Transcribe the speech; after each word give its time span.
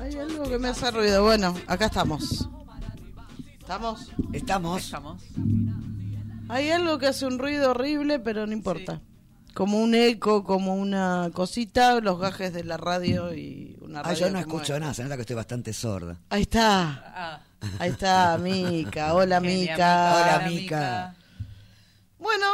Hay 0.00 0.14
algo 0.16 0.44
que 0.48 0.58
me 0.58 0.68
hace 0.68 0.90
ruido. 0.90 1.22
Bueno, 1.24 1.54
acá 1.66 1.86
estamos. 1.86 2.48
¿Estamos? 3.58 4.08
Estamos. 4.32 4.84
Estamos. 4.84 5.22
Hay 6.48 6.70
algo 6.70 6.98
que 6.98 7.06
hace 7.08 7.26
un 7.26 7.38
ruido 7.38 7.70
horrible, 7.72 8.18
pero 8.18 8.46
no 8.46 8.52
importa. 8.52 9.00
Como 9.54 9.78
un 9.82 9.94
eco, 9.94 10.44
como 10.44 10.74
una 10.76 11.30
cosita, 11.34 12.00
los 12.00 12.18
gajes 12.20 12.52
de 12.52 12.64
la 12.64 12.76
radio 12.76 13.34
y 13.34 13.76
una 13.80 14.00
Ah, 14.00 14.02
radio 14.04 14.26
yo 14.26 14.30
no 14.30 14.38
escucho 14.38 14.72
mueve. 14.72 14.80
nada, 14.80 14.94
se 14.94 15.02
nota 15.02 15.16
que 15.16 15.22
estoy 15.22 15.36
bastante 15.36 15.72
sorda. 15.72 16.16
Ahí 16.30 16.42
está. 16.42 17.02
Ah, 17.14 17.40
Ahí 17.80 17.90
está, 17.90 18.38
Mica. 18.38 19.14
Hola, 19.14 19.40
Mica. 19.40 20.14
Hola, 20.14 20.48
Mica. 20.48 21.14
Bueno, 22.20 22.46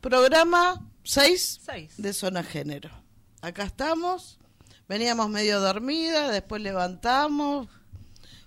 programa 0.00 0.80
6 1.02 1.60
Seis. 1.64 1.94
de 1.98 2.12
Zona 2.12 2.44
Género. 2.44 2.90
Acá 3.42 3.64
estamos. 3.64 4.38
Veníamos 4.88 5.28
medio 5.28 5.60
dormida, 5.60 6.30
después 6.30 6.62
levantamos. 6.62 7.68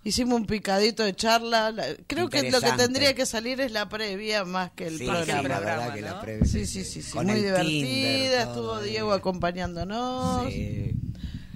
Hicimos 0.03 0.39
un 0.39 0.47
picadito 0.47 1.03
de 1.03 1.15
charla. 1.15 1.71
La- 1.71 1.85
Creo 2.07 2.27
que 2.29 2.49
lo 2.49 2.59
que 2.59 2.71
tendría 2.71 3.13
que 3.13 3.27
salir 3.27 3.61
es 3.61 3.71
la 3.71 3.87
previa 3.87 4.43
más 4.45 4.71
que 4.71 4.87
el 4.87 4.97
Sí, 4.97 5.05
programa. 5.05 5.41
sí, 5.43 5.47
la 5.47 5.93
que 5.93 6.01
la 6.01 6.21
previa. 6.21 6.45
Sí, 6.45 6.65
sí, 6.65 6.83
sí, 6.83 7.03
sí, 7.03 7.11
Con 7.11 7.27
muy 7.27 7.35
el 7.35 7.41
divertida. 7.43 7.67
Tinder, 7.87 8.47
Estuvo 8.47 8.79
Diego 8.81 9.13
acompañándonos. 9.13 10.51
Sí. 10.51 10.91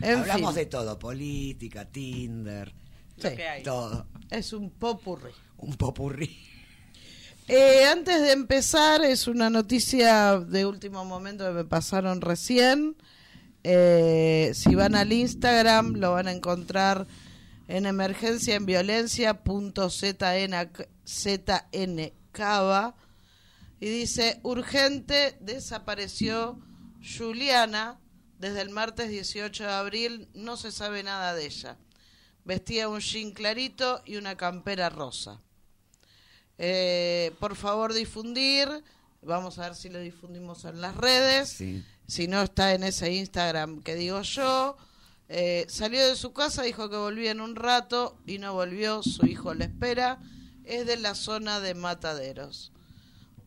En 0.01 0.19
Hablamos 0.19 0.51
fin. 0.53 0.55
de 0.63 0.65
todo, 0.67 0.99
política, 0.99 1.85
Tinder, 1.85 2.71
Sí, 3.17 3.23
Lo 3.29 3.35
que 3.35 3.47
hay. 3.47 3.63
todo. 3.63 4.05
es 4.29 4.53
un 4.53 4.69
popurrí. 4.69 5.31
Un 5.57 5.73
popurrí. 5.75 6.37
Eh, 7.47 7.85
antes 7.91 8.21
de 8.21 8.31
empezar, 8.33 9.03
es 9.03 9.27
una 9.27 9.49
noticia 9.49 10.37
de 10.39 10.65
último 10.65 11.05
momento 11.05 11.45
que 11.45 11.51
me 11.53 11.63
pasaron 11.65 12.21
recién. 12.21 12.95
Eh, 13.67 14.51
si 14.53 14.75
van 14.75 14.93
al 14.93 15.11
Instagram, 15.11 15.95
lo 15.95 16.11
van 16.11 16.27
a 16.27 16.31
encontrar 16.31 17.07
en 17.67 17.87
emergencia 17.87 18.53
en 18.53 18.67
violencia 18.67 19.41
y 23.79 23.89
dice 23.89 24.39
urgente 24.43 25.35
desapareció 25.39 26.59
Juliana 27.17 27.99
desde 28.37 28.61
el 28.61 28.69
martes 28.69 29.09
18 29.09 29.63
de 29.63 29.71
abril 29.71 30.29
no 30.35 30.57
se 30.57 30.71
sabe 30.71 31.01
nada 31.01 31.33
de 31.33 31.47
ella. 31.47 31.77
Vestía 32.43 32.87
un 32.87 32.99
jean 32.99 33.31
clarito 33.31 34.03
y 34.05 34.17
una 34.17 34.37
campera 34.37 34.89
rosa 34.89 35.41
eh, 36.59 37.31
por 37.39 37.55
favor 37.55 37.93
difundir. 37.93 38.69
Vamos 39.23 39.57
a 39.57 39.63
ver 39.63 39.75
si 39.75 39.89
lo 39.89 39.99
difundimos 39.99 40.65
en 40.65 40.81
las 40.81 40.95
redes. 40.95 41.49
Sí. 41.49 41.83
Si 42.07 42.27
no 42.27 42.41
está 42.41 42.73
en 42.73 42.83
ese 42.83 43.11
Instagram 43.13 43.81
que 43.81 43.95
digo 43.95 44.21
yo. 44.21 44.77
Eh, 45.27 45.65
salió 45.67 46.07
de 46.07 46.15
su 46.15 46.33
casa, 46.33 46.61
dijo 46.63 46.89
que 46.89 46.97
volvía 46.97 47.31
en 47.31 47.41
un 47.41 47.55
rato 47.55 48.17
y 48.27 48.37
no 48.37 48.53
volvió, 48.53 49.01
su 49.03 49.25
hijo 49.25 49.53
le 49.53 49.65
espera. 49.65 50.19
Es 50.63 50.85
de 50.85 50.97
la 50.97 51.15
zona 51.15 51.59
de 51.59 51.73
Mataderos. 51.75 52.71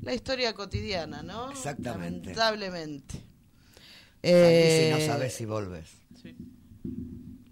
La 0.01 0.15
historia 0.15 0.55
cotidiana, 0.55 1.23
¿no? 1.23 1.51
Exactamente. 1.51 2.35
Lamentablemente. 2.35 3.15
Salís 4.23 4.87
y 4.87 4.91
no 4.91 4.97
Eh, 4.99 5.07
sabes 5.07 5.35
si 5.35 5.45
volves. 5.45 5.89
Sí. 6.23 6.37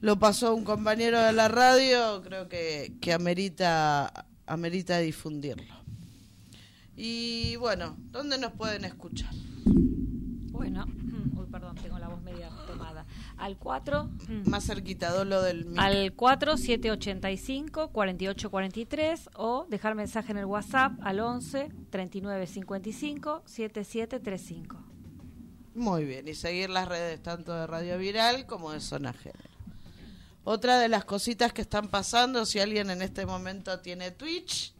Lo 0.01 0.19
pasó 0.19 0.55
un 0.55 0.65
compañero 0.65 1.21
de 1.21 1.33
la 1.33 1.49
radio, 1.49 2.23
creo 2.23 2.49
que, 2.49 2.93
que 3.01 3.13
amerita, 3.13 4.27
amerita 4.47 4.99
difundirlo. 4.99 5.75
Y 6.97 7.57
bueno, 7.57 7.97
¿dónde 8.13 8.39
nos 8.39 8.53
pueden 8.53 8.85
escuchar? 8.85 9.33
Bueno, 10.57 10.87
uy, 11.37 11.47
perdón, 11.53 11.77
tengo 11.77 11.99
la 11.99 12.09
voz 12.09 12.23
media 12.23 12.49
tomada. 12.67 13.05
Al 13.37 13.59
4, 13.59 14.09
Más 14.47 14.65
cerquita, 14.65 15.23
lo 15.25 15.43
del 15.43 15.67
mic. 15.67 15.79
al 15.79 16.15
4 16.15 16.57
785 16.57 17.89
4843 17.93 19.31
o 19.37 19.67
dejar 19.69 19.95
mensaje 19.95 20.33
en 20.33 20.39
el 20.39 20.47
WhatsApp 20.47 20.93
al 21.03 21.21
11 21.21 21.69
3955 21.91 23.43
7735. 23.45 24.77
Muy 25.75 26.07
bien, 26.07 26.27
y 26.27 26.35
seguir 26.35 26.71
las 26.71 26.89
redes 26.89 27.23
tanto 27.23 27.53
de 27.53 27.67
Radio 27.67 27.99
Viral 27.99 28.47
como 28.47 28.73
de 28.73 28.81
Zona 28.81 29.13
Género. 29.13 29.51
Otra 30.43 30.79
de 30.79 30.89
las 30.89 31.05
cositas 31.05 31.53
que 31.53 31.61
están 31.61 31.89
pasando, 31.89 32.47
si 32.47 32.61
alguien 32.61 32.89
en 32.89 33.03
este 33.03 33.27
momento 33.27 33.81
tiene 33.81 34.11
Twitch, 34.11 34.73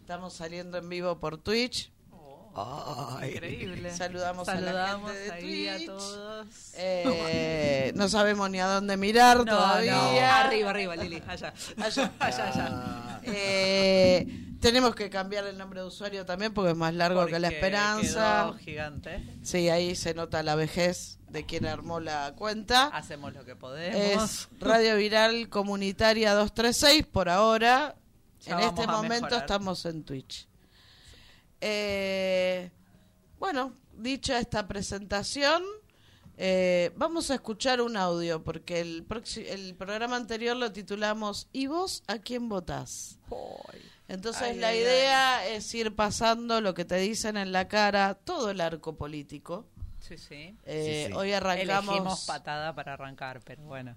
estamos 0.00 0.34
saliendo 0.34 0.76
en 0.76 0.86
vivo 0.88 1.18
por 1.18 1.38
Twitch. 1.38 1.90
Ay. 2.54 3.30
Increíble. 3.32 3.90
Saludamos 3.94 4.48
a 4.48 4.54
la 4.54 4.60
Saludamos 4.72 5.12
gente 5.12 5.24
de 5.24 5.32
ahí 5.32 5.68
a 5.68 5.76
Twitch. 5.76 5.86
todos. 5.86 6.46
Eh, 6.74 7.92
no 7.94 8.08
sabemos 8.08 8.50
ni 8.50 8.58
a 8.60 8.66
dónde 8.66 8.96
mirar 8.96 9.38
No, 9.38 9.44
todavía. 9.44 9.92
no, 9.94 10.20
arriba, 10.20 10.70
arriba, 10.70 10.96
Lili, 10.96 11.22
allá. 11.26 11.52
Allá. 11.80 12.12
allá, 12.18 12.48
allá. 12.48 13.20
Eh, 13.24 14.26
tenemos 14.60 14.94
que 14.94 15.08
cambiar 15.10 15.46
el 15.46 15.56
nombre 15.56 15.80
de 15.80 15.86
usuario 15.86 16.24
también 16.26 16.52
porque 16.52 16.70
es 16.72 16.76
más 16.76 16.92
largo 16.94 17.26
que 17.26 17.38
la 17.38 17.48
esperanza. 17.48 18.46
quedó 18.50 18.58
gigante. 18.58 19.24
Sí, 19.42 19.68
ahí 19.68 19.94
se 19.94 20.14
nota 20.14 20.42
la 20.42 20.54
vejez 20.54 21.18
de 21.28 21.44
quien 21.46 21.66
armó 21.66 22.00
la 22.00 22.32
cuenta. 22.36 22.86
Hacemos 22.86 23.34
lo 23.34 23.44
que 23.44 23.54
podemos. 23.54 23.96
Es 24.00 24.48
Radio 24.60 24.96
Viral 24.96 25.48
Comunitaria 25.48 26.32
236 26.34 27.06
por 27.06 27.28
ahora. 27.28 27.94
Ya 28.40 28.54
en 28.54 28.60
este 28.60 28.86
momento 28.86 29.24
mejorar. 29.26 29.40
estamos 29.40 29.84
en 29.84 30.04
Twitch. 30.04 30.47
Eh, 31.60 32.70
bueno, 33.38 33.74
dicha 33.96 34.38
esta 34.38 34.66
presentación, 34.68 35.62
eh, 36.36 36.92
vamos 36.96 37.30
a 37.30 37.34
escuchar 37.34 37.80
un 37.80 37.96
audio 37.96 38.42
porque 38.44 38.80
el, 38.80 39.06
el 39.48 39.74
programa 39.74 40.16
anterior 40.16 40.56
lo 40.56 40.70
titulamos 40.72 41.48
¿Y 41.52 41.66
vos 41.66 42.02
a 42.06 42.18
quién 42.18 42.48
votás? 42.48 43.18
Entonces 44.06 44.42
Ay, 44.42 44.56
la 44.58 44.68
ay, 44.68 44.78
idea 44.78 45.46
es 45.48 45.74
ir 45.74 45.94
pasando 45.94 46.60
lo 46.60 46.74
que 46.74 46.84
te 46.84 46.96
dicen 46.96 47.36
en 47.36 47.52
la 47.52 47.68
cara, 47.68 48.14
todo 48.14 48.50
el 48.50 48.60
arco 48.60 48.96
político. 48.96 49.66
Sí, 50.00 50.16
sí. 50.16 50.56
Eh, 50.64 51.02
Sí, 51.06 51.12
sí. 51.12 51.18
Hoy 51.18 51.32
arrancamos... 51.32 51.94
Elegimos 51.94 52.24
patada 52.24 52.74
para 52.74 52.94
arrancar, 52.94 53.40
pero 53.44 53.62
bueno. 53.64 53.96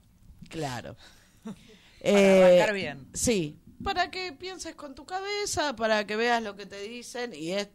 Claro. 0.50 0.98
Para 1.44 1.56
Eh, 2.02 2.44
arrancar 2.44 2.74
bien. 2.74 3.08
Sí, 3.14 3.61
para 3.84 4.10
que 4.12 4.34
pienses 4.34 4.76
con 4.76 4.96
tu 4.96 5.06
cabeza, 5.06 5.76
para 5.76 6.06
que 6.06 6.16
veas 6.16 6.42
lo 6.44 6.56
que 6.56 6.66
te 6.66 6.82
dicen 6.82 7.34
y 7.34 7.52
es 7.52 7.70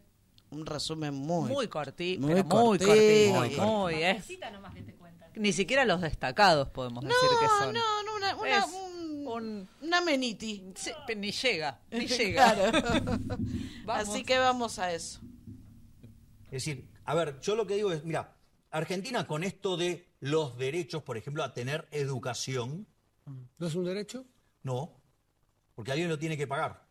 un 0.49 0.65
resumen 0.65 1.13
muy... 1.13 1.49
Muy 1.51 1.67
cortito, 1.67 2.21
muy 2.21 2.33
muy, 2.35 2.43
muy 2.43 2.49
cortito. 2.49 2.87
cortito. 2.87 3.33
Muy 3.33 3.49
Muy, 3.49 3.55
cortito. 3.55 3.89
es. 4.05 4.27
Ni 5.35 5.53
siquiera 5.53 5.85
los 5.85 6.01
destacados 6.01 6.69
podemos 6.69 7.03
decir 7.03 7.17
que 7.39 7.47
son. 7.63 7.73
no, 7.73 8.03
no, 8.03 8.15
una, 8.15 8.35
una, 8.35 8.57
Es 8.57 8.65
un- 8.65 9.27
un- 9.27 9.69
una 9.81 10.01
meniti. 10.01 10.63
Sí, 10.75 10.91
ni 11.15 11.31
llega, 11.31 11.79
ni 11.91 12.07
llega. 12.07 12.55
Así 13.87 14.23
que 14.23 14.39
vamos 14.39 14.79
a 14.79 14.93
eso. 14.93 15.19
Es 16.45 16.51
decir, 16.63 16.87
a 17.05 17.13
ver, 17.13 17.39
yo 17.41 17.55
lo 17.55 17.67
que 17.67 17.75
digo 17.75 17.91
es, 17.91 18.03
mira, 18.03 18.35
Argentina 18.71 19.27
con 19.27 19.43
esto 19.43 19.77
de 19.77 20.07
los 20.21 20.57
derechos, 20.57 21.03
por 21.03 21.17
ejemplo, 21.17 21.43
a 21.43 21.53
tener 21.53 21.87
educación, 21.91 22.87
¿No 23.59 23.67
es 23.67 23.75
un 23.75 23.83
derecho? 23.85 24.25
no, 24.63 24.96
porque 25.77 25.91
alguien 25.91 26.09
lo 26.09 26.17
tiene 26.17 26.35
que 26.35 26.47
pagar. 26.47 26.81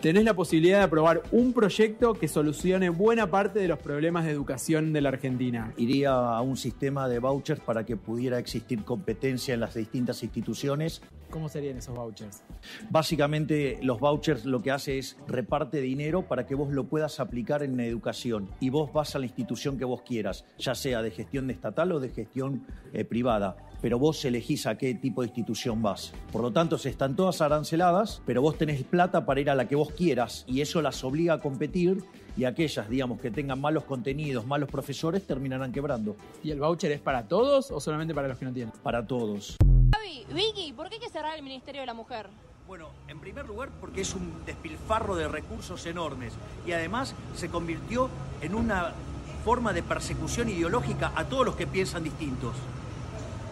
Tenés 0.00 0.24
la 0.24 0.34
posibilidad 0.34 0.78
de 0.78 0.84
aprobar 0.84 1.22
un 1.32 1.52
proyecto 1.52 2.14
que 2.14 2.28
solucione 2.28 2.88
buena 2.88 3.28
parte 3.32 3.58
de 3.58 3.66
los 3.66 3.80
problemas 3.80 4.24
de 4.24 4.30
educación 4.30 4.92
de 4.92 5.00
la 5.00 5.08
Argentina. 5.08 5.74
iría 5.76 6.12
a 6.12 6.40
un 6.40 6.56
sistema 6.56 7.08
de 7.08 7.18
vouchers 7.18 7.60
para 7.60 7.84
que 7.84 7.96
pudiera 7.96 8.38
existir 8.38 8.84
competencia 8.84 9.54
en 9.54 9.60
las 9.60 9.74
distintas 9.74 10.22
instituciones. 10.22 11.02
¿Cómo 11.30 11.48
serían 11.48 11.78
esos 11.78 11.96
vouchers? 11.96 12.44
Básicamente 12.90 13.80
los 13.82 13.98
vouchers 13.98 14.44
lo 14.44 14.62
que 14.62 14.70
hace 14.70 14.98
es 14.98 15.16
reparte 15.26 15.80
dinero 15.80 16.22
para 16.22 16.46
que 16.46 16.54
vos 16.54 16.72
lo 16.72 16.84
puedas 16.84 17.18
aplicar 17.18 17.64
en 17.64 17.76
la 17.76 17.84
educación 17.84 18.48
y 18.60 18.70
vos 18.70 18.92
vas 18.92 19.16
a 19.16 19.18
la 19.18 19.26
institución 19.26 19.78
que 19.78 19.84
vos 19.84 20.02
quieras, 20.02 20.44
ya 20.58 20.76
sea 20.76 21.02
de 21.02 21.10
gestión 21.10 21.50
estatal 21.50 21.90
o 21.90 21.98
de 21.98 22.10
gestión 22.10 22.66
eh, 22.92 23.04
privada, 23.04 23.56
pero 23.82 23.98
vos 23.98 24.24
elegís 24.24 24.66
a 24.66 24.78
qué 24.78 24.94
tipo 24.94 25.20
de 25.20 25.26
institución 25.26 25.82
vas. 25.82 26.12
Por 26.30 26.40
lo 26.40 26.52
tanto, 26.52 26.78
se 26.78 26.88
están 26.88 27.16
todas 27.16 27.42
aranceladas, 27.42 28.22
pero 28.24 28.40
vos 28.40 28.56
tenés 28.56 28.82
plata 28.84 29.26
para 29.26 29.40
ir 29.40 29.50
a 29.50 29.54
la 29.56 29.66
que 29.68 29.74
vos 29.74 29.90
quieras 29.90 30.44
y 30.46 30.60
eso 30.60 30.80
las 30.80 31.02
obliga 31.04 31.34
a 31.34 31.40
competir 31.40 32.02
y 32.36 32.44
aquellas, 32.44 32.88
digamos, 32.88 33.20
que 33.20 33.30
tengan 33.30 33.60
malos 33.60 33.84
contenidos, 33.84 34.46
malos 34.46 34.70
profesores, 34.70 35.26
terminarán 35.26 35.70
quebrando 35.70 36.16
¿Y 36.42 36.50
el 36.50 36.60
voucher 36.60 36.92
es 36.92 37.00
para 37.00 37.28
todos 37.28 37.70
o 37.70 37.80
solamente 37.80 38.14
para 38.14 38.28
los 38.28 38.38
que 38.38 38.44
no 38.46 38.52
tienen? 38.52 38.72
para 38.82 39.06
todos. 39.06 39.56
Gaby, 39.60 40.26
Vicky, 40.32 40.72
¿por 40.72 40.88
qué 40.88 40.94
hay 40.94 41.00
que 41.00 41.10
cerrar 41.10 41.36
el 41.36 41.42
Ministerio 41.42 41.80
de 41.82 41.86
la 41.86 41.94
Mujer? 41.94 42.28
Bueno, 42.66 42.88
en 43.08 43.20
primer 43.20 43.46
lugar 43.46 43.70
porque 43.80 44.00
es 44.00 44.14
un 44.14 44.44
despilfarro 44.46 45.16
de 45.16 45.28
recursos 45.28 45.84
enormes 45.86 46.32
y 46.66 46.72
además 46.72 47.14
se 47.34 47.48
convirtió 47.48 48.08
en 48.40 48.54
una 48.54 48.92
forma 49.44 49.72
de 49.72 49.82
persecución 49.82 50.48
ideológica 50.48 51.12
a 51.16 51.24
todos 51.24 51.44
los 51.44 51.56
que 51.56 51.66
piensan 51.66 52.04
distintos. 52.04 52.54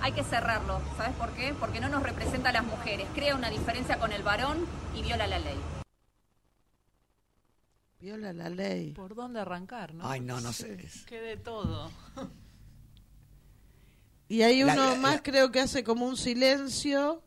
Hay 0.03 0.13
que 0.13 0.25
cerrarlo, 0.25 0.81
¿sabes 0.97 1.15
por 1.17 1.31
qué? 1.33 1.55
Porque 1.59 1.81
no 1.81 1.89
nos 1.89 2.03
representa 2.03 2.49
a 2.49 2.53
las 2.53 2.65
mujeres, 2.65 3.07
crea 3.15 3.35
una 3.37 3.51
diferencia 3.51 3.99
con 3.99 4.13
el 4.13 4.23
varón 4.23 4.67
y 4.95 5.03
viola 5.03 5.27
la 5.27 5.39
ley. 5.39 5.59
Viola 8.01 8.33
la 8.33 8.49
ley. 8.49 8.93
¿Por 8.93 9.15
dónde 9.15 9.41
arrancar, 9.41 9.93
no? 9.93 10.09
Ay, 10.09 10.21
no, 10.21 10.41
no 10.41 10.53
sé. 10.55 10.89
Que 11.07 11.21
de 11.21 11.37
todo. 11.37 11.91
Y 14.29 14.41
hay 14.43 14.63
uno 14.63 14.75
la- 14.75 14.95
más, 14.95 15.15
la- 15.17 15.23
creo 15.23 15.51
que 15.51 15.61
hace 15.61 15.85
como 15.85 16.07
un 16.07 16.17
silencio. 16.17 17.23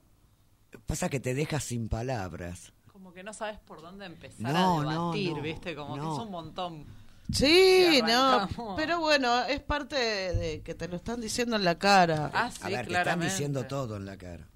Pasa 0.88 1.10
que 1.10 1.20
te 1.20 1.36
deja 1.36 1.60
sin 1.60 1.90
palabras. 1.90 2.74
Como 2.92 3.14
que 3.14 3.22
no 3.24 3.34
sabes 3.34 3.60
por 3.60 3.82
dónde 3.82 4.06
empezar 4.08 4.52
No, 4.52 4.80
a 4.80 4.84
no, 4.84 4.90
debatir, 5.12 5.36
no, 5.36 5.42
¿viste? 5.44 5.76
Como 5.76 5.96
no. 5.96 6.04
que 6.04 6.14
es 6.22 6.26
un 6.26 6.32
montón. 6.32 6.86
Sí, 7.32 8.02
no, 8.06 8.48
pero 8.76 9.00
bueno, 9.00 9.44
es 9.46 9.60
parte 9.62 9.96
de, 9.96 10.34
de 10.36 10.62
que 10.62 10.76
te 10.76 10.88
lo 10.88 10.98
están 10.98 11.22
diciendo 11.22 11.56
en 11.56 11.64
la 11.64 11.80
cara. 11.80 12.30
Ah, 12.34 12.52
sí, 12.52 12.60
A 12.62 12.68
ver, 12.68 12.76
te 12.76 12.82
están 12.82 13.04
claramente. 13.04 13.32
diciendo 13.34 13.66
todo 13.66 13.98
en 13.98 14.06
la 14.06 14.18
cara. 14.18 14.48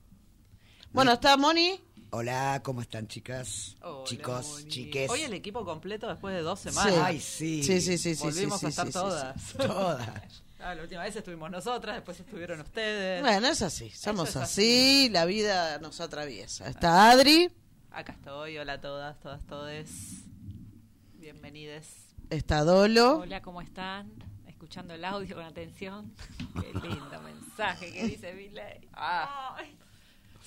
Bueno, 0.92 1.14
está 1.14 1.38
Moni. 1.38 1.82
Hola, 2.12 2.62
¿cómo 2.64 2.82
están 2.82 3.08
chicas? 3.08 3.76
Hola, 3.82 4.04
Chicos, 4.06 4.48
Moni. 4.50 4.68
chiques. 4.70 5.10
Hoy 5.10 5.22
el 5.22 5.34
equipo 5.34 5.66
completo 5.66 6.08
después 6.08 6.34
de 6.36 6.42
dos 6.42 6.60
semanas. 6.60 6.94
Sí. 6.94 7.00
Ay, 7.04 7.20
sí. 7.20 7.64
Sí, 7.64 7.82
sí, 7.82 7.98
sí. 7.98 8.14
Volvimos 8.24 8.60
sí, 8.60 8.66
a 8.68 8.72
sí, 8.72 8.80
estar 8.82 8.86
sí, 8.88 8.92
sí, 8.94 9.00
todas. 9.00 9.42
sí. 9.42 9.54
Todas. 9.58 10.10
Ah, 10.60 10.74
la 10.74 10.82
última 10.84 11.04
vez 11.04 11.16
estuvimos 11.16 11.52
nosotras, 11.52 11.96
después 11.96 12.20
estuvieron 12.20 12.62
ustedes. 12.62 13.22
Bueno, 13.22 13.48
es 13.48 13.62
así, 13.62 13.90
somos 13.92 14.30
es 14.30 14.36
así, 14.38 15.10
la 15.12 15.26
vida 15.26 15.78
nos 15.80 16.00
atraviesa. 16.02 16.68
Está 16.68 17.12
Adri, 17.12 17.52
Acá 17.92 18.14
estoy, 18.14 18.58
hola 18.58 18.74
a 18.74 18.82
todas, 18.82 19.20
todas, 19.20 19.46
todes. 19.46 19.90
Bienvenides. 21.20 22.07
Está 22.30 22.64
Dolo. 22.64 23.20
Hola, 23.20 23.42
¿cómo 23.42 23.62
están? 23.62 24.12
Escuchando 24.48 24.94
el 24.94 25.06
audio 25.06 25.36
con 25.36 25.46
atención. 25.46 26.14
Qué 26.62 26.88
lindo 26.88 27.22
mensaje 27.24 27.92
que 27.92 28.06
dice 28.06 28.34
Miley. 28.34 28.90
Ah. 28.94 29.58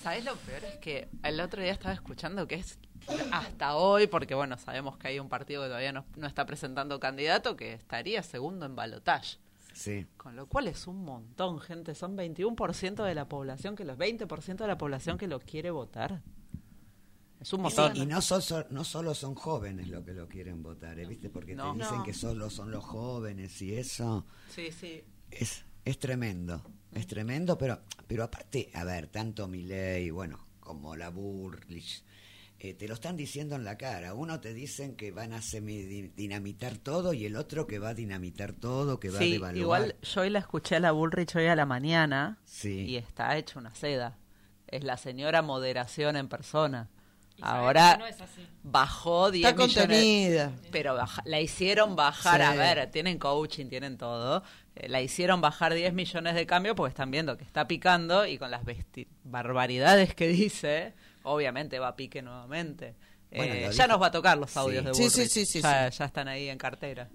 ¿Sabes 0.01 0.25
lo 0.25 0.35
peor? 0.35 0.63
Es 0.63 0.77
que 0.77 1.09
el 1.23 1.39
otro 1.39 1.61
día 1.61 1.71
estaba 1.71 1.93
escuchando 1.93 2.47
que 2.47 2.55
es 2.55 2.79
hasta 3.31 3.75
hoy, 3.75 4.07
porque 4.07 4.35
bueno, 4.35 4.57
sabemos 4.57 4.97
que 4.97 5.09
hay 5.09 5.19
un 5.19 5.29
partido 5.29 5.63
que 5.63 5.67
todavía 5.69 5.91
no, 5.91 6.05
no 6.15 6.27
está 6.27 6.45
presentando 6.45 6.99
candidato 6.99 7.55
que 7.55 7.73
estaría 7.73 8.23
segundo 8.23 8.65
en 8.65 8.75
balotaje. 8.75 9.37
Sí. 9.73 10.05
Con 10.17 10.35
lo 10.35 10.47
cual 10.47 10.67
es 10.67 10.87
un 10.87 11.03
montón, 11.03 11.59
gente. 11.59 11.95
Son 11.95 12.17
21% 12.17 13.03
de 13.03 13.15
la 13.15 13.27
población 13.27 13.75
que 13.75 13.85
los 13.85 13.97
20% 13.97 14.57
de 14.57 14.67
la 14.67 14.77
población 14.77 15.17
que 15.17 15.27
lo 15.27 15.39
quiere 15.39 15.71
votar. 15.71 16.21
Es 17.41 17.51
un 17.53 17.65
Y, 17.95 18.05
no, 18.05 18.21
son, 18.21 18.41
son- 18.41 18.65
no 18.69 18.83
solo 18.83 19.15
son 19.15 19.33
jóvenes 19.33 19.87
los 19.87 20.05
que 20.05 20.13
lo 20.13 20.27
quieren 20.29 20.61
votar, 20.61 20.99
¿eh? 20.99 21.05
¿viste? 21.07 21.29
Porque 21.29 21.55
No. 21.55 21.73
te 21.73 21.79
dicen 21.79 21.97
No. 21.97 22.03
que 22.03 22.13
solo 22.13 22.49
son 22.51 22.69
los 22.69 22.83
jóvenes 22.83 23.59
y 23.63 23.73
eso. 23.75 24.25
Sí, 24.49 24.71
sí. 24.71 25.03
Es, 25.31 25.65
es 25.83 25.97
tremendo, 25.97 26.63
es 26.93 27.07
tremendo, 27.07 27.57
pero, 27.57 27.81
pero 28.07 28.23
aparte, 28.25 28.69
a 28.75 28.83
ver, 28.83 29.07
tanto 29.07 29.47
Milei, 29.47 30.11
bueno, 30.11 30.45
como 30.59 30.95
la 30.95 31.09
Burlich, 31.09 32.03
eh, 32.59 32.75
te 32.75 32.87
lo 32.87 32.93
están 32.93 33.17
diciendo 33.17 33.55
en 33.55 33.63
la 33.63 33.75
cara. 33.75 34.13
Uno 34.13 34.39
te 34.39 34.53
dicen 34.53 34.95
que 34.95 35.09
van 35.11 35.33
a 35.33 35.41
dinamitar 36.15 36.77
todo 36.77 37.13
y 37.13 37.25
el 37.25 37.35
otro 37.35 37.65
que 37.65 37.79
va 37.79 37.89
a 37.89 37.93
dinamitar 37.95 38.53
todo, 38.53 38.99
que 38.99 39.09
va 39.09 39.17
a 39.17 39.21
devaluar. 39.21 39.55
igual 39.57 39.95
yo 40.03 40.21
hoy 40.21 40.29
la 40.29 40.39
escuché 40.39 40.75
a 40.75 40.79
la 40.79 40.91
Bullrich 40.91 41.35
hoy 41.35 41.47
a 41.47 41.55
la 41.55 41.65
mañana 41.65 42.37
Sí. 42.45 42.81
y 42.85 42.97
está 42.97 43.35
hecha 43.37 43.57
una 43.59 43.73
seda. 43.73 44.17
Es 44.67 44.83
la 44.83 44.97
señora 44.97 45.41
moderación 45.41 46.15
en 46.17 46.27
persona. 46.29 46.89
Ahora 47.41 47.97
no 47.97 48.05
es 48.07 48.19
así. 48.21 48.47
bajó 48.63 49.31
10 49.31 49.49
Está 49.49 49.57
millones. 49.63 49.77
contenida. 49.87 50.51
Pero 50.71 50.93
baja- 50.95 51.21
la 51.25 51.39
hicieron 51.41 51.95
bajar, 51.95 52.41
a 52.41 52.51
Sí. 52.53 52.57
ver, 52.57 52.91
tienen 52.91 53.17
coaching, 53.17 53.67
tienen 53.67 53.97
todo. 53.97 54.43
Eh, 54.75 54.87
la 54.89 55.01
hicieron 55.01 55.41
bajar 55.41 55.73
10 55.73 55.93
millones 55.93 56.35
de 56.35 56.45
cambio 56.45 56.75
porque 56.75 56.89
están 56.91 57.11
viendo 57.11 57.37
que 57.37 57.43
está 57.43 57.67
picando 57.67 58.25
y 58.25 58.37
con 58.37 58.51
las 58.51 58.63
besti- 58.63 59.07
barbaridades 59.23 60.13
que 60.15 60.27
dice, 60.27 60.93
obviamente 61.23 61.79
va 61.79 61.89
a 61.89 61.95
pique 61.95 62.21
nuevamente. 62.21 62.95
Bueno, 63.33 63.53
Eh, 63.53 63.69
ya 63.71 63.87
nos 63.87 64.01
va 64.01 64.07
a 64.07 64.11
tocar 64.11 64.37
los 64.37 64.55
audios 64.57 64.81
Sí. 64.83 64.87
de 64.87 64.93
Sí, 64.93 65.01
Bullrich. 65.03 65.29
sí, 65.29 65.45
sí, 65.45 65.45
sí, 65.45 65.61
ya, 65.61 65.87
ya 65.89 66.05
están 66.05 66.27
ahí 66.27 66.49
en 66.49 66.57
cartera. 66.57 67.09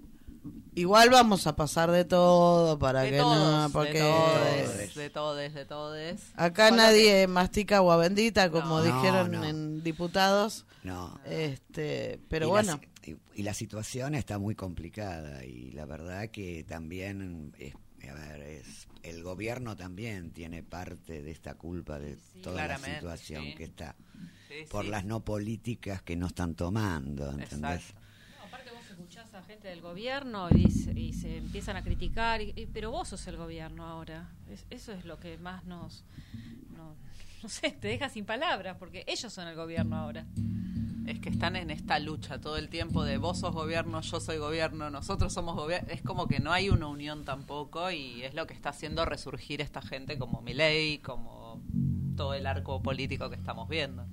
Igual 0.77 1.09
vamos 1.09 1.47
a 1.47 1.55
pasar 1.55 1.89
de 1.91 2.05
todo 2.05 2.77
para 2.77 3.01
de 3.01 3.11
que 3.11 3.17
todos, 3.17 3.63
no, 3.63 3.69
porque 3.71 3.93
de 3.93 4.03
todes, 4.03 4.95
de 4.95 5.09
todes, 5.09 5.53
de 5.55 5.65
todes. 5.65 6.21
acá 6.35 6.69
nadie 6.71 7.25
mastica 7.27 7.77
agua 7.77 7.97
bendita, 7.97 8.51
como 8.51 8.79
No, 8.79 8.83
dijeron 8.83 9.31
no. 9.31 9.43
en 9.43 9.83
diputados. 9.83 10.65
No. 10.83 11.19
Este, 11.25 12.19
pero 12.29 12.45
y 12.45 12.49
bueno, 12.49 12.79
La, 12.79 13.07
y, 13.11 13.17
y 13.39 13.43
la 13.43 13.53
situación 13.55 14.13
está 14.15 14.37
muy 14.37 14.53
complicada 14.55 15.43
y 15.45 15.71
la 15.71 15.85
verdad 15.85 16.29
que 16.29 16.63
también, 16.63 17.53
es, 17.57 17.73
a 18.07 18.13
ver, 18.13 18.41
es, 18.43 18.87
el 19.01 19.23
gobierno 19.23 19.75
también 19.75 20.31
tiene 20.31 20.61
parte 20.61 21.23
de 21.23 21.31
esta 21.31 21.55
culpa 21.55 21.97
de 21.97 22.17
toda 22.43 22.67
la 22.67 22.77
situación 22.77 23.45
sí. 23.45 23.55
que 23.55 23.63
está 23.63 23.95
Sí, 24.47 24.63
por 24.69 24.85
sí. 24.85 24.91
las 24.91 25.03
no 25.05 25.25
políticas 25.25 26.01
que 26.03 26.15
no 26.15 26.27
están 26.27 26.53
tomando, 26.55 27.31
¿entendés? 27.31 27.81
Exacto. 27.89 28.01
No, 28.39 28.45
aparte 28.45 28.71
vos 28.71 28.89
escuchás 28.89 29.26
a 29.37 29.43
gente 29.43 29.67
del 29.67 29.81
gobierno 29.81 30.49
y 30.51 30.69
se, 31.13 31.37
empiezan 31.37 31.77
a 31.77 31.83
criticar, 31.83 32.41
y- 32.41 32.67
pero 32.73 32.91
vos 32.91 33.07
sos 33.09 33.25
el 33.27 33.37
gobierno 33.37 33.85
ahora. 33.85 34.29
Es- 34.49 34.65
eso 34.69 34.91
es 34.91 35.05
lo 35.05 35.19
que 35.19 35.37
más 35.37 35.63
nos... 35.65 36.03
No, 36.75 36.95
no 37.43 37.49
sé, 37.49 37.71
te 37.71 37.87
deja 37.87 38.09
sin 38.09 38.25
palabras, 38.25 38.77
porque 38.77 39.03
ellos 39.07 39.31
son 39.31 39.47
el 39.47 39.55
gobierno 39.55 39.95
ahora. 39.95 40.25
Es 41.05 41.19
que 41.19 41.29
están 41.29 41.55
en 41.55 41.69
esta 41.71 41.99
lucha 41.99 42.41
todo 42.41 42.57
el 42.57 42.67
tiempo 42.67 43.03
de 43.03 43.17
vos 43.17 43.39
sos 43.39 43.53
gobierno, 43.53 44.01
yo 44.01 44.19
soy 44.19 44.37
gobierno, 44.39 44.89
nosotros 44.89 45.31
somos 45.33 45.55
gobierno. 45.55 45.87
Es 45.91 46.01
como 46.01 46.27
que 46.27 46.39
no 46.39 46.51
hay 46.51 46.69
una 46.69 46.87
unión 46.87 47.23
tampoco 47.23 47.89
y 47.91 48.23
es 48.23 48.33
lo 48.33 48.45
que 48.45 48.53
está 48.53 48.69
haciendo 48.69 49.05
resurgir 49.05 49.61
esta 49.61 49.81
gente 49.81 50.17
como 50.17 50.41
Milei, 50.41 50.97
como 50.97 51.61
todo 52.17 52.33
el 52.33 52.45
arco 52.45 52.81
político 52.81 53.29
que 53.29 53.35
estamos 53.37 53.69
viendo. 53.69 54.05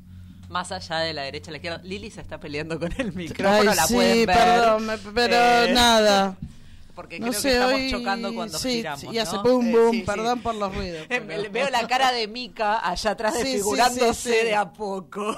Más 0.48 0.70
allá 0.72 0.98
de 1.00 1.12
la 1.14 1.22
derecha 1.22 1.50
a 1.50 1.52
la 1.52 1.56
izquierda. 1.58 1.80
Lili 1.82 2.10
se 2.10 2.20
está 2.20 2.38
peleando 2.38 2.78
con 2.78 2.92
el 2.98 3.12
micrófono, 3.12 3.70
Ay, 3.70 3.76
la 3.76 3.86
sí, 3.86 3.94
pueden 3.94 4.26
ver. 4.26 4.36
perdón, 4.36 4.90
pero 5.14 5.34
Eh, 5.36 5.72
nada. 5.72 6.36
Porque 6.94 7.18
No 7.18 7.26
creo 7.30 7.40
sé, 7.40 7.48
que 7.48 7.54
estamos 7.54 7.74
hoy 7.74 7.90
chocando 7.90 8.34
cuando 8.36 8.56
sí, 8.56 8.70
giramos. 8.74 9.00
sí, 9.00 9.08
y 9.10 9.16
¿no? 9.16 9.22
hace 9.22 9.36
boom, 9.38 9.66
Eh, 9.66 9.72
boom, 9.72 9.90
sí. 9.90 10.02
perdón 10.06 10.40
por 10.42 10.54
los 10.54 10.72
ruidos. 10.72 11.06
Eh, 11.10 11.20
pero- 11.26 11.50
Veo 11.50 11.68
la 11.70 11.88
cara 11.88 12.12
de 12.12 12.28
Mica 12.28 12.88
allá 12.88 13.10
atrás 13.10 13.34
desfigurándose 13.42 14.14
sí, 14.32 14.38
sí. 14.40 14.46
de 14.46 14.54
a 14.54 14.72
poco. 14.72 15.36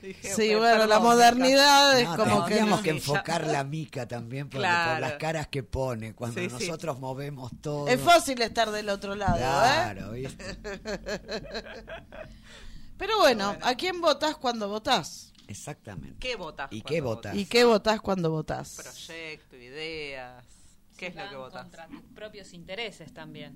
Dije, 0.00 0.30
Sí, 0.34 0.48
"Pe- 0.48 0.56
bueno, 0.56 0.78
la 0.78 0.86
perdón, 0.86 1.02
modernidad 1.02 2.00
es 2.00 2.08
No, 2.08 2.16
como 2.16 2.36
que... 2.46 2.54
tendríamos 2.54 2.78
no- 2.78 2.82
que 2.82 2.90
enfocar 2.90 3.46
la 3.46 3.62
mica 3.62 4.08
también 4.08 4.48
por, 4.48 4.60
Claro. 4.62 4.92
por 4.92 5.00
las 5.02 5.12
caras 5.18 5.48
que 5.48 5.62
pone 5.62 6.14
cuando 6.14 6.40
Sí, 6.40 6.48
sí. 6.48 6.64
nosotros 6.66 6.98
movemos 6.98 7.52
todo. 7.60 7.88
Es 7.88 8.00
fácil 8.00 8.40
estar 8.40 8.70
del 8.70 8.88
otro 8.88 9.14
lado, 9.16 9.36
¿eh? 9.36 9.40
Claro, 9.40 10.12
¿viste? 10.12 10.56
Pero 12.98 13.18
bueno, 13.18 13.56
¿a 13.62 13.74
quién 13.74 14.00
votás 14.00 14.36
cuando 14.36 14.68
votás? 14.68 15.32
Exactamente. 15.48 16.16
¿Qué 16.18 16.36
votas? 16.36 16.68
¿Y 16.72 16.82
qué 16.82 17.00
votas? 17.00 17.36
¿Y 17.36 17.46
qué 17.46 17.64
votás 17.64 18.00
cuando 18.00 18.30
votás? 18.30 18.74
Proyecto, 18.82 19.56
ideas. 19.56 20.44
¿Qué 20.96 21.08
es 21.08 21.14
lo 21.14 21.28
que 21.28 21.36
votas? 21.36 21.62
Contra 21.62 21.86
tus 21.88 22.02
propios 22.14 22.52
intereses 22.52 23.12
también. 23.12 23.54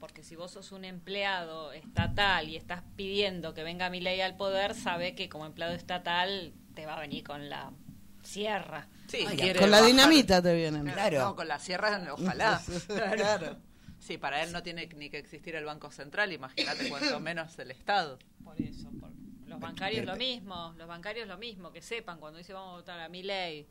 Porque 0.00 0.22
si 0.22 0.36
vos 0.36 0.50
sos 0.50 0.72
un 0.72 0.84
empleado 0.84 1.72
estatal 1.72 2.48
y 2.48 2.56
estás 2.56 2.82
pidiendo 2.96 3.54
que 3.54 3.62
venga 3.62 3.88
mi 3.88 4.00
ley 4.00 4.20
al 4.20 4.36
poder, 4.36 4.74
sabe 4.74 5.14
que 5.14 5.28
como 5.28 5.46
empleado 5.46 5.72
estatal 5.72 6.52
te 6.74 6.84
va 6.84 6.96
a 6.96 7.00
venir 7.00 7.24
con 7.24 7.48
la 7.48 7.72
sierra. 8.22 8.88
Sí, 9.08 9.24
Ay, 9.26 9.54
Con 9.54 9.70
la 9.70 9.78
bajar- 9.80 9.86
dinamita 9.86 10.42
te 10.42 10.54
vienen. 10.54 10.84
Claro. 10.92 11.20
No, 11.20 11.36
con 11.36 11.48
la 11.48 11.58
sierra, 11.58 12.02
ojalá. 12.12 12.60
claro. 12.88 13.56
Sí, 14.04 14.18
para 14.18 14.42
él 14.42 14.52
no 14.52 14.62
tiene 14.62 14.86
ni 14.96 15.08
que 15.08 15.16
existir 15.18 15.54
el 15.56 15.64
Banco 15.64 15.90
Central, 15.90 16.30
imagínate 16.32 16.90
cuanto 16.90 17.18
menos 17.20 17.58
el 17.58 17.70
Estado. 17.70 18.18
Por 18.44 18.60
eso, 18.60 18.90
por- 19.00 19.10
los 19.46 19.58
bancarios 19.60 20.04
lo 20.04 20.16
mismo, 20.16 20.74
los 20.76 20.86
bancarios 20.86 21.26
lo 21.26 21.38
mismo, 21.38 21.72
que 21.72 21.80
sepan 21.80 22.18
cuando 22.20 22.38
dice 22.38 22.52
vamos 22.52 22.74
a 22.74 22.76
votar 22.76 23.00
a 23.00 23.08
Milei 23.08 23.66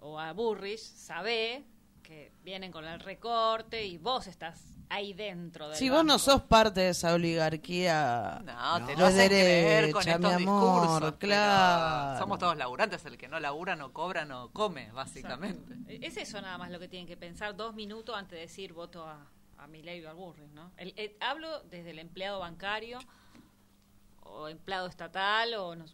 o 0.00 0.18
a 0.18 0.32
Burrich, 0.32 0.80
sabe 0.80 1.62
que 2.02 2.32
vienen 2.42 2.72
con 2.72 2.84
el 2.86 2.98
recorte 2.98 3.84
y 3.84 3.98
vos 3.98 4.26
estás 4.26 4.64
ahí 4.88 5.12
dentro 5.12 5.68
del 5.68 5.76
Si 5.76 5.90
vos 5.90 6.02
no 6.04 6.14
banco. 6.14 6.18
sos 6.24 6.42
parte 6.42 6.80
de 6.80 6.88
esa 6.88 7.12
oligarquía... 7.12 8.40
No, 8.44 8.86
te 8.86 8.96
No. 8.96 9.10
lo 9.10 9.14
creer 9.14 9.92
con 9.92 10.02
derecha, 10.02 10.16
estos 10.16 10.20
mi 10.38 10.42
amor, 10.44 10.82
discursos. 10.90 11.14
claro. 11.18 12.18
Somos 12.18 12.38
todos 12.38 12.56
laburantes, 12.56 13.04
el 13.04 13.18
que 13.18 13.28
no 13.28 13.38
labura 13.38 13.76
no 13.76 13.92
cobra, 13.92 14.24
no 14.24 14.50
come, 14.52 14.90
básicamente. 14.92 15.74
Eh, 15.88 15.98
Es 16.02 16.16
eso 16.16 16.40
nada 16.40 16.56
más 16.58 16.70
lo 16.70 16.78
que 16.80 16.88
tienen 16.88 17.06
que 17.06 17.16
pensar 17.16 17.54
dos 17.54 17.74
minutos 17.74 18.16
antes 18.16 18.32
de 18.36 18.40
decir 18.40 18.72
voto 18.72 19.04
a, 19.06 19.26
a 19.58 19.66
Milei 19.66 20.04
o 20.04 20.10
a 20.10 20.12
Burrich, 20.12 20.50
¿no? 20.52 20.72
El- 20.76 20.94
el- 20.96 21.16
hablo 21.20 21.62
desde 21.64 21.90
el 21.90 21.98
empleado 21.98 22.40
bancario 22.40 22.98
o 24.22 24.48
empleado 24.48 24.86
estatal 24.86 25.54
o 25.54 25.74
no, 25.74 25.84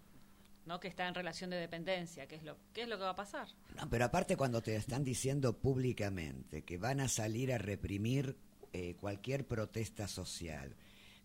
no 0.67 0.81
que 0.81 0.89
está 0.89 1.07
en 1.09 1.15
relación 1.15 1.51
de 1.51 1.57
dependencia, 1.57 2.27
que 2.27 2.37
es 2.37 2.43
lo 2.43 2.57
qué 2.73 2.83
es 2.83 2.89
lo 2.89 2.97
que 2.97 3.05
va 3.05 3.11
a 3.11 3.15
pasar. 3.17 3.49
No, 3.77 3.89
pero 3.89 4.05
aparte 4.07 4.37
cuando 4.37 4.63
te 4.63 4.77
están 4.77 5.05
diciendo 5.05 5.57
públicamente 5.59 6.63
que 6.65 6.79
van 6.79 7.01
a 7.01 7.09
salir 7.09 7.53
a 7.53 7.59
reprimir 7.59 8.37
eh, 8.73 8.97
cualquier 9.01 9.47
protesta 9.47 10.09
social, 10.09 10.75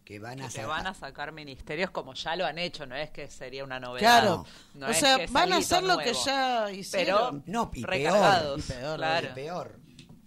que 0.05 0.19
van 0.19 0.37
Que 0.37 0.43
a 0.43 0.47
te 0.47 0.53
sa- 0.61 0.67
van 0.67 0.85
a 0.87 0.93
sacar 0.93 1.31
ministerios 1.31 1.89
como 1.89 2.13
ya 2.13 2.35
lo 2.35 2.45
han 2.45 2.59
hecho, 2.59 2.85
no 2.85 2.95
es 2.95 3.09
que 3.11 3.27
sería 3.29 3.63
una 3.63 3.79
novedad. 3.79 4.21
Claro, 4.21 4.45
No 4.75 4.85
o 4.85 4.89
es 4.89 4.97
sea, 4.97 5.17
que 5.17 5.27
van 5.27 5.51
a 5.53 5.57
hacer 5.57 5.81
lo 5.83 5.97
que 5.97 6.11
nuevo. 6.11 6.25
ya 6.25 6.71
hicieron. 6.71 7.43
No, 7.47 7.71
y 7.73 7.83
peor, 7.83 8.59
y 8.59 8.61
peor, 8.61 8.97
claro. 8.97 9.27
y 9.29 9.33
peor, 9.33 9.79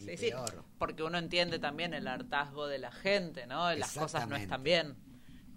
Sí, 0.04 0.16
sí, 0.16 0.30
peor. 0.30 0.64
porque 0.78 1.02
uno 1.02 1.18
entiende 1.18 1.58
también 1.58 1.94
el 1.94 2.06
hartazgo 2.08 2.66
de 2.66 2.78
la 2.78 2.92
gente, 2.92 3.46
¿no? 3.46 3.72
Las 3.74 3.92
cosas 3.92 4.28
no 4.28 4.36
están 4.36 4.62
bien. 4.62 4.96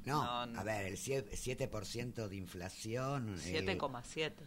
No, 0.06 0.24
No, 0.24 0.46
no. 0.46 0.60
a 0.60 0.64
ver, 0.64 0.86
el 0.86 0.98
sie- 0.98 1.26
7% 1.36 2.28
de 2.30 2.36
inflación. 2.36 3.36
eh, 3.36 3.66
7,7. 3.66 4.46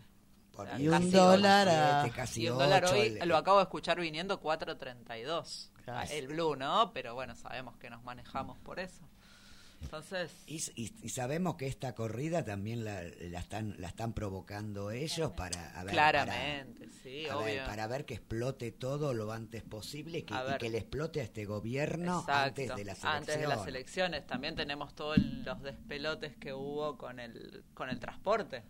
por- 0.52 0.68
Y 0.80 0.88
un 0.88 0.94
casi 0.94 1.10
dólar 1.10 1.68
a- 1.68 2.10
casi 2.14 2.42
Y 2.42 2.48
un 2.48 2.58
dólar 2.58 2.84
ocho, 2.84 2.94
hoy 2.94 3.16
el- 3.20 3.28
lo 3.28 3.36
acabo 3.36 3.58
de 3.58 3.62
escuchar 3.64 4.00
viniendo 4.00 4.40
4.32. 4.40 5.70
Claro. 5.84 6.08
El 6.10 6.28
blue, 6.28 6.56
¿no? 6.56 6.92
Pero 6.92 7.14
bueno, 7.14 7.34
sabemos 7.34 7.76
que 7.76 7.88
nos 7.90 8.02
manejamos 8.02 8.58
por 8.58 8.78
eso. 8.80 9.08
Entonces, 9.82 10.30
Y, 10.46 10.56
y- 10.76 10.92
y 11.02 11.08
sabemos 11.08 11.54
que 11.56 11.66
esta 11.66 11.94
corrida 11.94 12.44
también 12.44 12.84
la, 12.84 13.02
la 13.02 13.38
están 13.40 13.74
la 13.78 13.88
están 13.88 14.12
provocando 14.12 14.90
ellos 14.90 15.32
para 15.32 15.70
a 15.78 15.84
ver, 15.84 15.92
claramente, 15.92 16.88
sí, 17.02 17.24
para, 17.28 17.40
a 17.40 17.44
ver, 17.44 17.64
para 17.64 17.86
ver 17.86 18.04
que 18.04 18.14
explote 18.14 18.72
todo 18.72 19.14
lo 19.14 19.32
antes 19.32 19.62
posible 19.62 20.18
y 20.18 20.22
que, 20.22 20.34
y 20.34 20.68
le 20.68 20.78
explote 20.78 21.20
a 21.20 21.24
este 21.24 21.44
gobierno 21.44 22.20
Exacto, 22.20 22.62
antes 22.62 22.68
de 22.76 22.84
las 22.84 22.98
elecciones. 22.98 23.18
Antes 23.20 23.40
de 23.40 23.46
las 23.46 23.66
elecciones. 23.66 24.26
También 24.26 24.56
tenemos 24.56 24.94
todos 24.94 25.18
los 25.18 25.62
despelotes 25.62 26.36
que 26.36 26.52
hubo 26.52 26.98
con 26.98 27.20
el, 27.20 27.64
con 27.74 27.88
el 27.88 27.98
transporte 27.98 28.62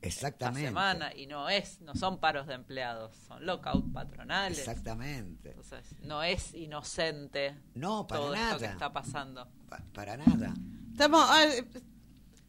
esta 0.00 0.06
Exactamente. 0.06 0.68
semana. 0.68 1.14
Y 1.14 1.26
no 1.26 1.48
es, 1.48 1.80
no 1.80 1.94
son 1.94 2.18
paros 2.18 2.46
de 2.46 2.54
empleados, 2.54 3.14
son 3.28 3.44
lockout 3.44 3.92
patronales. 3.92 4.58
Exactamente. 4.58 5.50
Entonces, 5.50 5.96
no 6.02 6.22
es 6.22 6.54
inocente 6.54 7.56
No, 7.74 8.06
para 8.06 8.20
todo 8.20 8.34
esto 8.34 8.56
que 8.58 8.62
nada. 8.62 8.72
está 8.72 8.92
pasando. 8.92 9.48
Pa- 9.68 9.82
para 9.92 10.16
nada. 10.16 10.54
Estamos, 10.92 11.28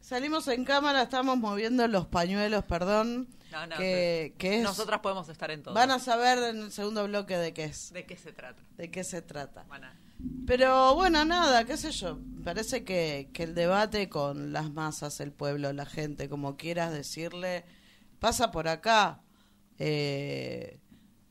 salimos 0.00 0.46
en 0.48 0.64
cámara, 0.64 1.02
estamos 1.02 1.36
moviendo 1.38 1.86
los 1.88 2.06
pañuelos, 2.06 2.64
perdón. 2.64 3.28
No, 3.50 3.66
no, 3.66 3.76
que, 3.76 4.34
que 4.38 4.56
es, 4.58 4.62
Nosotras 4.62 5.00
podemos 5.00 5.28
estar 5.28 5.50
en 5.50 5.62
todo. 5.62 5.72
van 5.74 5.90
a 5.90 5.98
saber 5.98 6.38
en 6.54 6.62
el 6.64 6.72
segundo 6.72 7.04
bloque 7.06 7.36
de 7.36 7.54
qué 7.54 7.64
es, 7.64 7.92
¿De 7.92 8.04
qué 8.04 8.16
se 8.16 8.32
trata? 8.32 8.60
de 8.76 8.90
qué 8.90 9.04
se 9.04 9.22
trata. 9.22 9.64
A- 9.70 9.92
Pero 10.46 10.94
bueno, 10.94 11.24
nada, 11.24 11.64
qué 11.64 11.76
sé 11.76 11.90
yo. 11.92 12.18
Parece 12.46 12.84
que, 12.84 13.28
que 13.32 13.42
el 13.42 13.56
debate 13.56 14.08
con 14.08 14.52
las 14.52 14.70
masas, 14.70 15.18
el 15.18 15.32
pueblo, 15.32 15.72
la 15.72 15.84
gente, 15.84 16.28
como 16.28 16.56
quieras 16.56 16.92
decirle, 16.92 17.64
pasa 18.20 18.52
por 18.52 18.68
acá. 18.68 19.20
Eh, 19.80 20.78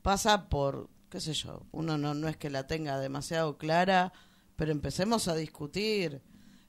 pasa 0.01 0.49
por, 0.49 0.89
qué 1.09 1.21
sé 1.21 1.31
yo, 1.33 1.65
uno 1.71 1.97
no, 1.97 2.13
no 2.13 2.27
es 2.27 2.35
que 2.35 2.49
la 2.49 2.67
tenga 2.67 2.99
demasiado 2.99 3.57
clara, 3.57 4.11
pero 4.57 4.73
empecemos 4.73 5.29
a 5.29 5.35
discutir. 5.35 6.21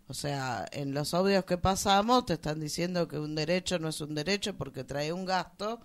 O 0.06 0.14
sea, 0.14 0.64
en 0.70 0.94
los 0.94 1.12
audios 1.12 1.44
que 1.44 1.58
pasamos 1.58 2.24
te 2.26 2.34
están 2.34 2.60
diciendo 2.60 3.08
que 3.08 3.18
un 3.18 3.34
derecho 3.34 3.80
no 3.80 3.88
es 3.88 4.00
un 4.00 4.14
derecho 4.14 4.56
porque 4.56 4.84
trae 4.84 5.12
un 5.12 5.24
gasto, 5.24 5.80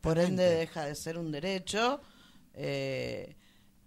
por 0.00 0.18
ende 0.18 0.42
deja 0.42 0.84
de 0.84 0.96
ser 0.96 1.16
un 1.16 1.30
derecho. 1.30 2.00
Eh, 2.54 3.36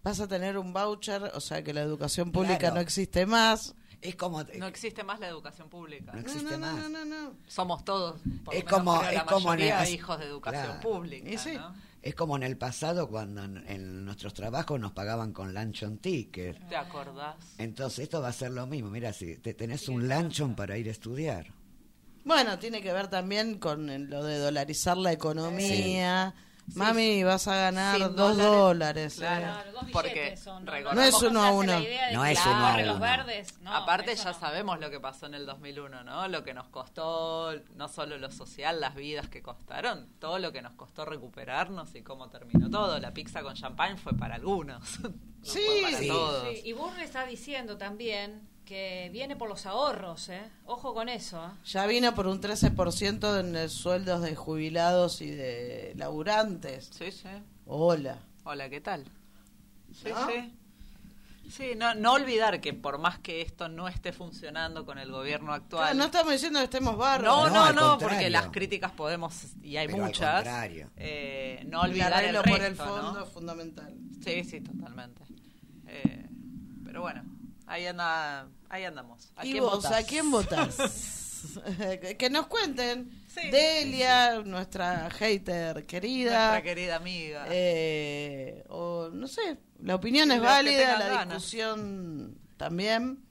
vas 0.01 0.21
a 0.21 0.29
tener 0.29 0.57
un 0.57 0.71
voucher, 0.71 1.23
o 1.35 1.41
sea 1.41 1.61
que 1.61 1.73
la 1.73 1.81
educación 1.81 2.31
pública 2.31 2.57
Claro. 2.59 2.75
no 2.75 2.79
existe 2.81 3.25
más. 3.25 3.75
Es 4.03 4.15
como 4.15 4.43
No 4.43 4.67
existe 4.67 5.03
más 5.03 5.19
la 5.19 5.27
educación 5.29 5.69
pública. 5.69 6.11
no 6.11 6.19
existe 6.19 6.43
no, 6.43 6.57
no, 6.57 6.73
más. 6.73 6.89
no, 6.89 6.89
no, 6.89 7.05
no. 7.05 7.33
Somos 7.47 7.85
todos, 7.85 8.19
por 8.43 8.53
lo 8.53 8.59
Es 8.59 8.65
menos 8.65 8.79
como- 8.79 9.01
la 9.01 9.11
es 9.13 9.23
como 9.23 9.53
en 9.53 9.61
el- 9.61 9.89
hijos 9.93 10.19
de 10.19 10.25
educación 10.25 10.63
Claro. 10.65 10.79
pública. 10.81 11.73
Es 12.01 12.15
como 12.15 12.35
en 12.35 12.43
el 12.43 12.57
pasado 12.57 13.07
cuando 13.07 13.45
en, 13.45 13.63
en 13.65 14.03
nuestros 14.03 14.33
trabajos 14.33 14.77
nos 14.77 14.91
pagaban 14.91 15.31
con 15.31 15.53
luncheon 15.53 15.99
ticket. 15.99 16.67
¿Te 16.67 16.75
acordás? 16.75 17.37
Entonces 17.57 17.99
esto 17.99 18.21
va 18.21 18.27
a 18.27 18.33
ser 18.33 18.51
lo 18.51 18.67
mismo. 18.67 18.89
Mira, 18.89 19.13
si 19.13 19.37
te 19.37 19.53
tenés 19.53 19.87
un 19.87 20.09
luncheon 20.09 20.53
para 20.53 20.77
ir 20.77 20.89
a 20.89 20.91
estudiar. 20.91 21.53
Bueno, 22.25 22.59
tiene 22.59 22.81
que 22.81 22.91
ver 22.91 23.07
también 23.09 23.57
con 23.57 24.09
lo 24.09 24.23
de 24.25 24.37
dolarizar 24.37 24.97
la 24.97 25.13
economía. 25.13 26.33
Mami, 26.75 27.23
vas 27.23 27.47
a 27.47 27.55
ganar 27.55 27.97
Sin 27.97 28.15
dos 28.15 28.37
dólares. 28.37 29.15
Claro. 29.15 29.45
eh. 29.45 29.49
Claro, 29.51 29.71
dos 29.73 29.85
Porque 29.91 30.37
son. 30.37 30.65
No 30.65 31.01
es 31.01 31.21
uno 31.21 31.43
a 31.43 31.51
uno. 31.51 31.73
No 32.13 32.25
es 32.25 32.39
uno 32.45 32.55
a 32.67 32.75
uno. 32.77 32.99
verdes. 32.99 33.59
No, 33.61 33.73
Aparte 33.75 34.15
ya 34.15 34.31
no. 34.31 34.33
sabemos 34.39 34.79
lo 34.79 34.89
que 34.89 34.99
pasó 34.99 35.25
en 35.25 35.33
el 35.35 35.45
2001, 35.45 36.03
¿no? 36.03 36.27
Lo 36.27 36.43
que 36.43 36.53
nos 36.53 36.67
costó, 36.69 37.51
no 37.75 37.87
solo 37.89 38.17
lo 38.17 38.31
social, 38.31 38.79
las 38.79 38.95
vidas 38.95 39.27
que 39.27 39.41
costaron, 39.41 40.07
todo 40.19 40.39
lo 40.39 40.51
que 40.51 40.61
nos 40.61 40.73
costó 40.73 41.05
recuperarnos 41.05 41.93
y 41.95 42.01
cómo 42.01 42.29
terminó 42.29 42.69
todo. 42.69 42.97
La 42.99 43.13
pizza 43.13 43.41
con 43.43 43.53
champán 43.55 43.97
fue 43.97 44.13
para 44.13 44.35
algunos, 44.35 44.99
no 45.01 45.09
Sí. 45.43 45.59
fue 45.65 45.81
para 45.83 45.97
Sí. 45.99 46.07
todos. 46.07 46.47
Sí, 46.53 46.61
y 46.65 46.73
Burri 46.73 47.03
está 47.03 47.25
diciendo 47.25 47.77
también 47.77 48.47
que 48.65 49.09
viene 49.11 49.35
por 49.35 49.49
los 49.49 49.65
ahorros, 49.65 50.29
¿eh? 50.29 50.41
Ojo 50.65 50.93
con 50.93 51.09
eso, 51.09 51.45
¿eh? 51.45 51.49
Ya 51.65 51.85
vino 51.85 52.13
por 52.15 52.27
un 52.27 52.41
13% 52.41 53.39
en 53.39 53.53
los 53.53 53.71
sueldos 53.73 54.21
de 54.21 54.35
jubilados 54.35 55.21
y 55.21 55.31
de 55.31 55.93
laburantes. 55.95 56.89
Sí, 56.97 57.11
sí. 57.11 57.27
Hola. 57.65 58.17
Hola, 58.45 58.69
¿qué 58.69 58.81
tal? 58.81 59.05
Sí, 59.93 60.09
¿No? 60.09 60.27
sí. 60.27 60.53
Sí, 61.49 61.71
no, 61.75 61.93
no 61.93 62.13
olvidar 62.13 62.61
que 62.61 62.73
por 62.73 62.99
más 62.99 63.19
que 63.19 63.41
esto 63.41 63.67
no 63.67 63.89
esté 63.89 64.13
funcionando 64.13 64.85
con 64.85 64.97
el 64.97 65.11
gobierno 65.11 65.53
actual... 65.53 65.83
Claro, 65.83 65.97
no 65.99 66.05
estamos 66.05 66.31
diciendo 66.31 66.59
que 66.59 66.63
estemos 66.65 66.97
barros. 66.97 67.27
No, 67.27 67.49
No, 67.49 67.73
no, 67.73 67.91
al 67.93 67.99
porque 67.99 68.29
las 68.29 68.47
críticas 68.47 68.91
podemos, 68.93 69.47
y 69.61 69.75
hay 69.75 69.87
Pero 69.87 69.99
al 70.03 70.07
muchas, 70.07 70.35
contrario. 70.35 70.89
eh, 70.95 71.63
no 71.67 71.81
olvidar 71.81 72.23
el 72.23 72.35
resto, 72.35 72.49
por 72.49 72.61
el 72.61 72.75
fondo 72.75 73.25
fundamental. 73.25 73.93
Sí, 74.23 74.43
sí, 74.45 74.61
totalmente. 74.61 75.21
Eh, 75.87 76.27
pero 76.85 77.01
bueno, 77.01 77.23
ahí 77.73 77.85
anda, 77.87 78.47
ahí 78.69 78.83
andamos. 78.83 79.31
¿A 79.35 79.45
¿Y 79.45 79.51
quién 79.51 79.63
vos, 79.63 79.75
votás? 79.77 79.91
a 79.93 80.03
quién 80.05 80.31
votás? 80.31 81.39
que 82.19 82.29
nos 82.29 82.47
cuenten. 82.47 83.23
Sí. 83.27 83.49
Delia, 83.49 84.39
nuestra 84.45 85.09
hater 85.09 85.85
querida. 85.85 86.49
Nuestra 86.51 86.61
querida 86.61 86.95
amiga. 86.97 87.45
Eh, 87.49 88.63
o 88.69 89.09
no 89.11 89.27
sé, 89.27 89.57
la 89.81 89.95
opinión 89.95 90.31
es 90.31 90.39
válida, 90.39 90.99
la 90.99 91.07
ganas. 91.07 91.27
discusión 91.35 92.37
también. 92.57 93.23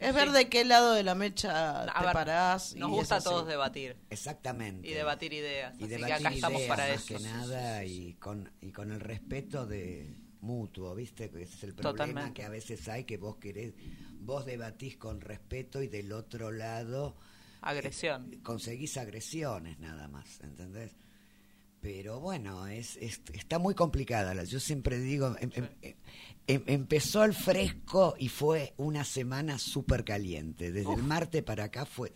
es 0.00 0.08
sí. 0.08 0.14
ver 0.14 0.30
de 0.32 0.48
qué 0.48 0.64
lado 0.64 0.94
de 0.94 1.02
la 1.02 1.14
mecha 1.14 1.82
A 1.82 1.98
te 1.98 2.04
ver, 2.06 2.12
parás. 2.14 2.74
Nos 2.76 2.88
y 2.88 2.92
gusta 2.94 3.16
a 3.16 3.20
todos 3.20 3.46
debatir 3.46 3.96
Exactamente. 4.08 4.88
y 4.88 4.94
debatir 4.94 5.34
ideas. 5.34 5.74
Y 5.78 5.84
así 5.84 5.90
debatir 5.90 6.06
que 6.16 6.26
acá 6.26 6.34
estamos 6.34 6.62
para 6.62 6.88
más 6.88 6.96
eso. 6.96 7.06
que 7.14 7.20
nada 7.20 7.84
y 7.84 8.14
con, 8.14 8.50
y 8.62 8.72
con 8.72 8.90
el 8.90 9.00
respeto 9.00 9.66
de 9.66 10.16
mutuo, 10.42 10.94
¿viste? 10.94 11.30
Que 11.30 11.42
ese 11.42 11.54
es 11.56 11.62
el 11.64 11.74
problema 11.74 11.92
Totalmente. 12.06 12.32
que 12.34 12.44
a 12.44 12.48
veces 12.50 12.88
hay, 12.88 13.04
que 13.04 13.16
vos 13.16 13.36
querés, 13.36 13.72
vos 14.20 14.44
debatís 14.44 14.96
con 14.96 15.20
respeto 15.20 15.82
y 15.82 15.88
del 15.88 16.12
otro 16.12 16.50
lado 16.50 17.16
Agresión. 17.62 18.32
eh, 18.32 18.40
conseguís 18.42 18.96
agresiones 18.96 19.78
nada 19.78 20.08
más, 20.08 20.40
¿entendés? 20.40 20.92
Pero 21.80 22.20
bueno, 22.20 22.66
es, 22.68 22.96
es- 22.98 23.20
está 23.32 23.58
muy 23.58 23.74
complicada. 23.74 24.44
Yo 24.44 24.60
siempre 24.60 25.00
digo, 25.00 25.34
em- 25.40 25.50
em- 25.54 25.94
em- 26.46 26.62
empezó 26.66 27.24
el 27.24 27.34
fresco 27.34 28.14
y 28.18 28.28
fue 28.28 28.72
una 28.76 29.02
semana 29.04 29.58
súper 29.58 30.04
caliente. 30.04 30.70
Desde 30.70 30.92
el 30.94 31.02
martes 31.02 31.42
para 31.42 31.64
acá 31.64 31.84
fue... 31.84 32.12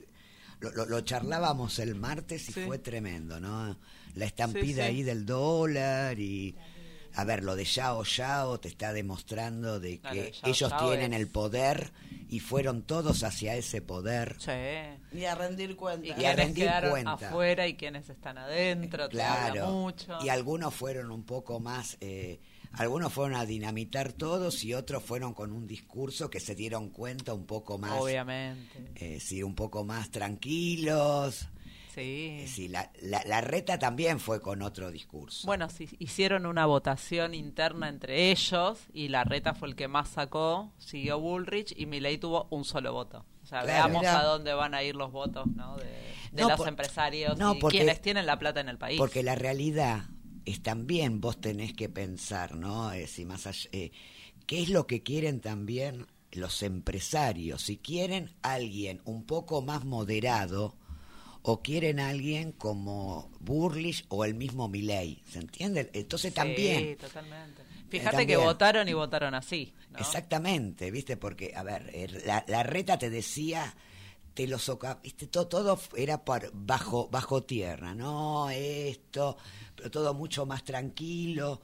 Lo, 0.61 0.71
lo- 0.73 0.87
lo 0.87 1.00
charlábamos 1.02 1.78
el 1.80 1.97
martes 1.97 2.49
y 2.49 2.52
Sí. 2.52 2.61
fue 2.64 2.78
tremendo, 2.78 3.40
¿no? 3.40 3.76
La 4.14 4.25
estampida 4.25 4.62
Sí, 4.62 4.73
sí. 4.75 4.80
ahí 4.80 5.02
del 5.02 5.26
dólar 5.26 6.18
y... 6.18 6.54
A 7.18 7.25
ver, 7.25 7.42
lo 7.42 7.56
de 7.56 7.64
Yao 7.64 8.04
Yao 8.04 8.61
te 8.61 8.68
está 8.68 8.92
demostrando 8.92 9.80
de 9.80 9.99
que 10.00 10.32
Yao 10.32 10.50
ellos 10.50 10.70
Yao 10.70 10.88
tienen 10.90 11.14
es- 11.14 11.20
el 11.20 11.28
poder 11.28 11.90
y 12.28 12.40
fueron 12.40 12.82
todos 12.82 13.23
hacia 13.23 13.54
ese 13.56 13.80
poder. 13.80 14.37
Sí. 14.38 15.16
Y 15.18 15.25
a 15.25 15.35
rendir 15.35 15.76
cuenta. 15.76 16.14
Y 16.20 16.25
a 16.26 16.35
rendir 16.37 16.70
cuenta. 16.90 17.12
afuera 17.12 17.66
y 17.66 17.75
quienes 17.75 18.08
están 18.11 18.37
adentro, 18.37 19.08
te 19.08 19.23
habla 19.23 19.52
Claro. 19.52 19.70
mucho. 19.73 20.18
Y 20.23 20.28
algunos 20.28 20.75
fueron 20.75 21.11
un 21.11 21.25
poco 21.25 21.58
más, 21.58 21.96
eh, 22.00 22.38
algunos 22.73 23.12
fueron 23.12 23.35
a 23.38 23.46
dinamitar 23.46 24.12
todos 24.12 24.62
y 24.64 24.75
otros 24.75 25.02
fueron 25.02 25.32
con 25.32 25.52
un 25.52 25.66
discurso 25.66 26.28
que 26.28 26.40
se 26.40 26.54
dieron 26.54 26.90
cuenta 26.90 27.32
un 27.32 27.46
poco 27.46 27.78
más, 27.78 27.99
Obviamente. 27.99 28.90
eh, 28.96 29.20
sí, 29.20 29.42
un 29.42 29.54
poco 29.54 29.85
más 29.85 30.11
tranquilos. 30.11 31.46
Sí. 31.96 32.44
Sí, 32.46 32.68
la, 32.68 32.90
la, 33.00 33.22
la 33.24 33.40
reta 33.40 33.78
también 33.78 34.20
fue 34.20 34.40
con 34.42 34.60
otro 34.62 34.90
discurso. 34.92 35.46
Bueno, 35.46 35.68
sí, 35.70 35.88
hicieron 35.98 36.44
una 36.46 36.66
votación 36.66 37.32
interna 37.34 37.88
entre 37.88 38.30
ellos 38.30 38.78
y 38.92 39.08
la 39.08 39.24
reta 39.24 39.54
fue 39.54 39.68
el 39.68 39.74
que 39.76 39.88
más 39.88 40.08
sacó, 40.10 40.70
siguió 40.78 41.18
Bullrich 41.18 41.72
y 41.76 41.86
Milei 41.86 42.18
tuvo 42.18 42.46
un 42.50 42.64
solo 42.64 42.92
voto. 42.92 43.24
O 43.42 43.46
sea, 43.46 43.62
Claro. 43.62 43.88
veamos 43.92 44.06
a 44.06 44.22
dónde 44.24 44.52
van 44.52 44.74
a 44.74 44.82
ir 44.82 44.94
los 44.94 45.10
votos 45.10 45.46
¿no? 45.48 45.76
de, 45.78 45.84
de 46.32 46.42
No, 46.42 46.48
los 46.50 46.58
por- 46.58 46.68
empresarios 46.68 47.38
no, 47.38 47.54
y 47.54 47.58
porque- 47.60 47.78
quienes 47.78 48.02
tienen 48.02 48.26
la 48.26 48.38
plata 48.38 48.60
en 48.60 48.68
el 48.68 48.76
país. 48.76 48.98
Porque 48.98 49.22
la 49.22 49.34
realidad 49.34 50.02
es 50.44 50.62
también, 50.62 51.20
vos 51.22 51.40
tenés 51.40 51.72
que 51.72 51.88
pensar, 51.88 52.56
¿no? 52.56 52.92
Eh, 52.92 53.06
si 53.06 53.24
más 53.24 53.46
allá- 53.46 53.70
eh, 53.72 53.90
¿Qué 54.46 54.60
es 54.62 54.68
lo 54.68 54.86
que 54.86 55.02
quieren 55.02 55.40
también 55.40 56.06
los 56.30 56.62
empresarios? 56.62 57.62
Si 57.62 57.78
quieren 57.78 58.34
alguien 58.42 59.00
un 59.06 59.24
poco 59.24 59.62
más 59.62 59.84
moderado 59.84 60.76
o 61.48 61.62
quieren 61.62 62.00
alguien 62.00 62.50
como 62.50 63.30
Burlish 63.38 64.04
o 64.08 64.24
el 64.24 64.34
mismo 64.34 64.68
Milley, 64.68 65.22
¿se 65.30 65.38
entiende? 65.38 65.90
Entonces 65.92 66.30
Sí, 66.32 66.34
también... 66.34 66.96
totalmente. 66.96 67.62
Fíjate 67.88 68.10
que 68.26 68.32
también. 68.32 68.40
votaron 68.40 68.88
y 68.88 68.94
votaron 68.94 69.32
así. 69.32 69.72
¿no? 69.92 69.98
Exactamente, 70.00 70.90
¿viste? 70.90 71.16
Porque, 71.16 71.52
a 71.54 71.62
ver, 71.62 71.88
eh, 71.94 72.08
la, 72.26 72.44
la 72.48 72.64
reta 72.64 72.98
te 72.98 73.10
decía, 73.10 73.76
te 74.34 74.48
lo 74.48 74.58
soca, 74.58 74.98
¿viste? 75.04 75.28
Todo, 75.28 75.46
todo 75.46 75.78
era 75.96 76.24
por 76.24 76.50
bajo, 76.52 77.08
bajo 77.10 77.44
tierra, 77.44 77.94
¿no? 77.94 78.50
Esto, 78.50 79.36
pero 79.76 79.88
todo 79.88 80.14
mucho 80.14 80.46
más 80.46 80.64
tranquilo. 80.64 81.62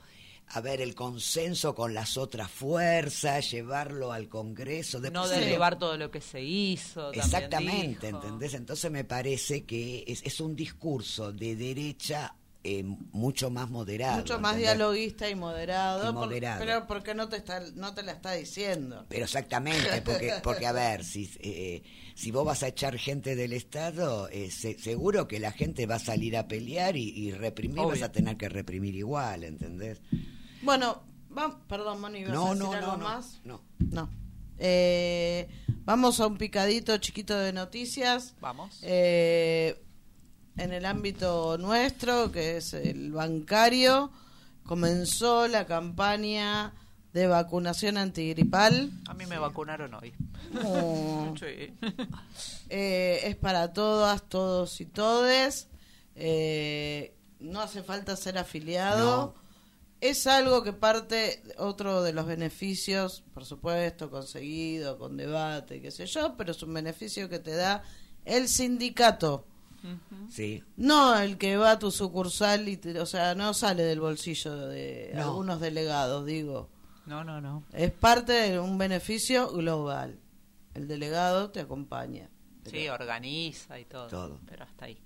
A 0.55 0.61
ver, 0.61 0.81
el 0.83 0.95
consenso 0.95 1.75
con 1.75 1.95
las 1.95 2.17
otras 2.19 2.51
fuerzas, 2.51 3.51
llevarlo 3.51 4.13
al 4.13 4.29
Congreso. 4.29 4.99
no 5.01 5.23
después- 5.27 5.31
derribar 5.31 5.79
todo 5.79 5.97
lo 5.97 6.11
que 6.11 6.21
se 6.21 6.43
hizo. 6.43 7.11
Exactamente, 7.13 8.09
dijo. 8.09 8.19
¿entendés? 8.23 8.55
Entonces 8.55 8.91
me 8.91 9.05
parece 9.05 9.65
que 9.65 10.05
es, 10.07 10.23
es 10.25 10.41
un 10.41 10.55
discurso 10.55 11.33
de 11.33 11.57
derecha 11.57 12.35
eh, 12.65 12.85
mucho 12.85 13.51
más 13.51 13.71
moderado. 13.71 14.19
Mucho 14.19 14.39
más 14.39 14.53
¿entendés? 14.53 14.77
dialoguista 14.77 15.29
y 15.29 15.35
moderado. 15.35 16.11
Y 16.11 16.13
por- 16.15 16.29
pero 16.59 16.87
porque 16.87 17.13
no 17.15 17.29
te 17.29 17.37
está, 17.39 17.59
no 17.75 17.93
te 17.95 18.03
la 18.05 18.13
está 18.13 18.33
diciendo. 18.35 19.05
Pero 19.09 19.25
exactamente, 19.25 20.01
porque, 20.05 20.35
porque 20.45 20.67
a 20.67 20.73
ver, 20.73 21.03
si, 21.03 21.29
eh, 21.41 21.83
si 22.15 22.31
vos 22.31 22.45
vas 22.45 22.63
a 22.63 22.69
echar 22.69 22.97
gente 22.99 23.35
del 23.35 23.53
Estado, 23.53 24.29
eh, 24.29 24.51
se- 24.53 24.79
seguro 24.79 25.27
que 25.27 25.41
la 25.41 25.51
gente 25.51 25.87
va 25.87 25.97
a 25.97 25.99
salir 25.99 26.37
a 26.37 26.47
pelear 26.47 26.97
y, 26.97 27.09
y 27.09 27.33
reprimir, 27.33 27.81
Obvio. 27.81 27.89
vas 27.89 28.03
a 28.03 28.13
tener 28.13 28.37
que 28.37 28.49
reprimir 28.49 28.95
igual, 28.95 29.43
¿entendés? 29.43 30.01
Bueno, 30.63 31.03
va, 31.37 31.59
perdón, 31.69 32.01
Moni, 32.01 32.21
¿ibas 32.21 32.33
a 32.33 32.35
No, 32.35 32.45
decir 32.51 32.63
no, 32.63 32.73
algo 32.73 32.87
no, 32.93 32.97
no, 32.99 33.05
más? 33.05 33.41
no. 33.45 33.61
No. 33.91 34.11
Eh, 34.59 35.49
vamos 35.85 36.21
a 36.21 36.27
un 36.27 36.37
picadito 36.39 36.97
chiquito 36.99 37.37
de 37.37 37.53
noticias. 37.53 38.35
Vamos. 38.41 38.79
Eh, 38.83 39.83
en 40.57 40.73
el 40.73 40.85
ámbito 40.85 41.59
nuestro, 41.59 42.31
que 42.31 42.59
es 42.59 42.75
el 42.75 43.11
bancario, 43.13 44.11
comenzó 44.65 45.49
la 45.49 45.67
campaña 45.67 46.75
de 47.13 47.27
vacunación 47.27 47.97
antigripal. 47.99 48.91
A 49.09 49.15
mí 49.15 49.27
me 49.27 49.39
vacunaron 49.39 49.95
hoy. 49.95 50.13
Oh. 50.65 51.35
Sí. 51.41 51.73
Eh, 52.69 53.21
es 53.25 53.37
para 53.37 53.73
todas, 53.73 54.23
todos 54.29 54.81
y 54.81 54.87
todes. 54.87 55.69
Eh, 56.15 57.15
no 57.41 57.61
hace 57.61 57.83
falta 57.83 58.15
ser 58.17 58.37
afiliado. 58.39 59.35
Es 60.03 60.27
algo 60.27 60.65
que 60.65 60.73
parte, 60.73 61.43
otro 61.59 62.03
de 62.03 62.13
los 62.13 62.27
beneficios, 62.27 63.23
por 63.33 63.45
supuesto, 63.45 64.11
conseguido 64.11 64.99
con 64.99 65.17
debate, 65.17 65.81
qué 65.81 65.93
sé 65.93 66.07
yo, 66.07 66.37
pero 66.37 66.51
es 66.51 66.63
un 66.65 66.75
beneficio 66.75 67.29
que 67.29 67.39
te 67.39 67.53
da 67.55 67.85
el 68.25 68.49
sindicato. 68.49 69.47
Sí, 70.29 70.63
No 70.77 71.17
el 71.19 71.39
que 71.39 71.57
va 71.57 71.73
a 71.73 71.79
tu 71.79 71.91
sucursal 71.91 72.69
y, 72.69 72.77
te- 72.77 72.99
o 73.01 73.07
sea, 73.07 73.35
no 73.35 73.53
sale 73.55 73.83
del 73.85 74.01
bolsillo 74.01 74.57
de 74.69 75.13
No. 75.15 75.23
algunos 75.23 75.61
delegados, 75.61 76.25
digo. 76.27 76.69
No, 77.07 77.23
no, 77.25 77.41
no. 77.41 77.65
Es 77.73 77.91
parte 77.93 78.33
de 78.33 78.59
un 78.61 78.79
beneficio 78.79 79.51
global. 79.53 80.19
El 80.75 80.87
delegado 80.89 81.51
te 81.51 81.61
acompaña. 81.61 82.29
Sí, 82.69 82.89
organiza 82.89 83.79
y 83.81 83.85
todo. 83.85 84.07
Todo. 84.09 84.41
Pero 84.47 84.65
hasta 84.65 84.85
ahí. 84.87 84.99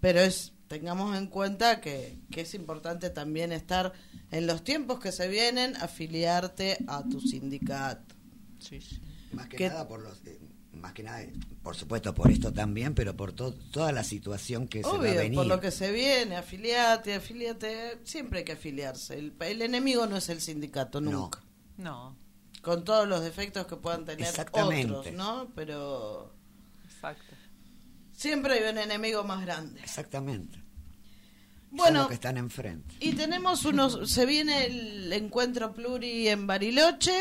Pero 0.00 0.20
es 0.20 0.52
tengamos 0.78 1.16
en 1.16 1.28
cuenta 1.28 1.80
que, 1.80 2.18
que 2.30 2.40
es 2.42 2.54
importante 2.54 3.10
también 3.10 3.52
estar 3.52 3.92
en 4.30 4.46
los 4.46 4.64
tiempos 4.64 4.98
que 5.00 5.12
se 5.12 5.28
vienen, 5.28 5.76
afiliarte 5.76 6.78
a 6.88 7.02
tu 7.04 7.20
sindicato. 7.20 8.14
Sí, 8.58 8.80
sí. 8.80 9.00
más 9.32 9.48
que 9.48 9.56
¿Qué- 9.56 9.68
nada 9.68 9.86
por 9.86 10.00
los... 10.02 10.18
eh, 10.26 10.38
más 10.72 10.92
que 10.92 11.04
nada, 11.04 11.24
por 11.62 11.76
supuesto, 11.76 12.12
por 12.14 12.32
esto 12.32 12.52
también, 12.52 12.94
pero 12.96 13.16
por 13.16 13.32
to- 13.32 13.54
toda 13.70 13.92
la 13.92 14.02
situación 14.02 14.66
que 14.66 14.82
se 14.82 14.88
va 14.88 14.96
a 14.96 14.98
Obvio, 14.98 15.14
venir. 15.14 15.36
por 15.36 15.46
lo 15.46 15.60
que 15.60 15.70
se 15.70 15.92
viene, 15.92 16.36
afiliate, 16.36 17.14
afiliate, 17.14 18.00
siempre 18.02 18.40
hay 18.40 18.44
que 18.44 18.52
afiliarse. 18.52 19.16
El, 19.16 19.34
el 19.38 19.62
enemigo 19.62 20.06
no 20.08 20.16
es 20.16 20.28
el 20.28 20.40
sindicato, 20.40 21.00
No. 21.00 21.10
nunca. 21.12 21.40
No, 21.76 22.16
Con 22.62 22.82
todos 22.84 23.06
los 23.06 23.22
defectos 23.22 23.66
que 23.68 23.76
puedan 23.76 24.04
tener 24.04 24.26
Exactamente. 24.26 24.92
otros, 24.92 25.14
¿no? 25.14 25.48
Pero 25.54 26.34
exacto. 26.84 27.34
siempre 28.12 28.54
hay 28.54 28.72
un 28.72 28.78
enemigo 28.78 29.22
más 29.22 29.44
grande. 29.44 29.80
Exactamente. 29.80 30.58
Son 31.76 31.78
Bueno, 31.78 31.98
los 32.00 32.08
que 32.08 32.14
están 32.14 32.36
enfrente. 32.36 32.94
y 33.00 33.12
tenemos 33.14 33.64
unos, 33.64 34.10
se 34.10 34.26
viene 34.26 34.66
el 34.66 35.12
encuentro 35.12 35.72
pluri 35.74 36.28
en 36.28 36.46
Bariloche, 36.46 37.12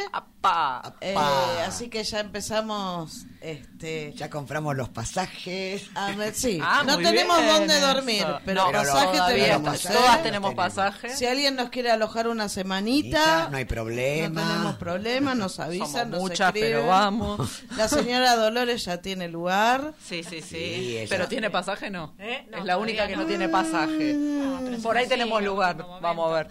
¡Apa! 0.45 0.95
eh, 1.00 1.13
Pa. 1.13 1.63
así 1.65 1.88
que 1.89 2.03
ya 2.03 2.19
empezamos, 2.19 3.25
este, 3.39 4.12
Ya 4.13 4.29
compramos 4.29 4.75
los 4.75 4.89
pasajes. 4.89 5.89
a 5.95 6.12
ver, 6.12 6.33
sí, 6.35 6.59
Ah, 6.63 6.83
no 6.85 6.97
tenemos 6.97 7.38
bien 7.41 7.47
dónde 7.53 7.77
eso. 7.77 7.88
dormir, 7.93 8.25
pero 8.43 8.65
No, 8.65 8.71
pasaje 8.73 9.17
todavía 9.17 9.43
tenemos. 9.45 9.85
¿eh? 9.85 9.89
Todas 9.93 10.23
tenemos 10.23 10.23
Tenemos. 10.23 10.53
pasaje. 10.55 11.15
Si 11.15 11.25
alguien 11.25 11.55
nos 11.55 11.69
quiere 11.69 11.91
alojar 11.91 12.27
una 12.27 12.50
semanita, 12.50 13.47
No 13.51 13.57
hay 13.57 13.63
problema. 13.65 14.41
No 14.41 14.47
tenemos 14.50 14.75
problema, 14.75 15.33
nos 15.33 15.59
avisan, 15.62 15.88
Somos 15.88 16.07
nos 16.09 16.19
muchas, 16.19 16.47
escriben. 16.50 16.71
pero 16.71 16.88
vamos. 16.88 17.63
La 17.77 17.88
señora 17.88 18.35
Dolores 18.35 18.83
ya 18.83 18.97
tiene 19.01 19.29
lugar. 19.29 19.93
Sí, 20.03 20.23
sí, 20.23 20.41
sí. 20.41 20.47
Sí, 20.50 20.97
ella- 20.97 21.07
pero 21.09 21.27
tiene 21.29 21.50
pasaje, 21.51 21.89
no. 21.89 22.15
¿Eh? 22.19 22.47
No, 22.51 22.57
es 22.57 22.65
la 22.65 22.77
única 22.77 23.07
que 23.07 23.15
no 23.15 23.21
no. 23.21 23.27
tiene 23.29 23.47
pasaje. 23.47 24.13
Mm. 24.13 24.82
Por 24.82 24.97
ahí 24.97 25.06
sí, 25.06 25.10
tenemos 25.10 25.39
en 25.39 25.45
lugar. 25.45 25.77
Vamos 26.01 26.29
a 26.32 26.36
ver. 26.36 26.47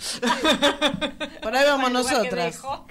Por 1.43 1.55
ahí 1.55 1.65
vamos 1.67 1.91
nosotras. 1.93 2.55
dejó. 2.55 2.87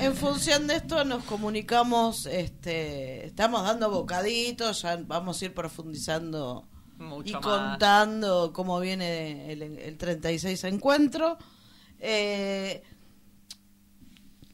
En 0.00 0.14
función 0.14 0.66
de 0.66 0.76
esto 0.76 1.04
nos 1.04 1.24
comunicamos, 1.24 2.26
este, 2.26 3.26
estamos 3.26 3.62
dando 3.62 3.90
bocaditos, 3.90 4.82
ya 4.82 4.96
vamos 4.96 5.40
a 5.40 5.44
ir 5.44 5.54
profundizando 5.54 6.66
Mucho 6.98 7.30
y 7.30 7.32
más. 7.32 7.42
contando 7.42 8.52
cómo 8.52 8.80
viene 8.80 9.52
el, 9.52 9.62
el 9.62 9.96
36 9.96 10.64
encuentro. 10.64 11.38
Eh, 12.00 12.82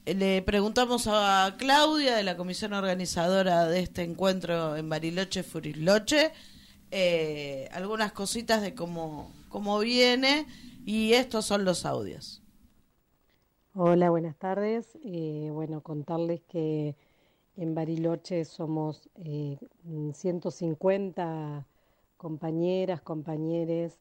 le 0.06 0.42
preguntamos 0.42 1.06
a 1.08 1.54
Claudia 1.58 2.16
de 2.16 2.22
la 2.22 2.36
comisión 2.36 2.72
organizadora 2.72 3.66
de 3.66 3.80
este 3.80 4.02
encuentro 4.02 4.76
en 4.76 4.88
Bariloche 4.88 5.42
Furisloche 5.42 6.32
eh, 6.92 7.68
algunas 7.72 8.10
cositas 8.12 8.62
de 8.62 8.74
cómo, 8.74 9.32
cómo 9.48 9.78
viene 9.78 10.46
y 10.84 11.12
estos 11.12 11.46
son 11.46 11.64
los 11.64 11.86
audios. 11.86 12.39
Hola, 13.74 14.10
buenas 14.10 14.36
tardes. 14.36 14.98
Eh, 15.04 15.48
bueno, 15.52 15.80
contarles 15.82 16.40
que 16.48 16.96
en 17.56 17.74
Bariloche 17.74 18.44
somos 18.44 19.08
eh, 19.24 19.58
150 20.12 21.66
compañeras, 22.16 23.00
compañeros 23.00 23.98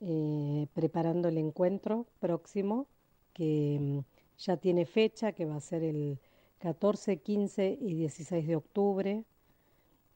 eh, 0.00 0.66
preparando 0.74 1.28
el 1.28 1.36
encuentro 1.38 2.06
próximo, 2.18 2.86
que 3.34 3.78
mm, 3.80 3.98
ya 4.38 4.56
tiene 4.56 4.86
fecha, 4.86 5.32
que 5.32 5.44
va 5.44 5.56
a 5.56 5.60
ser 5.60 5.82
el 5.82 6.18
14, 6.60 7.18
15 7.18 7.78
y 7.80 7.94
16 7.94 8.46
de 8.46 8.56
octubre, 8.56 9.24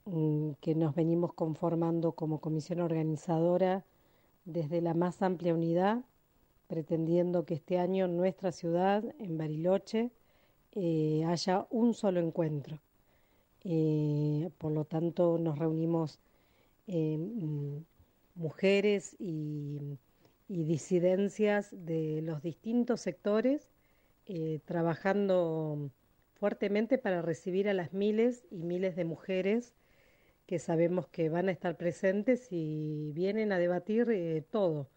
mm, 0.07 0.53
que 0.63 0.75
nos 0.75 0.95
venimos 0.95 1.35
conformando 1.35 2.13
como 2.13 2.41
comisión 2.41 2.81
organizadora 2.81 3.85
desde 4.47 4.81
la 4.81 4.95
más 4.95 5.23
amplia 5.23 5.55
unidad 5.55 6.05
pretendiendo 6.67 7.45
que 7.45 7.55
este 7.55 7.79
año 7.79 8.07
en 8.07 8.17
nuestra 8.17 8.53
ciudad, 8.53 9.05
en 9.19 9.39
Bariloche, 9.39 10.11
eh, 10.73 11.25
haya 11.27 11.67
un 11.71 11.95
solo 11.95 12.21
encuentro. 12.21 12.81
Eh, 13.65 14.51
por 14.59 14.73
lo 14.73 14.85
tanto, 14.85 15.39
nos 15.39 15.59
reunimos 15.59 16.21
eh, 16.87 17.19
mujeres 18.35 19.17
y, 19.19 19.99
y 20.49 20.65
disidencias 20.65 21.71
de 21.73 22.21
los 22.23 22.43
distintos 22.43 23.01
sectores, 23.01 23.71
trabajando 24.65 25.91
fuertemente 26.33 26.97
para 26.97 27.21
recibir 27.21 27.69
a 27.69 27.75
las 27.75 27.93
miles 27.93 28.47
y 28.51 28.63
miles 28.63 28.97
de 28.97 29.05
mujeres 29.05 29.75
que 30.47 30.59
sabemos 30.59 31.07
que 31.09 31.29
van 31.29 31.49
a 31.51 31.53
estar 31.53 31.77
presentes 31.77 32.49
y 32.51 33.13
vienen 33.13 33.53
a 33.53 33.59
debatir 33.59 34.47
todo 34.51 34.89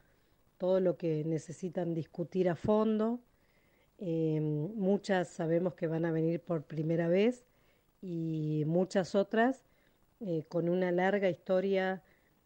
todo 0.57 0.79
lo 0.79 0.97
que 0.97 1.23
necesitan 1.25 1.93
discutir 1.93 2.49
a 2.49 2.55
fondo. 2.55 3.19
Eh, 3.99 4.39
muchas 4.41 5.27
sabemos 5.27 5.73
que 5.73 5.87
van 5.87 6.05
a 6.05 6.11
venir 6.11 6.39
por 6.39 6.63
primera 6.63 7.07
vez 7.07 7.45
y 8.01 8.63
muchas 8.67 9.15
otras 9.15 9.63
eh, 10.19 10.43
con 10.49 10.69
una 10.69 10.91
larga 10.91 11.29
historia 11.29 12.03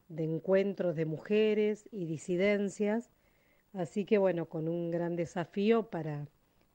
de 0.09 0.23
encuentros 0.25 0.95
de 0.95 1.05
mujeres 1.05 1.87
y 1.91 2.05
disidencias. 2.05 3.09
Así 3.73 4.05
que 4.05 4.17
bueno, 4.17 4.47
con 4.47 4.67
un 4.67 4.91
gran 4.91 5.15
desafío 5.15 5.83
para, 5.89 6.27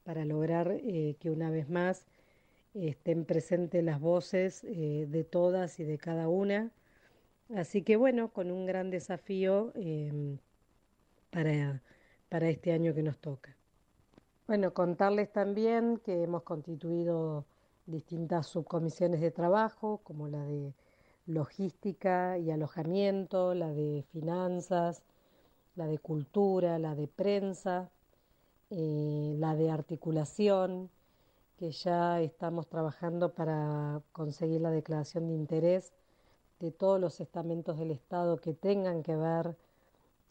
para 0.05 0.25
lograr 0.25 0.72
eh, 0.83 1.16
que 1.20 1.31
una 1.31 1.51
vez 1.51 1.68
más 1.68 2.07
estén 2.75 3.25
presentes 3.25 3.83
las 3.83 4.01
voces 4.01 4.64
eh, 4.64 5.07
de 5.09 5.25
todas 5.25 5.81
y 5.81 5.85
de 5.85 5.99
cada 5.99 6.29
una. 6.29 6.70
Así 7.55 7.83
que 7.83 7.96
bueno, 7.96 8.33
con 8.33 8.51
un 8.51 8.66
gran 8.66 8.90
desafío 8.90 9.72
eh, 9.75 10.38
para, 11.37 11.83
para 12.31 12.49
este 12.49 12.72
año 12.72 12.94
que 12.94 13.03
nos 13.03 13.18
toca. 13.18 13.55
Bueno, 14.46 14.72
contarles 14.72 15.31
también 15.31 15.99
que 15.99 16.22
hemos 16.22 16.44
constituido 16.44 17.44
distintas 17.85 18.46
subcomisiones 18.46 19.20
de 19.20 19.31
trabajo, 19.31 20.01
como 20.03 20.29
la 20.29 20.42
de 20.46 20.72
logística 21.27 22.38
y 22.38 22.51
alojamiento, 22.51 23.53
la 23.53 23.70
de 23.70 24.03
finanzas, 24.12 25.03
la 25.75 25.87
de 25.87 25.99
cultura, 25.99 26.79
la 26.79 26.94
de 26.94 27.07
prensa, 27.07 27.90
eh, 28.70 29.35
la 29.37 29.55
de 29.55 29.70
articulación, 29.70 30.88
que 31.59 31.70
ya 31.70 32.22
estamos 32.22 32.66
trabajando 32.66 33.35
para 33.35 34.01
conseguir 34.12 34.62
la 34.62 34.70
declaración 34.70 35.29
de 35.29 35.35
interés 35.35 35.92
de 36.61 36.70
todos 36.70 36.99
los 36.99 37.20
estamentos 37.20 37.79
del 37.79 37.90
Estado 37.90 38.38
que 38.38 38.55
tengan 38.55 39.03
que 39.03 39.16
ver 39.16 39.55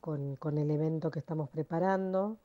con, 0.01 0.57
el 0.57 0.71
evento 0.71 1.11
que 1.11 1.19
estamos 1.19 1.49
preparando 1.49 2.37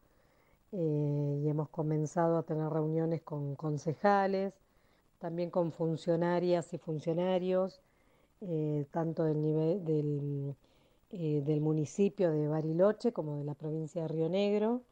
eh, 0.73 1.41
y 1.43 1.49
hemos 1.49 1.69
comenzado 1.69 2.39
a 2.39 2.43
tener 2.43 2.69
reuniones 2.71 3.23
con 3.23 3.55
concejales, 3.57 4.55
también 5.19 5.51
con 5.51 5.73
funcionarias 5.73 6.73
y 6.75 6.79
funcionarios, 6.79 7.81
eh, 8.41 8.87
tanto 8.91 9.25
del 9.25 9.43
nivel 9.43 9.85
del 9.85 10.57
eh, 11.13 11.43
del 11.45 11.61
municipio 11.61 12.31
de 12.31 12.47
Bariloche 12.47 13.13
como 13.13 13.37
de 13.37 13.45
la 13.45 13.55
provincia 13.55 14.03
de 14.03 14.09
Río 14.09 14.29
Negro. 14.29 14.83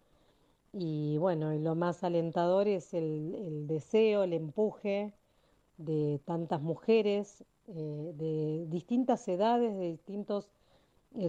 Y 0.73 1.17
bueno, 1.19 1.55
y 1.55 1.61
lo 1.61 1.75
más 1.77 2.05
alentador 2.05 2.69
es 2.69 2.93
el, 2.95 3.67
deseo, 3.69 4.25
el 4.25 4.33
empuje 4.33 5.13
de 5.79 6.21
tantas 6.25 6.61
mujeres 6.61 7.45
de 7.67 8.67
distintas 8.69 9.29
edades, 9.29 9.77
de 9.77 9.93
distintos 9.93 10.51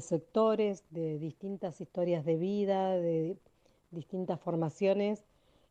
sectores, 0.01 0.83
de 0.91 1.17
distintas 1.19 1.81
historias 1.81 2.25
de 2.25 2.37
vida, 2.37 2.91
de 2.97 3.37
distintas 3.91 4.39
formaciones, 4.39 5.23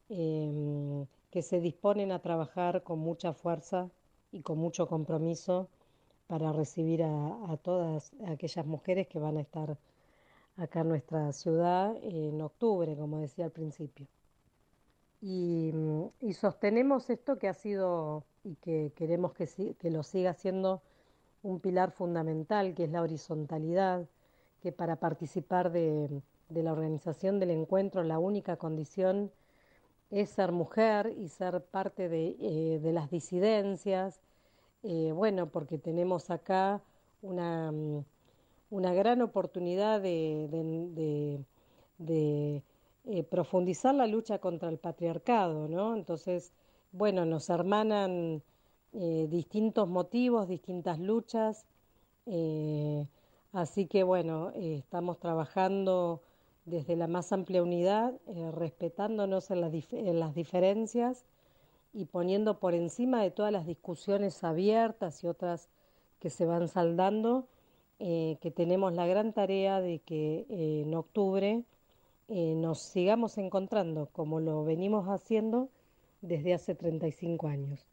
em, 0.08 1.06
que 1.30 1.42
se 1.42 1.60
disponen 1.60 2.12
a 2.12 2.20
trabajar 2.20 2.82
con 2.82 2.98
mucha 2.98 3.32
fuerza 3.32 3.90
y 4.32 4.40
con 4.42 4.58
mucho 4.58 4.88
compromiso 4.88 5.68
para 6.26 6.52
recibir 6.52 7.02
a, 7.02 7.56
todas 7.62 8.12
aquellas 8.26 8.66
mujeres 8.66 9.06
que 9.08 9.18
van 9.18 9.38
a 9.38 9.40
estar 9.40 9.78
acá 10.56 10.80
en 10.80 10.88
nuestra 10.88 11.32
ciudad 11.32 11.96
en 12.02 12.40
octubre, 12.42 12.96
como 12.96 13.20
decía 13.20 13.46
al 13.46 13.52
principio. 13.52 14.06
Y, 15.20 15.70
mm, 15.72 16.04
y 16.20 16.34
sostenemos 16.34 17.10
esto 17.10 17.38
que 17.38 17.48
ha 17.48 17.54
sido 17.54 18.24
y 18.44 18.56
que 18.56 18.92
queremos 18.96 19.32
que, 19.32 19.74
que 19.78 19.90
lo 19.90 20.02
siga 20.02 20.34
siendo 20.34 20.82
un 21.42 21.60
pilar 21.60 21.92
fundamental, 21.92 22.74
que 22.74 22.84
es 22.84 22.90
la 22.90 23.02
horizontalidad, 23.02 24.06
que 24.60 24.72
para 24.72 24.96
participar 24.96 25.70
de, 25.70 26.22
la 26.50 26.72
organización 26.72 27.38
del 27.38 27.50
encuentro 27.50 28.02
la 28.02 28.18
única 28.18 28.56
condición 28.56 29.30
es 30.10 30.30
ser 30.30 30.52
mujer 30.52 31.14
y 31.18 31.28
ser 31.28 31.62
parte 31.62 32.08
de, 32.08 32.36
eh, 32.40 32.92
las 32.92 33.10
disidencias, 33.10 34.20
eh, 34.82 35.12
bueno, 35.12 35.50
porque 35.50 35.78
tenemos 35.78 36.30
acá 36.30 36.80
una, 37.22 37.70
mm, 37.72 38.04
una 38.70 38.92
gran 38.94 39.22
oportunidad 39.22 40.00
de, 40.00 41.44
eh, 43.04 43.22
profundizar 43.24 43.94
la 43.94 44.06
lucha 44.06 44.38
contra 44.38 44.68
el 44.68 44.78
patriarcado, 44.78 45.68
¿no? 45.68 45.94
Entonces, 45.94 46.52
bueno, 46.92 47.24
nos 47.24 47.48
hermanan 47.48 48.42
eh, 48.92 49.26
distintos 49.30 49.88
motivos, 49.88 50.48
distintas 50.48 50.98
luchas, 50.98 51.66
eh, 52.26 53.06
así 53.52 53.86
que 53.86 54.02
bueno, 54.02 54.50
eh, 54.54 54.76
estamos 54.78 55.18
trabajando 55.18 56.22
desde 56.66 56.96
la 56.96 57.06
más 57.08 57.32
amplia 57.32 57.62
unidad, 57.62 58.14
respetándonos 58.52 59.50
en 59.50 59.60
las, 59.62 59.72
dif- 59.72 59.92
en 59.96 60.20
las 60.20 60.34
diferencias 60.34 61.24
y 61.94 62.04
poniendo 62.06 62.58
por 62.60 62.74
encima 62.74 63.22
de 63.22 63.30
todas 63.30 63.52
las 63.52 63.66
discusiones 63.66 64.44
abiertas 64.44 65.24
y 65.24 65.28
otras 65.28 65.68
que 66.20 66.30
se 66.30 66.44
van 66.46 66.68
saldando, 66.68 67.46
que 67.98 68.52
tenemos 68.54 68.92
la 68.92 69.06
gran 69.06 69.32
tarea 69.32 69.80
de 69.80 70.00
que 70.00 70.46
en 70.50 70.94
octubre 70.94 71.64
nos 72.28 72.80
sigamos 72.80 73.38
encontrando 73.38 74.08
como 74.12 74.40
lo 74.40 74.64
venimos 74.64 75.06
haciendo 75.08 75.68
desde 76.20 76.54
hace 76.54 76.74
35 76.74 77.48
años. 77.48 77.86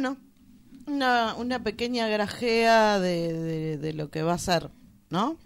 Bueno, 0.00 0.16
una, 0.86 1.34
una 1.34 1.62
pequeña 1.62 2.08
grajea 2.08 2.98
de, 3.00 3.34
de- 3.34 3.76
de 3.76 3.92
lo 3.92 4.10
que 4.10 4.22
va 4.22 4.32
a 4.32 4.38
ser, 4.38 4.70
¿no? 5.10 5.36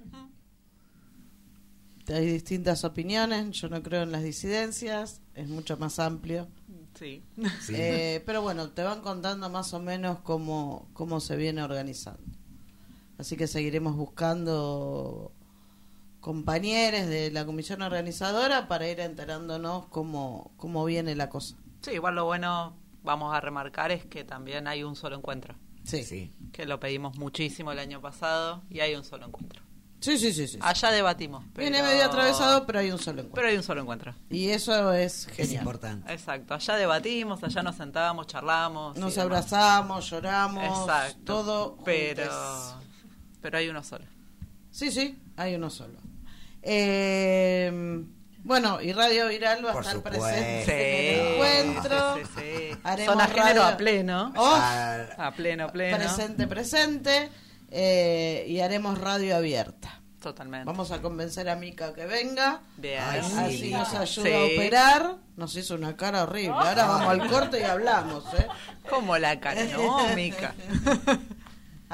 Hay 2.07 2.25
distintas 2.27 2.85
opiniones, 2.85 3.51
yo 3.51 3.69
no 3.69 3.83
creo 3.83 4.03
en 4.05 4.13
las 4.13 4.23
disidencias, 4.23 5.23
es 5.35 5.49
mucho 5.49 5.77
más 5.77 5.99
amplio. 5.99 6.47
Sí. 6.97 7.25
Eh, 7.71 8.23
pero 8.25 8.43
bueno, 8.43 8.71
te 8.71 8.85
van 8.85 9.01
contando 9.01 9.51
más 9.51 9.75
o 9.75 9.81
menos 9.81 10.21
cómo, 10.21 10.89
cómo 10.93 11.19
se 11.19 11.35
viene 11.35 11.61
organizando. 11.65 12.23
Así 13.19 13.37
que 13.37 13.49
seguiremos 13.49 13.97
buscando 13.97 15.33
compañeros 16.21 17.09
de 17.09 17.33
la 17.33 17.45
comisión 17.45 17.83
organizadora 17.83 18.69
para 18.69 18.89
ir 18.89 19.01
enterándonos 19.01 19.87
cómo, 19.87 20.53
cómo 20.57 20.85
viene 20.85 21.17
la 21.17 21.29
cosa. 21.29 21.57
Sí, 21.83 21.91
igual 21.95 22.15
lo 22.15 22.25
bueno, 22.27 22.77
vamos 23.05 23.33
a 23.35 23.41
remarcar, 23.41 23.93
es 23.93 24.05
que 24.05 24.25
también 24.25 24.67
hay 24.67 24.83
un 24.83 24.97
solo 24.97 25.17
encuentro. 25.17 25.55
Sí. 25.85 26.03
Sí. 26.03 26.33
Que 26.53 26.67
lo 26.67 26.81
pedimos 26.81 27.17
muchísimo 27.17 27.71
el 27.71 27.79
año 27.79 28.01
pasado 28.01 28.63
y 28.71 28.81
hay 28.81 28.95
un 28.95 29.05
solo 29.05 29.27
encuentro. 29.27 29.63
Sí, 30.01 30.19
sí, 30.19 30.33
sí. 30.35 30.47
sí. 30.49 30.59
Allá 30.61 30.91
debatimos. 30.91 31.45
Pero... 31.55 31.71
Viene 31.71 31.83
medio 31.83 32.05
atravesado, 32.05 32.67
pero 32.67 32.79
hay 32.81 32.91
un 32.91 32.99
solo 32.99 33.21
encuentro. 33.21 33.35
Pero 33.37 33.49
hay 33.49 33.57
un 33.57 33.63
solo 33.63 33.81
encuentro. 33.83 34.15
Y 34.29 34.49
eso 34.49 34.93
es 34.93 35.27
Es 35.29 35.35
genial. 35.35 35.63
importante. 35.63 36.13
Exacto. 36.13 36.53
Allá 36.55 36.77
debatimos, 36.77 37.43
allá 37.43 37.63
nos 37.63 37.77
sentábamos, 37.77 38.27
charlamos. 38.27 38.97
Nos 38.99 39.17
abrazamos, 39.17 40.11
lloramos, 40.11 40.65
Exacto. 40.81 41.21
todo. 41.25 41.79
Pero, 41.85 42.31
pero 43.41 43.57
hay 43.59 43.69
uno 43.69 43.83
solo. 43.83 44.05
Sí, 44.71 44.91
sí, 44.91 45.19
hay 45.37 45.55
uno 45.55 45.71
solo. 45.71 45.99
Eh, 46.61 48.05
bueno, 48.45 48.81
y 48.81 48.93
Radio 48.93 49.27
Viral 49.29 49.65
va 49.65 49.73
a 49.73 49.81
estar 49.81 49.95
supuesto. 49.95 50.21
presente 50.21 51.15
en 51.15 51.21
el 51.21 51.35
encuentro. 51.35 52.15
Sí, 52.17 52.23
sí, 52.25 52.41
sí. 52.71 52.79
Haremos 52.85 53.13
Zona 53.15 53.27
género 53.27 53.45
radio- 53.47 53.65
a 53.65 53.77
pleno. 53.77 54.33
Oh, 54.37 54.55
Ah, 54.57 54.99
A 55.19 55.31
pleno, 55.33 55.69
pleno. 55.73 55.97
presente, 55.99 56.47
presente. 56.47 57.31
eh, 57.77 58.45
y 58.47 58.61
haremos 58.61 58.99
radio 59.01 59.35
abierta. 59.37 60.01
Totalmente. 60.21 60.65
Vamos 60.65 60.91
a 60.93 61.03
convencer 61.03 61.49
a 61.51 61.57
Mica 61.57 61.93
que 61.93 62.07
venga. 62.07 62.61
Bien. 62.77 63.03
Ay, 63.03 63.21
sí, 63.23 63.35
Así 63.39 63.63
Mica. 63.65 63.79
nos 63.79 63.95
ayuda 63.95 64.25
Sí. 64.27 64.33
a 64.33 64.45
operar. 64.45 65.17
Nos 65.37 65.57
hizo 65.57 65.75
una 65.75 65.97
cara 65.97 66.23
horrible. 66.23 66.55
Ahora 66.57 66.87
vamos 66.87 67.09
al 67.09 67.29
corte 67.29 67.61
y 67.61 67.65
hablamos, 67.65 68.25
¿eh? 68.39 68.47
Como 68.89 69.19
la 69.19 69.39
canómica. 69.41 70.55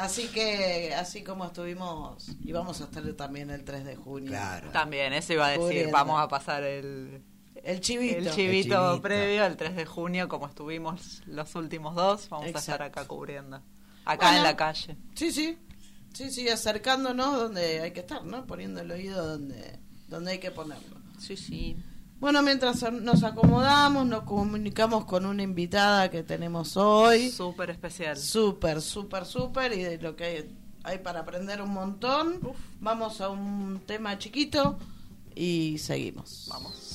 Así 0.00 0.28
que, 0.28 0.94
así 0.94 1.22
como 1.22 1.44
estuvimos, 1.46 2.28
y 2.42 2.52
vamos 2.52 2.80
a 2.80 2.84
estar 2.84 3.02
también 3.12 3.50
el 3.50 3.64
3 3.64 3.84
de 3.84 3.96
junio. 3.96 4.30
Claro. 4.30 4.70
También, 4.70 5.12
eso 5.12 5.32
iba 5.34 5.46
a 5.46 5.50
decir. 5.50 5.88
Vamos 5.92 6.20
a 6.20 6.26
pasar 6.28 6.62
el, 6.64 7.22
El 7.62 7.80
chivito. 7.80 8.16
el 8.18 8.26
El 8.28 8.32
chivito 8.34 9.00
previo, 9.02 9.44
el 9.44 9.56
3 9.56 9.76
de 9.76 9.84
junio, 9.86 10.28
como 10.28 10.46
estuvimos 10.46 11.22
los 11.26 11.54
últimos 11.54 11.94
dos. 11.94 12.28
Vamos 12.30 12.54
a 12.54 12.58
estar 12.58 12.82
acá 12.82 13.06
cubriendo. 13.06 13.62
Acá 14.06 14.26
Bueno. 14.26 14.38
en 14.38 14.42
la 14.44 14.56
calle. 14.56 14.96
Sí, 15.14 15.30
sí. 15.32 15.58
Sí, 16.14 16.30
sí, 16.30 16.48
acercándonos 16.48 17.36
donde 17.38 17.80
hay 17.82 17.92
que 17.92 18.00
estar, 18.00 18.24
¿no? 18.24 18.46
Poniendo 18.46 18.80
el 18.80 18.90
oído 18.90 19.24
donde, 19.24 19.78
donde 20.08 20.32
hay 20.32 20.38
que 20.38 20.50
ponerlo. 20.50 20.96
Sí, 21.18 21.36
sí. 21.36 21.76
Bueno, 22.20 22.42
mientras 22.42 22.83
nos 22.92 23.24
acomodamos, 23.24 24.06
nos 24.06 24.24
comunicamos 24.24 25.06
con 25.06 25.24
una 25.24 25.42
invitada 25.42 26.11
que 26.11 26.22
tenemos 26.22 26.76
hoy. 26.76 27.30
Súper 27.30 27.70
especial. 27.70 28.18
Súper, 28.18 28.83
súper, 28.83 29.24
súper. 29.24 29.72
Y 29.72 29.83
de 29.83 29.96
lo 29.96 30.14
que 30.16 30.24
hay, 30.24 30.56
hay 30.83 30.98
para 30.98 31.20
aprender 31.20 31.62
un 31.62 31.70
montón. 31.70 32.38
Vamos 32.78 33.22
a 33.22 33.30
un 33.30 33.80
tema 33.87 34.18
chiquito 34.18 34.78
y 35.35 35.78
seguimos. 35.78 36.48
Vamos. 36.50 36.89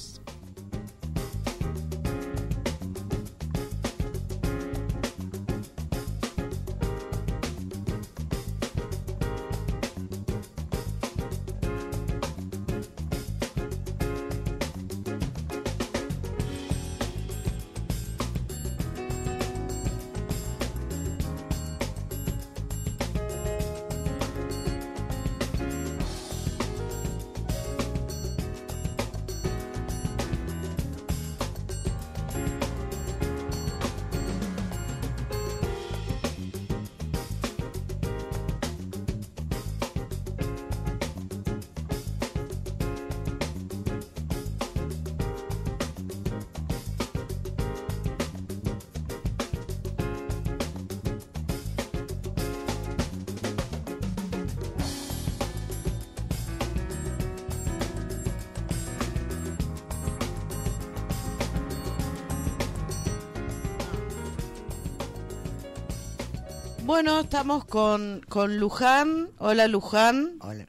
Bueno, 66.95 67.19
estamos 67.19 67.65
con, 67.65 68.21
con 68.29 68.57
Luján. 68.57 69.27
Hola, 69.39 69.67
Luján. 69.67 70.37
Hola. 70.39 70.65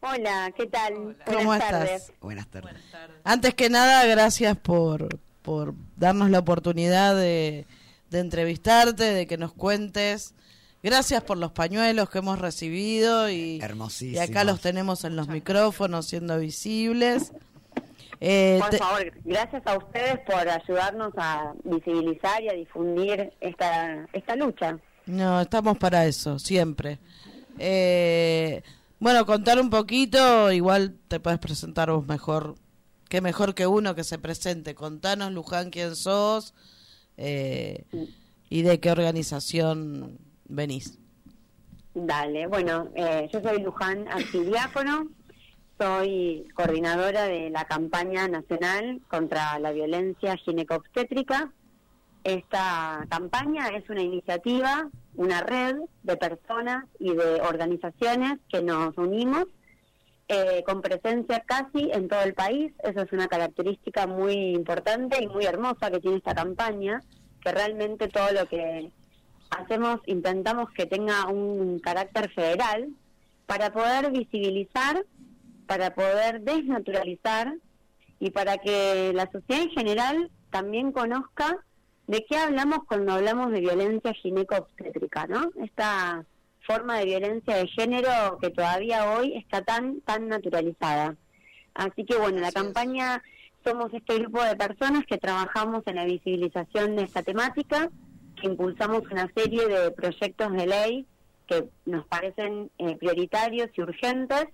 Hola, 0.00 0.52
¿qué 0.56 0.66
tal? 0.66 1.16
¿Cómo 1.26 1.44
Buenas 1.46 1.54
estás? 1.64 1.70
tardes. 1.70 2.12
Buenas 2.20 2.46
tardes. 2.46 2.76
Antes 3.24 3.54
que 3.54 3.68
nada, 3.68 4.06
gracias 4.06 4.56
por, 4.56 5.18
por 5.42 5.74
darnos 5.96 6.30
la 6.30 6.38
oportunidad 6.38 7.16
de, 7.16 7.66
de 8.10 8.18
entrevistarte, 8.20 9.02
de 9.02 9.26
que 9.26 9.36
nos 9.38 9.52
cuentes 9.52 10.36
Gracias 10.84 11.24
por 11.24 11.36
los 11.36 11.50
pañuelos 11.50 12.08
que 12.10 12.18
hemos 12.18 12.38
recibido 12.38 13.28
y, 13.28 13.58
Hermosísimos. 13.60 14.14
y 14.24 14.30
acá 14.30 14.44
los 14.44 14.60
tenemos 14.60 15.02
en 15.02 15.16
los 15.16 15.26
micrófonos 15.26 16.06
siendo 16.06 16.38
visibles. 16.38 17.32
Eh, 18.20 18.58
Por 18.60 18.70
te- 18.70 18.78
favor, 18.78 19.12
gracias 19.24 19.66
a 19.66 19.78
ustedes 19.78 20.20
por 20.20 20.48
ayudarnos 20.48 21.12
a 21.16 21.54
visibilizar 21.64 22.40
y 22.44 22.50
a 22.50 22.52
difundir 22.52 23.32
esta, 23.40 24.06
esta 24.12 24.36
lucha. 24.36 24.78
No, 25.08 25.40
estamos 25.40 25.78
para 25.78 26.06
eso, 26.06 26.38
siempre. 26.38 26.98
Eh, 27.58 28.62
bueno, 29.00 29.24
contar 29.24 29.58
un 29.58 29.70
poquito, 29.70 30.52
igual 30.52 30.98
te 31.08 31.18
puedes 31.18 31.38
presentar 31.38 31.90
vos 31.90 32.06
mejor, 32.06 32.56
que 33.08 33.22
mejor 33.22 33.54
que 33.54 33.66
uno 33.66 33.94
que 33.94 34.04
se 34.04 34.18
presente. 34.18 34.74
Contanos, 34.74 35.32
Luján, 35.32 35.70
quién 35.70 35.96
sos 35.96 36.52
eh, 37.16 37.84
y 38.50 38.60
de 38.60 38.80
qué 38.80 38.90
organización 38.90 40.18
venís. 40.44 40.98
Dale, 41.94 42.46
bueno, 42.46 42.88
eh, 42.94 43.30
yo 43.32 43.40
soy 43.40 43.62
Luján 43.62 44.06
Arcidiácono, 44.08 45.08
soy 45.78 46.46
coordinadora 46.54 47.24
de 47.24 47.48
la 47.48 47.64
campaña 47.64 48.28
nacional 48.28 49.00
contra 49.08 49.58
la 49.58 49.72
violencia 49.72 50.36
ginecobstétrica. 50.36 51.50
Esta 52.28 53.06
campaña 53.08 53.68
es 53.68 53.88
una 53.88 54.02
iniciativa, 54.02 54.90
una 55.14 55.40
red 55.40 55.76
de 56.02 56.16
personas 56.18 56.84
y 56.98 57.14
de 57.14 57.40
organizaciones 57.40 58.38
que 58.50 58.60
nos 58.60 58.98
unimos 58.98 59.46
eh, 60.28 60.62
con 60.66 60.82
presencia 60.82 61.42
casi 61.46 61.90
en 61.90 62.06
todo 62.06 62.20
el 62.20 62.34
país. 62.34 62.74
Eso 62.82 63.00
es 63.00 63.12
una 63.12 63.28
característica 63.28 64.06
muy 64.06 64.34
importante 64.54 65.22
y 65.22 65.26
muy 65.26 65.46
hermosa 65.46 65.90
que 65.90 66.00
tiene 66.00 66.18
esta 66.18 66.34
campaña, 66.34 67.02
que 67.42 67.50
realmente 67.50 68.08
todo 68.08 68.30
lo 68.32 68.46
que 68.46 68.90
hacemos, 69.48 70.00
intentamos 70.04 70.70
que 70.72 70.84
tenga 70.84 71.28
un 71.28 71.78
carácter 71.78 72.30
federal 72.34 72.90
para 73.46 73.72
poder 73.72 74.10
visibilizar, 74.10 75.02
para 75.66 75.94
poder 75.94 76.42
desnaturalizar 76.42 77.54
y 78.20 78.28
para 78.32 78.58
que 78.58 79.12
la 79.14 79.30
sociedad 79.32 79.62
en 79.62 79.70
general 79.70 80.30
también 80.50 80.92
conozca 80.92 81.64
de 82.08 82.24
qué 82.24 82.36
hablamos 82.36 82.80
cuando 82.88 83.12
hablamos 83.12 83.52
de 83.52 83.60
violencia 83.60 84.14
gineco-obstétrica, 84.14 85.26
¿no? 85.26 85.52
Esta 85.62 86.24
forma 86.66 86.98
de 86.98 87.04
violencia 87.04 87.56
de 87.56 87.68
género 87.68 88.38
que 88.40 88.50
todavía 88.50 89.12
hoy 89.12 89.34
está 89.36 89.62
tan 89.62 90.00
tan 90.00 90.26
naturalizada. 90.26 91.16
Así 91.74 92.04
que 92.04 92.16
bueno, 92.16 92.40
la 92.40 92.50
campaña 92.50 93.22
somos 93.62 93.92
este 93.92 94.18
grupo 94.18 94.42
de 94.42 94.56
personas 94.56 95.04
que 95.06 95.18
trabajamos 95.18 95.82
en 95.86 95.96
la 95.96 96.06
visibilización 96.06 96.96
de 96.96 97.02
esta 97.02 97.22
temática, 97.22 97.90
que 98.40 98.46
impulsamos 98.46 99.02
una 99.10 99.30
serie 99.36 99.68
de 99.68 99.90
proyectos 99.90 100.52
de 100.52 100.66
ley 100.66 101.06
que 101.46 101.68
nos 101.84 102.06
parecen 102.06 102.70
eh, 102.78 102.96
prioritarios 102.96 103.68
y 103.74 103.82
urgentes 103.82 104.46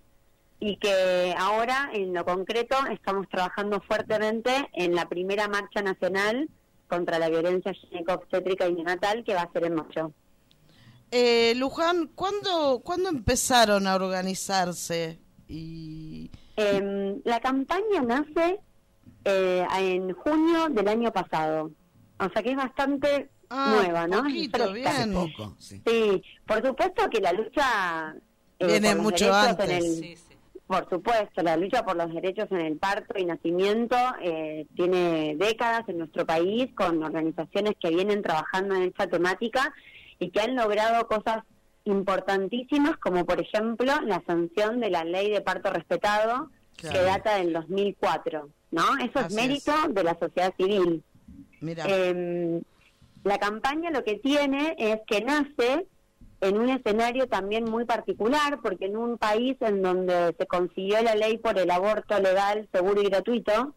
y 0.58 0.76
que 0.76 1.34
ahora 1.38 1.90
en 1.92 2.14
lo 2.14 2.24
concreto 2.24 2.76
estamos 2.90 3.28
trabajando 3.28 3.80
fuertemente 3.80 4.50
en 4.72 4.94
la 4.94 5.08
primera 5.08 5.46
marcha 5.46 5.82
nacional 5.82 6.48
contra 6.94 7.18
la 7.18 7.28
violencia 7.28 7.72
gineco-obstétrica 7.72 8.68
y 8.68 8.74
neonatal 8.74 9.24
que 9.24 9.34
va 9.34 9.42
a 9.42 9.52
ser 9.52 9.64
en 9.66 9.74
mayo. 9.74 10.12
Eh, 11.10 11.54
Luján, 11.56 12.08
¿cuándo, 12.14 12.80
¿cuándo 12.84 13.08
empezaron 13.08 13.86
a 13.86 13.94
organizarse? 13.96 15.18
Y 15.48 16.30
Em, 16.56 17.20
la 17.24 17.40
campaña 17.40 18.00
nace 18.06 18.60
eh, 19.24 19.66
en 19.78 20.12
junio 20.12 20.68
del 20.70 20.86
año 20.86 21.10
pasado, 21.12 21.72
o 22.20 22.28
sea 22.32 22.42
que 22.42 22.50
es 22.52 22.56
bastante 22.56 23.28
Ah, 23.50 23.74
nueva, 23.76 24.06
¿no? 24.06 24.22
poquito, 24.22 24.72
bien. 24.72 24.86
Hace 24.86 25.06
poco, 25.12 25.54
sí. 25.58 25.82
Sí, 25.86 26.22
por 26.46 26.64
supuesto 26.66 27.08
que 27.10 27.20
la 27.20 27.32
lucha 27.32 28.14
eh, 28.60 28.66
Viene 28.66 28.94
mucho 28.94 29.32
antes. 29.34 29.68
en 29.68 29.76
el- 29.76 29.82
Sí, 29.82 30.16
sí. 30.16 30.23
Por 30.66 30.88
supuesto, 30.88 31.42
la 31.42 31.56
lucha 31.56 31.84
por 31.84 31.96
los 31.96 32.12
derechos 32.12 32.50
en 32.50 32.60
el 32.60 32.78
parto 32.78 33.18
y 33.18 33.26
nacimiento 33.26 33.96
eh, 34.22 34.66
tiene 34.74 35.36
décadas 35.36 35.86
en 35.88 35.98
nuestro 35.98 36.24
país 36.24 36.70
con 36.74 37.02
organizaciones 37.02 37.74
que 37.78 37.90
vienen 37.90 38.22
trabajando 38.22 38.74
en 38.74 38.84
esta 38.84 39.06
temática 39.06 39.74
y 40.18 40.30
que 40.30 40.40
han 40.40 40.56
logrado 40.56 41.06
cosas 41.06 41.44
importantísimas 41.84 42.96
como 42.96 43.26
por 43.26 43.40
ejemplo 43.40 43.92
la 44.06 44.22
sanción 44.26 44.80
de 44.80 44.88
la 44.88 45.04
ley 45.04 45.30
de 45.30 45.42
parto 45.42 45.70
respetado 45.70 46.48
que 46.76 46.88
data 46.88 47.36
del 47.36 47.52
2004, 47.52 48.48
¿no? 48.72 48.82
Eso 48.98 49.18
Así 49.18 49.26
es 49.28 49.34
mérito 49.34 49.72
de 49.90 50.02
la 50.02 50.18
sociedad 50.18 50.54
civil. 50.56 51.02
mira, 51.60 51.84
Eh, 51.86 52.60
la 53.22 53.38
campaña 53.38 53.90
lo 53.90 54.02
que 54.02 54.16
tiene 54.16 54.74
es 54.78 55.00
que 55.06 55.20
nace 55.22 55.86
en 56.44 56.58
un 56.58 56.68
escenario 56.68 57.26
también 57.26 57.64
muy 57.64 57.84
particular, 57.84 58.58
porque 58.62 58.86
en 58.86 58.96
un 58.96 59.18
país 59.18 59.56
en 59.60 59.82
donde 59.82 60.34
se 60.38 60.46
consiguió 60.46 61.02
la 61.02 61.14
ley 61.14 61.38
por 61.38 61.58
el 61.58 61.70
aborto 61.70 62.18
legal, 62.20 62.68
seguro 62.72 63.00
y 63.02 63.06
gratuito, 63.06 63.74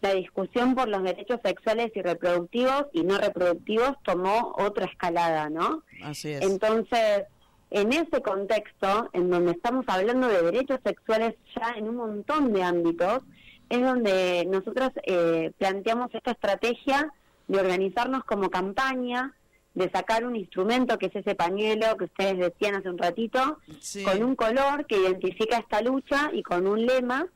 la 0.00 0.14
discusión 0.14 0.74
por 0.74 0.88
los 0.88 1.02
derechos 1.02 1.40
sexuales 1.44 1.92
y 1.94 2.02
reproductivos 2.02 2.86
y 2.92 3.02
no 3.02 3.18
reproductivos 3.18 3.92
tomó 4.02 4.54
otra 4.58 4.86
escalada, 4.86 5.50
¿no? 5.50 5.82
así 6.02 6.30
es. 6.30 6.42
Entonces, 6.42 7.24
en 7.70 7.92
ese 7.92 8.22
contexto, 8.22 9.08
en 9.12 9.30
donde 9.30 9.52
estamos 9.52 9.84
hablando 9.88 10.26
de 10.26 10.42
derechos 10.42 10.80
sexuales 10.84 11.34
ya 11.54 11.74
en 11.76 11.88
un 11.88 11.96
montón 11.96 12.52
de 12.52 12.62
ámbitos, 12.62 13.22
es 13.68 13.80
donde 13.80 14.46
nosotros 14.46 14.90
eh, 15.04 15.52
planteamos 15.58 16.12
esta 16.12 16.32
estrategia 16.32 17.12
de 17.46 17.60
organizarnos 17.60 18.24
como 18.24 18.50
campaña, 18.50 19.34
de 19.74 19.88
sacar 19.90 20.24
un 20.26 20.34
instrumento 20.36 20.98
que 20.98 21.06
es 21.06 21.16
ese 21.16 21.34
pañuelo 21.34 21.96
que 21.96 22.04
ustedes 22.04 22.38
decían 22.38 22.74
hace 22.76 22.90
un 22.90 22.98
ratito, 22.98 23.58
Sí. 23.80 24.02
con 24.04 24.22
un 24.22 24.34
color 24.34 24.86
que 24.86 24.96
identifica 24.98 25.58
esta 25.58 25.80
lucha 25.80 26.30
y 26.32 26.42
con 26.42 26.66
un 26.66 26.84
lema 26.86 27.26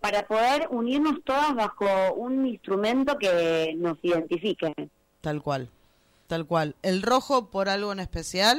para 0.00 0.26
poder 0.26 0.66
unirnos 0.70 1.22
todas 1.24 1.54
bajo 1.54 1.86
un 2.14 2.46
instrumento 2.46 3.16
que 3.18 3.74
nos 3.76 3.98
identifique. 4.02 4.72
Tal 5.20 5.42
cual, 5.42 5.68
tal 6.26 6.46
cual. 6.46 6.74
¿El 6.82 7.02
rojo 7.02 7.50
por 7.50 7.68
algo 7.68 7.92
en 7.92 8.00
especial? 8.00 8.58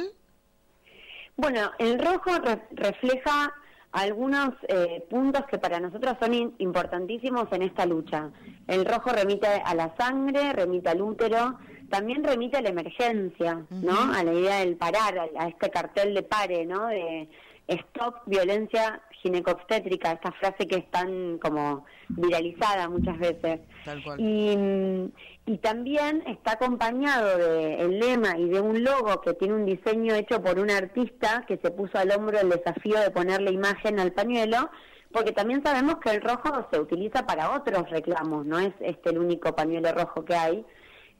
Bueno, 1.36 1.70
el 1.78 1.98
rojo 1.98 2.30
re- 2.38 2.62
refleja 2.70 3.52
algunos 3.92 4.50
eh, 4.68 5.04
puntos 5.10 5.44
que 5.46 5.58
para 5.58 5.80
nosotros 5.80 6.16
son 6.20 6.32
importantísimos 6.58 7.46
en 7.52 7.62
esta 7.62 7.86
lucha. 7.86 8.30
El 8.66 8.84
rojo 8.84 9.10
remite 9.10 9.46
a 9.46 9.74
la 9.74 9.94
sangre, 9.96 10.52
remite 10.52 10.88
al 10.90 11.02
útero, 11.02 11.58
también 11.94 12.24
remite 12.24 12.56
a 12.56 12.60
la 12.60 12.70
emergencia, 12.70 13.64
¿no? 13.70 14.12
A 14.12 14.24
la 14.24 14.32
idea 14.32 14.58
del 14.58 14.76
parar, 14.76 15.16
a, 15.16 15.44
a 15.44 15.48
este 15.48 15.70
cartel 15.70 16.12
de 16.12 16.24
pare, 16.24 16.66
¿no? 16.66 16.88
De 16.88 17.28
stop 17.68 18.16
violencia 18.26 19.00
ginecobstétrica, 19.22 20.10
esta 20.10 20.32
frase 20.32 20.66
que 20.66 20.78
es 20.78 20.90
tan 20.90 21.38
como 21.38 21.84
viralizada 22.08 22.88
muchas 22.88 23.16
veces. 23.16 23.60
Tal 23.84 24.02
cual. 24.02 24.20
Y, 24.20 24.56
mm, 24.56 25.12
y 25.46 25.58
también 25.58 26.24
está 26.26 26.54
acompañado 26.54 27.38
del 27.38 28.00
lema 28.00 28.36
y 28.38 28.48
de 28.48 28.60
un 28.60 28.82
logo 28.82 29.20
que 29.20 29.34
tiene 29.34 29.54
un 29.54 29.64
diseño 29.64 30.14
hecho 30.16 30.42
por 30.42 30.58
un 30.58 30.70
artista 30.72 31.44
que 31.46 31.58
se 31.58 31.70
puso 31.70 31.96
al 31.96 32.10
hombro 32.10 32.40
el 32.40 32.50
desafío 32.50 32.98
de 32.98 33.12
ponerle 33.12 33.52
imagen 33.52 34.00
al 34.00 34.12
pañuelo, 34.12 34.68
porque 35.12 35.30
también 35.30 35.62
sabemos 35.62 35.98
que 35.98 36.10
el 36.10 36.22
rojo 36.22 36.66
se 36.72 36.80
utiliza 36.80 37.24
para 37.24 37.54
otros 37.54 37.88
reclamos, 37.88 38.44
no 38.44 38.58
es 38.58 38.74
este 38.80 39.10
el 39.10 39.18
único 39.18 39.54
pañuelo 39.54 39.92
rojo 39.92 40.24
que 40.24 40.34
hay. 40.34 40.66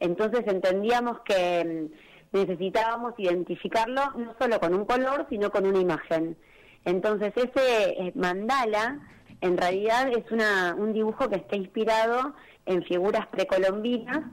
Entonces 0.00 0.42
entendíamos 0.46 1.20
que 1.20 1.90
mm, 2.32 2.36
necesitábamos 2.36 3.14
identificarlo 3.18 4.12
no 4.16 4.34
solo 4.38 4.60
con 4.60 4.74
un 4.74 4.84
color, 4.84 5.26
sino 5.30 5.50
con 5.50 5.66
una 5.66 5.80
imagen. 5.80 6.36
Entonces 6.84 7.32
ese 7.36 7.90
eh, 7.98 8.12
mandala 8.14 9.00
en 9.40 9.56
realidad 9.56 10.08
es 10.08 10.30
una, 10.30 10.74
un 10.74 10.92
dibujo 10.92 11.28
que 11.28 11.36
está 11.36 11.56
inspirado 11.56 12.34
en 12.66 12.82
figuras 12.84 13.26
precolombinas 13.28 14.24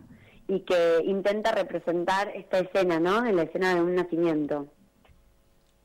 y 0.47 0.61
que 0.61 1.01
intenta 1.05 1.51
representar 1.51 2.29
esta 2.35 2.59
escena, 2.59 2.99
¿no? 2.99 3.25
En 3.25 3.35
la 3.35 3.43
escena 3.43 3.75
de 3.75 3.81
un 3.81 3.95
nacimiento. 3.95 4.67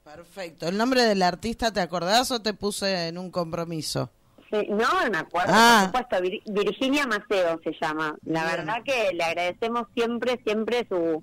Perfecto. 0.04 0.68
¿El 0.68 0.76
nombre 0.76 1.02
del 1.02 1.22
artista 1.22 1.72
te 1.72 1.80
acordás 1.80 2.30
o 2.30 2.40
te 2.40 2.54
puse 2.54 3.08
en 3.08 3.18
un 3.18 3.32
compromiso? 3.32 4.10
Sí, 4.50 4.68
no, 4.70 5.10
me 5.10 5.18
acuerdo, 5.18 5.52
Ah. 5.54 5.90
por 5.92 6.02
supuesto, 6.02 6.24
Vir- 6.24 6.42
Virginia 6.64 7.06
Maceo 7.06 7.60
se 7.64 7.72
llama. 7.80 8.16
La 8.24 8.44
Bien. 8.44 8.56
verdad 8.56 8.82
que 8.84 9.12
le 9.12 9.24
agradecemos 9.24 9.88
siempre, 9.94 10.40
siempre 10.44 10.86
su, 10.88 11.22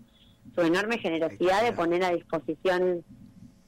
su 0.54 0.62
enorme 0.62 0.98
generosidad 0.98 1.64
de 1.64 1.72
poner 1.72 2.04
a 2.04 2.10
disposición 2.12 3.04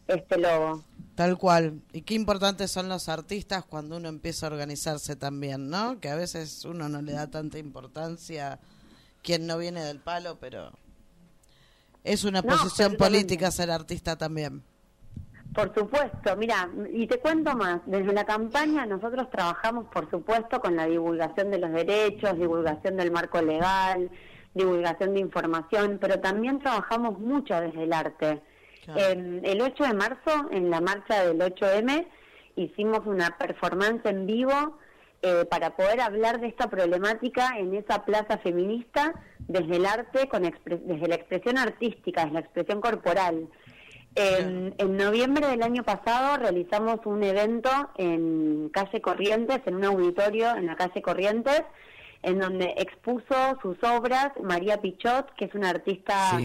este 0.07 0.37
logo. 0.37 0.83
Tal 1.15 1.37
cual. 1.37 1.79
Y 1.93 2.01
qué 2.01 2.13
importantes 2.15 2.69
son 2.71 2.89
los 2.89 3.07
artistas 3.07 3.63
cuando 3.63 3.95
uno 3.95 4.09
empieza 4.09 4.45
a 4.45 4.49
organizarse 4.51 5.15
también, 5.15 5.69
¿no? 5.69 5.99
Que 6.01 6.09
a 6.09 6.15
veces 6.15 6.65
uno 6.65 6.89
no 6.89 7.01
le 7.01 7.13
da 7.13 7.27
tanta 7.31 7.57
importancia 7.57 8.59
quien 9.23 9.47
no 9.47 9.57
viene 9.57 9.81
del 9.83 9.99
palo, 10.01 10.37
pero 10.39 10.71
es 12.03 12.25
una 12.25 12.41
No, 12.41 12.49
posición 12.49 12.97
política 12.97 13.49
ser 13.51 13.71
artista 13.71 14.17
también. 14.17 14.63
Por 15.55 15.73
supuesto, 15.73 16.35
mira, 16.35 16.69
y 16.91 17.07
te 17.07 17.19
cuento 17.19 17.55
más, 17.55 17.79
desde 17.85 18.11
la 18.11 18.25
campaña 18.25 18.85
nosotros 18.85 19.29
trabajamos, 19.31 19.85
por 19.85 20.09
supuesto, 20.09 20.59
con 20.59 20.75
la 20.75 20.85
divulgación 20.85 21.49
de 21.49 21.59
los 21.59 21.71
derechos, 21.71 22.37
divulgación 22.37 22.97
del 22.97 23.09
marco 23.09 23.41
legal, 23.41 24.11
divulgación 24.53 25.13
de 25.13 25.21
información, 25.21 25.97
pero 26.01 26.19
también 26.19 26.59
trabajamos 26.59 27.19
mucho 27.19 27.59
desde 27.61 27.83
el 27.83 27.93
arte. 27.93 28.41
Eh, 28.97 29.41
el 29.43 29.61
8 29.61 29.83
de 29.85 29.93
marzo, 29.93 30.49
en 30.51 30.69
la 30.69 30.81
marcha 30.81 31.23
del 31.23 31.39
8M, 31.39 32.05
hicimos 32.57 33.01
una 33.05 33.37
performance 33.37 34.05
en 34.05 34.25
vivo 34.27 34.77
eh, 35.21 35.45
para 35.49 35.75
poder 35.77 36.01
hablar 36.01 36.41
de 36.41 36.47
esta 36.47 36.69
problemática 36.69 37.57
en 37.57 37.73
esa 37.75 38.03
plaza 38.03 38.37
feminista 38.39 39.13
desde 39.39 39.77
el 39.77 39.85
arte, 39.85 40.27
con 40.27 40.43
desde 40.43 41.07
la 41.07 41.15
expresión 41.15 41.57
artística, 41.57 42.21
desde 42.25 42.33
la 42.33 42.39
expresión 42.41 42.81
corporal. 42.81 43.47
En, 44.15 44.73
en, 44.77 44.97
noviembre 44.97 45.45
del 45.47 45.61
año 45.61 45.83
pasado 45.83 46.37
realizamos 46.37 47.05
un 47.05 47.21
evento 47.23 47.69
en 47.97 48.69
calle 48.69 49.01
Corrientes, 49.01 49.59
en 49.65 49.75
un 49.75 49.83
auditorio 49.83 50.55
en 50.55 50.67
la 50.67 50.75
calle 50.77 51.01
Corrientes, 51.01 51.63
en 52.23 52.39
donde 52.39 52.73
expuso 52.77 53.35
sus 53.61 53.77
obras 53.83 54.31
María 54.41 54.81
Pichot, 54.81 55.33
que 55.35 55.45
es 55.45 55.53
una 55.53 55.69
artista 55.69 56.39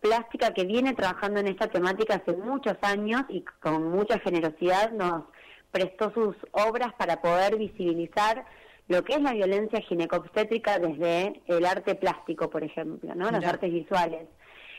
plástica 0.00 0.54
que 0.54 0.64
viene 0.64 0.94
trabajando 0.94 1.40
en 1.40 1.48
esta 1.48 1.66
temática 1.66 2.14
hace 2.14 2.32
muchos 2.32 2.76
años 2.82 3.22
y 3.28 3.42
con 3.60 3.90
mucha 3.90 4.20
generosidad 4.20 4.92
nos 4.92 5.24
prestó 5.72 6.12
sus 6.12 6.36
obras 6.52 6.92
para 6.96 7.20
poder 7.20 7.56
visibilizar 7.56 8.46
lo 8.88 9.02
que 9.02 9.14
es 9.14 9.20
la 9.20 9.32
violencia 9.32 9.80
ginecobstétrica 9.80 10.78
desde 10.78 11.42
el 11.48 11.66
arte 11.66 11.96
plástico, 11.96 12.48
por 12.48 12.62
ejemplo, 12.62 13.14
¿no? 13.16 13.30
Las 13.30 13.44
artes 13.44 13.72
visuales 13.72 14.28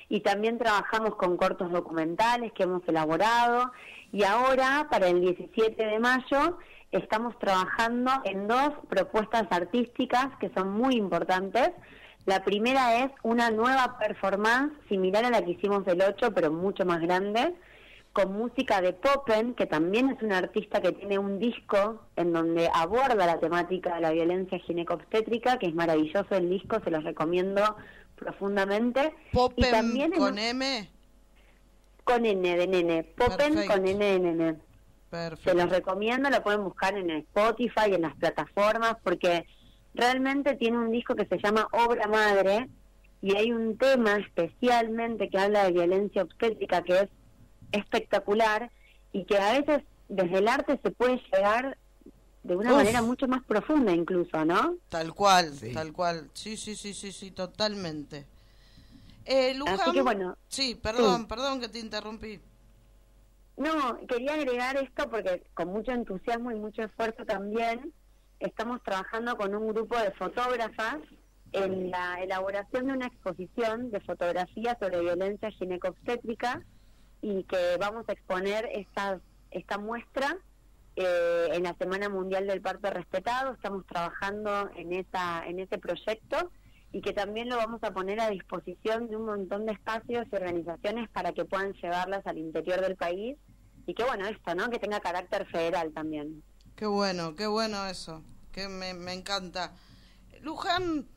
y 0.10 0.22
también 0.22 0.58
trabajamos 0.58 1.15
con 1.15 1.38
cortos 1.38 1.72
documentales 1.72 2.54
que 2.54 2.63
hemos 2.63 2.88
elaborado 2.88 3.72
y 4.12 4.24
ahora 4.24 4.88
para 4.89 5.08
el 5.08 5.22
17 5.22 5.86
de 5.86 6.00
mayo 6.00 6.58
estamos 6.91 7.38
trabajando 7.39 8.12
en 8.24 8.48
dos 8.48 8.72
propuestas 8.89 9.46
artísticas 9.50 10.28
que 10.39 10.50
son 10.56 10.72
muy 10.72 10.96
importantes. 10.96 11.72
La 12.26 12.43
primera 12.43 13.04
es 13.04 13.12
una 13.24 13.52
nueva 13.52 13.98
performance 14.00 14.74
similar 14.89 15.26
a 15.26 15.30
la 15.30 15.43
que 15.43 15.52
hicimos 15.52 15.86
el 15.88 16.02
8, 16.02 16.34
pero 16.34 16.52
mucho 16.52 16.86
más 16.86 17.02
grande, 17.02 17.54
con 18.13 18.34
música 18.34 18.82
de 18.82 18.93
Poppen, 18.93 19.54
que 19.54 19.65
también 19.65 20.10
es 20.10 20.22
una 20.22 20.39
artista 20.39 20.82
que 20.82 20.91
tiene 20.91 21.20
un 21.20 21.39
disco 21.39 22.02
en 22.15 22.34
donde 22.34 22.70
aborda 22.74 23.26
la 23.26 23.39
temática 23.39 23.96
de 23.96 24.02
la 24.02 24.12
violencia 24.12 24.60
ginecobstétrica, 24.60 25.58
que 25.60 25.67
es 25.67 25.76
maravilloso 25.76 26.36
el 26.36 26.50
disco, 26.50 26.80
se 26.84 26.91
los 26.91 27.04
recomiendo 27.04 27.76
profundamente. 28.17 29.13
Popen 29.32 29.65
y 29.65 29.71
también 29.71 30.12
con 30.12 30.38
M. 30.38 30.89
Con 32.03 32.25
N 32.25 32.58
de 32.58 32.67
nene. 32.67 33.03
Popen 33.03 33.65
con 33.67 33.88
N 33.88 34.06
de 34.06 34.19
nene. 34.19 34.56
Se 35.43 35.53
los 35.53 35.69
recomiendo, 35.69 36.30
lo 36.30 36.43
pueden 36.43 36.63
buscar 36.65 36.97
en 36.97 37.10
Spotify, 37.12 37.93
en 37.93 38.01
las 38.01 38.15
plataformas, 38.15 38.97
porque 39.03 39.45
realmente 39.93 40.56
tiene 40.56 40.77
un 40.77 40.91
disco 40.91 41.15
que 41.15 41.25
se 41.25 41.38
llama 41.38 41.67
Obra 41.71 42.08
Madre 42.08 42.67
y 43.21 43.36
hay 43.36 43.51
un 43.51 43.77
tema 43.77 44.17
especialmente 44.17 45.30
que 45.30 45.39
habla 45.39 45.63
de 45.63 45.71
violencia 45.71 46.23
obstétrica 46.23 46.84
que 46.84 46.99
es 46.99 47.10
espectacular 47.71 48.69
y 49.12 49.23
que 49.25 49.38
a 49.38 49.60
veces 49.60 49.84
desde 50.10 50.39
el 50.39 50.47
arte 50.47 50.80
se 50.84 50.91
puede 50.91 51.21
llegar 51.32 51.77
de 52.48 52.56
una 52.56 52.74
manera 52.74 53.02
mucho 53.02 53.28
más 53.28 53.44
profunda 53.44 53.92
incluso, 53.92 54.46
¿no? 54.46 54.76
Tal 54.90 55.14
cual, 55.14 55.52
tal 55.74 55.92
cual. 55.92 56.30
Sí, 56.34 56.56
sí, 56.56 56.76
sí, 56.76 56.94
sí, 56.94 57.12
sí, 57.12 57.32
totalmente. 57.32 58.26
Eh, 59.26 59.54
Luján, 59.54 59.82
Así 59.82 59.92
que 59.92 60.02
bueno. 60.02 60.38
Sí, 60.48 60.76
perdón, 60.76 61.28
perdón 61.28 61.60
que 61.60 61.68
te 61.68 61.80
interrumpí. 61.80 62.40
No, 63.58 64.00
quería 64.08 64.36
agregar 64.36 64.78
esto 64.78 65.10
porque 65.10 65.44
con 65.54 65.68
mucho 65.70 65.92
entusiasmo 65.92 66.52
y 66.52 66.56
mucho 66.56 66.84
esfuerzo 66.84 67.26
también 67.26 67.92
estamos 68.40 68.82
trabajando 68.84 69.36
con 69.36 69.54
un 69.54 69.68
grupo 69.68 69.98
de 69.98 70.12
fotógrafas 70.12 71.00
en 71.52 71.92
la 71.92 72.22
elaboración 72.22 72.88
de 72.88 72.94
una 72.94 73.08
exposición 73.08 73.92
de 73.92 74.00
fotografía 74.02 74.78
sobre 74.80 75.02
violencia 75.02 75.52
ginecobstétrica 75.52 76.64
y 77.22 77.44
que 77.44 77.78
vamos 77.80 78.08
a 78.08 78.14
exponer 78.14 78.70
esta, 78.72 79.20
esta 79.52 79.78
muestra 79.78 80.38
eh, 81.00 81.50
en 81.54 81.62
la 81.62 81.76
Semana 81.76 82.10
Mundial 82.10 82.48
del 82.48 82.60
Parto 82.60 82.90
Respetado. 82.90 83.54
Estamos 83.54 83.86
trabajando 83.86 84.72
en, 84.76 84.94
esa, 84.94 85.46
en 85.46 85.60
ese 85.60 85.78
proyecto 85.78 86.52
y 86.92 87.02
que 87.02 87.14
también 87.14 87.50
lo 87.50 87.58
vamos 87.58 87.84
a 87.84 87.94
poner 87.94 88.20
a 88.20 88.32
disposición 88.32 89.08
de 89.08 89.16
un 89.16 89.26
montón 89.26 89.68
de 89.68 89.74
espacios 89.74 90.26
y 90.32 90.36
organizaciones 90.36 91.08
para 91.10 91.34
que 91.34 91.46
puedan 91.46 91.74
llevarlas 91.74 92.26
al 92.26 92.40
interior 92.40 92.82
del 92.82 92.96
país 92.96 93.38
y 93.86 93.94
que 93.94 94.04
bueno 94.04 94.26
esto, 94.26 94.56
¿no? 94.56 94.72
Que 94.72 94.80
tenga 94.80 95.00
carácter 95.00 95.46
federal 95.46 95.94
también. 95.94 96.42
Qué 96.76 96.88
bueno, 96.88 97.36
qué 97.36 97.46
bueno 97.46 97.86
eso, 97.86 98.24
que 98.52 98.68
me, 98.68 98.96
me 98.96 99.14
encanta. 99.14 99.74
Luján, 100.42 101.08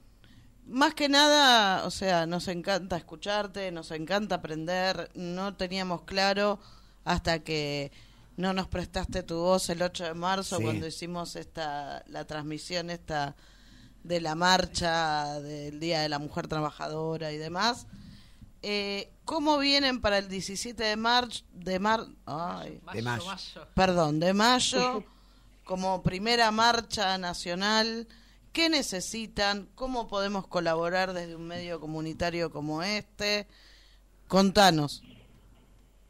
más 0.66 0.92
que 0.92 1.08
nada, 1.08 1.86
o 1.86 1.90
sea, 1.90 2.26
nos 2.26 2.48
encanta 2.48 2.98
escucharte, 2.98 3.72
nos 3.72 3.90
encanta 3.92 4.36
aprender, 4.36 5.10
no 5.14 5.56
teníamos 5.56 6.02
claro 6.02 6.60
hasta 7.04 7.38
que 7.38 7.92
no 8.40 8.52
nos 8.52 8.68
prestaste 8.68 9.22
tu 9.22 9.36
voz 9.36 9.68
el 9.70 9.82
8 9.82 10.04
de 10.04 10.14
marzo 10.14 10.60
cuando 10.60 10.86
hicimos 10.86 11.36
esta 11.36 12.02
la 12.06 12.24
transmisión 12.24 12.90
esta 12.90 13.36
de 14.02 14.20
la 14.20 14.34
marcha 14.34 15.40
del 15.40 15.78
Día 15.78 16.00
de 16.00 16.08
la 16.08 16.18
Mujer 16.18 16.48
Trabajadora 16.48 17.32
y 17.32 17.38
demás. 17.38 17.86
Eh, 18.62 19.12
¿Cómo 19.24 19.58
vienen 19.58 20.00
para 20.00 20.18
el 20.18 20.28
17 20.28 20.82
de 20.82 20.96
marzo? 20.96 21.44
De, 21.52 21.78
mar, 21.78 22.06
de 22.92 23.02
mayo. 23.02 23.24
Perdón, 23.74 24.20
de 24.20 24.34
mayo, 24.34 25.04
como 25.64 26.02
primera 26.02 26.50
marcha 26.50 27.16
nacional. 27.18 28.08
¿Qué 28.52 28.68
necesitan? 28.68 29.68
¿Cómo 29.76 30.08
podemos 30.08 30.46
colaborar 30.46 31.12
desde 31.12 31.36
un 31.36 31.46
medio 31.46 31.80
comunitario 31.80 32.50
como 32.50 32.82
este? 32.82 33.46
Contanos. 34.26 35.02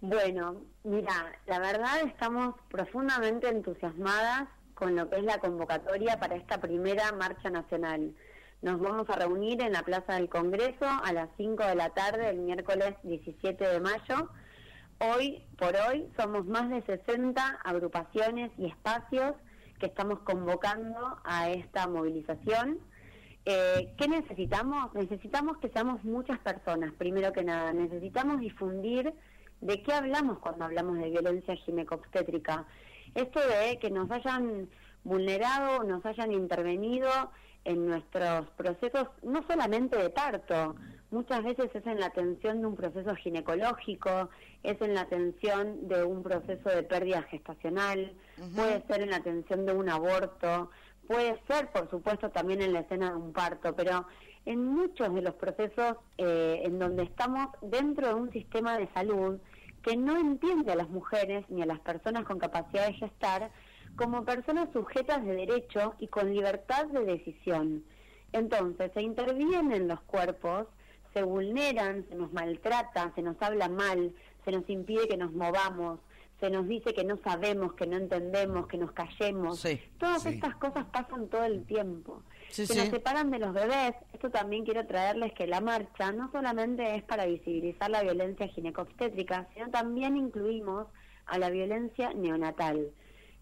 Bueno, 0.01 0.62
mira, 0.85 1.12
la 1.47 1.59
verdad 1.59 2.01
estamos 2.07 2.55
profundamente 2.69 3.49
entusiasmadas 3.49 4.49
con 4.75 4.97
lo 4.97 5.09
que 5.11 5.16
es 5.16 5.25
la 5.25 5.38
convocatoria 5.38 6.19
para 6.19 6.37
esta 6.37 6.59
primera 6.59 7.12
marcha 7.12 7.51
nacional. 7.51 8.14
Nos 8.62 8.81
vamos 8.81 9.09
a 9.11 9.16
reunir 9.16 9.61
en 9.62 9.73
la 9.73 9.83
Plaza 9.83 10.14
del 10.14 10.29
Congreso 10.29 10.87
a 10.87 11.12
las 11.12 11.29
5 11.37 11.66
de 11.66 11.75
la 11.75 11.90
tarde 11.90 12.31
el 12.31 12.38
miércoles 12.38 12.95
17 13.03 13.66
de 13.66 13.81
mayo. 13.81 14.31
Hoy 14.99 15.43
por 15.59 15.75
hoy 15.77 16.11
somos 16.19 16.47
más 16.47 16.69
de 16.69 16.83
60 16.83 17.61
agrupaciones 17.64 18.51
y 18.59 18.66
espacios 18.66 19.35
que 19.79 19.87
estamos 19.87 20.21
convocando 20.21 21.19
a 21.25 21.51
esta 21.51 21.87
movilización. 21.87 22.79
Eh, 23.47 23.95
¿Qué 23.97 24.09
necesitamos? 24.09 24.93
Necesitamos 24.95 25.57
que 25.59 25.71
seamos 25.71 26.05
muchas 26.05 26.38
personas, 26.40 26.93
primero 26.93 27.33
que 27.33 27.43
nada. 27.43 27.73
Necesitamos 27.73 28.40
difundir 28.40 29.14
¿De 29.61 29.83
qué 29.83 29.92
hablamos 29.92 30.38
cuando 30.38 30.64
hablamos 30.64 30.99
de 30.99 31.11
violencia 31.11 31.55
ginecobstétrica? 31.57 32.64
Esto 33.14 33.40
de 33.40 33.79
que 33.79 33.90
nos 33.90 34.11
hayan 34.11 34.68
vulnerado, 35.05 35.85
nos 35.85 36.05
hayan 36.07 36.33
intervenido 36.33 37.09
en 37.64 37.87
nuestros 37.87 38.49
procesos, 38.57 39.09
no 39.23 39.42
solamente 39.46 39.99
de 39.99 40.09
parto, 40.09 40.77
muchas 41.11 41.42
veces 41.44 41.70
es 41.75 41.87
en 41.87 42.01
la 42.01 42.07
atención 42.07 42.61
de 42.61 42.66
un 42.66 42.75
proceso 42.75 43.14
ginecológico, 43.16 44.31
es 44.62 44.81
en 44.81 44.94
la 44.94 45.03
atención 45.03 45.88
de 45.88 46.05
un 46.05 46.23
proceso 46.23 46.70
de 46.70 46.83
pérdida 46.83 47.23
gestacional, 47.23 48.14
puede 48.57 48.83
ser 48.87 49.03
en 49.03 49.11
la 49.11 49.16
atención 49.16 49.66
de 49.66 49.75
un 49.75 49.90
aborto, 49.90 50.70
puede 51.07 51.38
ser, 51.49 51.70
por 51.70 51.90
supuesto, 51.90 52.31
también 52.31 52.62
en 52.62 52.73
la 52.73 52.81
escena 52.81 53.11
de 53.11 53.16
un 53.16 53.33
parto, 53.35 53.75
pero 53.77 54.07
en 54.46 54.64
muchos 54.64 55.12
de 55.14 55.20
los 55.20 55.35
procesos 55.35 55.96
eh, 56.16 56.62
en 56.64 56.79
donde 56.79 57.03
estamos 57.03 57.49
dentro 57.61 58.09
de 58.09 58.14
un 58.14 58.33
sistema 58.33 58.79
de 58.79 58.88
salud 58.94 59.38
que 59.83 59.97
no 59.97 60.16
entiende 60.16 60.73
a 60.73 60.77
las 60.77 60.88
mujeres 60.88 61.45
ni 61.49 61.62
a 61.62 61.66
las 61.66 61.81
personas 61.81 62.25
con 62.25 62.38
capacidad 62.38 62.87
de 62.87 62.95
gestar 62.95 63.51
como 63.97 64.25
personas 64.25 64.69
sujetas 64.73 65.25
de 65.25 65.35
derecho 65.35 65.95
y 65.99 66.09
con 66.09 66.33
libertad 66.33 66.87
de 66.87 67.05
decisión. 67.05 67.85
Entonces, 68.33 68.90
se 68.95 69.03
intervienen 69.03 69.73
en 69.73 69.88
los 69.88 70.01
cuerpos, 70.03 70.66
se 71.12 71.23
vulneran, 71.23 72.07
se 72.09 72.14
nos 72.14 72.33
maltrata, 72.33 73.12
se 73.14 73.23
nos 73.23 73.40
habla 73.40 73.69
mal, 73.69 74.14
se 74.45 74.53
nos 74.53 74.69
impide 74.71 75.09
que 75.09 75.16
nos 75.16 75.33
movamos, 75.33 75.99
se 76.40 76.50
nos 76.50 76.66
dice 76.66 76.94
que 76.94 77.05
no 77.05 77.18
sabemos, 77.22 77.74
que 77.74 77.87
no 77.87 77.98
entendemos, 77.98 78.66
que 78.66 78.79
nos 78.79 78.92
callemos. 78.92 79.62
Todas 79.98 80.24
estas 80.24 80.57
cosas 80.57 80.87
pasan 80.87 81.29
todo 81.29 81.44
el 81.44 81.64
tiempo. 81.66 82.22
se 82.49 82.74
nos 82.74 82.88
separan 82.88 83.30
de 83.30 83.38
los 83.38 83.53
bebés. 83.53 83.93
Esto 84.14 84.30
también 84.30 84.64
quiero 84.64 84.86
traerles 84.86 85.34
que 85.34 85.47
la 85.47 85.61
marcha 85.61 86.12
no 86.12 86.30
solamente 86.32 86.97
es 86.97 87.03
para 87.03 87.26
visibilizar 87.26 87.91
la 87.91 88.03
violencia 88.03 88.49
ginecobstétrica, 88.49 89.49
sino 89.55 89.68
también 89.70 90.16
incluimos 90.16 90.86
a 91.26 91.38
la 91.38 91.51
violencia 91.51 92.14
neonatal. 92.14 92.91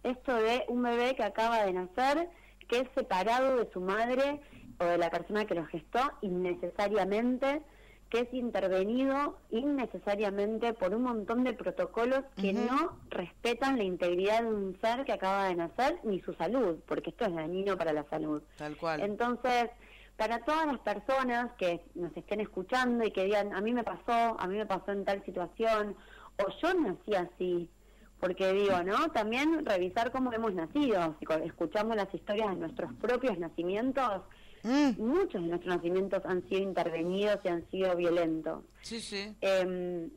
Esto 0.03 0.35
de 0.35 0.65
un 0.69 0.83
bebé 0.83 1.15
que 1.15 1.23
acaba 1.23 1.65
de 1.65 1.73
nacer, 1.73 2.29
que 2.69 2.81
es 2.81 2.89
separado 2.97 3.57
de 3.57 3.71
su 3.73 3.81
madre 3.81 4.41
o 4.81 4.85
de 4.85 4.99
la 4.99 5.11
persona 5.11 5.45
que 5.45 5.55
lo 5.55 5.65
gestó 5.67 6.01
innecesariamente, 6.21 7.63
que 8.11 8.21
es 8.21 8.33
intervenido 8.33 9.37
innecesariamente 9.51 10.73
por 10.73 10.95
un 10.95 11.03
montón 11.03 11.45
de 11.45 11.53
protocolos 11.53 12.25
que 12.37 12.53
no 12.53 12.99
respetan 13.11 13.77
la 13.77 13.85
integridad 13.85 14.43
de 14.43 14.49
un 14.49 14.79
ser 14.81 15.05
que 15.05 15.13
acaba 15.13 15.49
de 15.49 15.57
nacer 15.57 15.99
ni 16.05 16.21
su 16.21 16.33
salud, 16.35 16.79
porque 16.87 17.11
esto 17.11 17.27
es 17.27 17.35
dañino 17.35 17.77
para 17.77 17.93
la 17.93 18.05
salud. 18.05 18.43
Tal 18.57 18.77
cual. 18.77 19.01
Entonces, 19.01 19.71
para 20.17 20.41
todas 20.41 20.67
las 20.67 20.79
personas 20.81 21.53
que 21.59 21.81
nos 21.95 22.17
estén 22.17 22.41
escuchando 22.41 23.05
y 23.05 23.13
que 23.13 23.25
digan, 23.25 23.55
a 23.55 23.61
mí 23.61 23.73
me 23.73 23.85
pasó, 23.85 24.37
a 24.39 24.47
mí 24.47 24.57
me 24.57 24.67
pasó 24.67 24.93
en 24.93 25.05
tal 25.05 25.25
situación, 25.25 25.95
o 26.39 26.51
yo 26.63 26.75
nací 26.75 27.15
así, 27.15 27.71
porque 28.19 28.53
digo, 28.53 28.83
¿no? 28.83 29.11
También 29.13 29.65
revisar 29.65 30.11
cómo 30.11 30.33
hemos 30.33 30.55
nacido, 30.55 31.15
si 31.21 31.27
escuchamos 31.45 31.95
las 31.95 32.13
historias 32.13 32.49
de 32.51 32.57
nuestros 32.57 32.93
propios 32.95 33.39
nacimientos, 33.39 34.23
Mm, 34.63 35.01
muchos 35.01 35.43
de 35.43 35.49
nuestros 35.49 35.77
nacimientos 35.77 36.25
han 36.25 36.47
sido 36.49 36.63
intervenidos 36.63 37.39
y 37.45 37.49
han 37.49 37.69
sido 37.71 37.95
violentos. 37.97 38.65
sí, 38.83 39.01
sí. 39.01 39.35
Eh, 39.41 40.09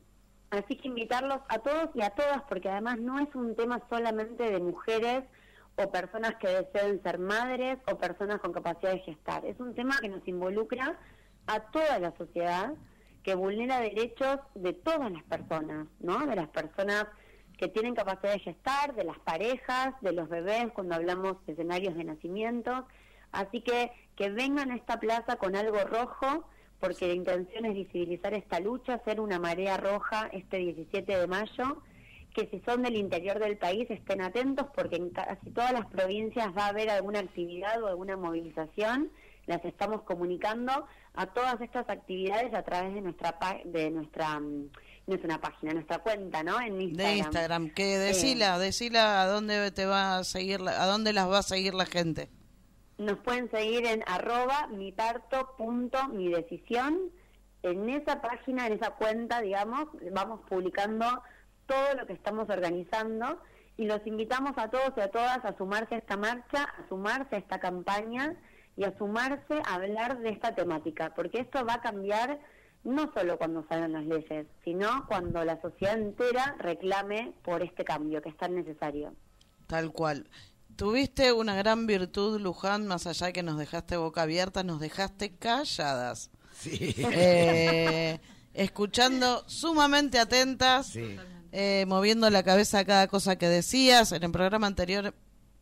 así 0.49 0.75
que 0.75 0.87
invitarlos 0.87 1.39
a 1.47 1.59
todos 1.59 1.89
y 1.95 2.01
a 2.01 2.09
todas, 2.11 2.41
porque 2.43 2.69
además 2.69 2.99
no 2.99 3.19
es 3.19 3.33
un 3.35 3.55
tema 3.55 3.81
solamente 3.89 4.43
de 4.51 4.59
mujeres 4.59 5.23
o 5.75 5.89
personas 5.91 6.35
que 6.35 6.47
deseen 6.47 7.01
ser 7.01 7.19
madres 7.19 7.77
o 7.91 7.97
personas 7.97 8.39
con 8.39 8.51
capacidad 8.51 8.91
de 8.91 8.99
gestar. 8.99 9.45
Es 9.45 9.59
un 9.59 9.73
tema 9.73 9.97
que 10.01 10.09
nos 10.09 10.27
involucra 10.27 10.99
a 11.47 11.59
toda 11.71 11.99
la 11.99 12.15
sociedad, 12.17 12.73
que 13.23 13.35
vulnera 13.35 13.79
derechos 13.79 14.39
de 14.55 14.73
todas 14.73 15.11
las 15.11 15.23
personas, 15.23 15.87
¿no? 15.99 16.25
De 16.25 16.35
las 16.35 16.49
personas 16.49 17.07
que 17.57 17.67
tienen 17.67 17.93
capacidad 17.93 18.33
de 18.33 18.39
gestar, 18.39 18.95
de 18.95 19.03
las 19.03 19.19
parejas, 19.19 19.93
de 20.01 20.13
los 20.13 20.27
bebés, 20.27 20.71
cuando 20.73 20.95
hablamos 20.95 21.37
de 21.45 21.53
escenarios 21.53 21.95
de 21.95 22.03
nacimiento. 22.03 22.87
Así 23.31 23.61
que 23.61 23.91
que 24.21 24.29
vengan 24.29 24.69
a 24.69 24.75
esta 24.75 24.99
plaza 24.99 25.37
con 25.37 25.55
algo 25.55 25.79
rojo, 25.79 26.45
porque 26.79 27.07
la 27.07 27.13
intención 27.15 27.65
es 27.65 27.73
visibilizar 27.73 28.35
esta 28.35 28.59
lucha, 28.59 28.93
hacer 28.93 29.19
una 29.19 29.39
marea 29.39 29.77
roja 29.77 30.29
este 30.31 30.57
17 30.57 31.17
de 31.17 31.25
mayo, 31.25 31.81
que 32.35 32.47
si 32.51 32.61
son 32.63 32.83
del 32.83 32.97
interior 32.97 33.39
del 33.39 33.57
país 33.57 33.89
estén 33.89 34.21
atentos, 34.21 34.67
porque 34.75 34.97
en 34.97 35.09
casi 35.09 35.49
todas 35.49 35.73
las 35.73 35.87
provincias 35.87 36.55
va 36.55 36.65
a 36.65 36.69
haber 36.69 36.91
alguna 36.91 37.19
actividad 37.19 37.81
o 37.81 37.87
alguna 37.87 38.15
movilización, 38.15 39.11
las 39.47 39.65
estamos 39.65 40.03
comunicando 40.03 40.85
a 41.15 41.25
todas 41.25 41.59
estas 41.61 41.89
actividades 41.89 42.53
a 42.53 42.61
través 42.61 42.93
de 42.93 43.01
nuestra 43.01 43.35
de 43.65 43.89
nuestra 43.89 44.39
mm, 44.39 44.69
no 45.07 45.15
es 45.15 45.23
una 45.23 45.41
página, 45.41 45.73
nuestra 45.73 45.97
cuenta, 45.97 46.43
¿no? 46.43 46.61
En 46.61 46.79
Instagram. 46.79 47.11
De 47.13 47.17
Instagram, 47.17 47.69
que 47.71 47.95
Eh, 47.95 47.97
decila, 47.97 48.59
decila 48.59 49.23
a 49.23 49.25
dónde 49.25 49.71
te 49.71 49.87
va 49.87 50.19
a 50.19 50.23
seguir, 50.23 50.61
la- 50.61 50.79
a 50.83 50.85
dónde 50.85 51.11
las 51.11 51.27
va 51.27 51.39
a 51.39 51.43
seguir 51.43 51.73
la 51.73 51.87
gente. 51.87 52.29
Nos 53.01 53.17
pueden 53.17 53.49
seguir 53.49 53.87
en 53.87 54.03
arroba 54.05 54.67
mi 54.67 54.91
parto 54.91 55.55
punto 55.57 56.07
mi 56.09 56.29
decisión. 56.29 57.09
En 57.63 57.89
esa 57.89 58.21
página, 58.21 58.67
en 58.67 58.73
esa 58.73 58.91
cuenta, 58.91 59.41
digamos, 59.41 59.87
vamos 60.11 60.41
publicando 60.47 61.07
todo 61.65 61.95
lo 61.95 62.05
que 62.05 62.13
estamos 62.13 62.47
organizando 62.47 63.41
y 63.75 63.85
los 63.85 64.05
invitamos 64.05 64.51
a 64.57 64.69
todos 64.69 64.93
y 64.97 64.99
a 64.99 65.09
todas 65.09 65.43
a 65.43 65.57
sumarse 65.57 65.95
a 65.95 65.97
esta 65.97 66.15
marcha, 66.15 66.65
a 66.65 66.87
sumarse 66.89 67.37
a 67.37 67.39
esta 67.39 67.59
campaña 67.59 68.35
y 68.77 68.83
a 68.83 68.95
sumarse 68.99 69.63
a 69.65 69.73
hablar 69.73 70.19
de 70.19 70.29
esta 70.29 70.53
temática, 70.53 71.15
porque 71.15 71.39
esto 71.39 71.65
va 71.65 71.75
a 71.75 71.81
cambiar 71.81 72.39
no 72.83 73.11
solo 73.15 73.39
cuando 73.39 73.65
salgan 73.67 73.93
las 73.93 74.05
leyes, 74.05 74.45
sino 74.63 75.07
cuando 75.07 75.43
la 75.43 75.59
sociedad 75.59 75.97
entera 75.97 76.55
reclame 76.59 77.33
por 77.43 77.63
este 77.63 77.83
cambio 77.83 78.21
que 78.21 78.29
es 78.29 78.37
tan 78.37 78.53
necesario. 78.53 79.15
Tal 79.65 79.91
cual. 79.91 80.27
Tuviste 80.75 81.31
una 81.33 81.55
gran 81.55 81.85
virtud, 81.85 82.39
Luján, 82.39 82.87
más 82.87 83.05
allá 83.07 83.27
de 83.27 83.33
que 83.33 83.43
nos 83.43 83.57
dejaste 83.57 83.97
boca 83.97 84.23
abierta, 84.23 84.63
nos 84.63 84.79
dejaste 84.79 85.35
calladas. 85.35 86.29
Sí. 86.59 86.95
Eh, 86.97 88.19
escuchando 88.53 89.43
sumamente 89.47 90.19
atentas, 90.19 90.87
Sí. 90.87 91.15
eh, 91.51 91.85
moviendo 91.87 92.29
la 92.29 92.43
cabeza 92.43 92.79
a 92.79 92.85
cada 92.85 93.07
cosa 93.07 93.35
que 93.37 93.47
decías. 93.47 94.11
En 94.11 94.23
el 94.23 94.31
programa 94.31 94.67
anterior 94.67 95.13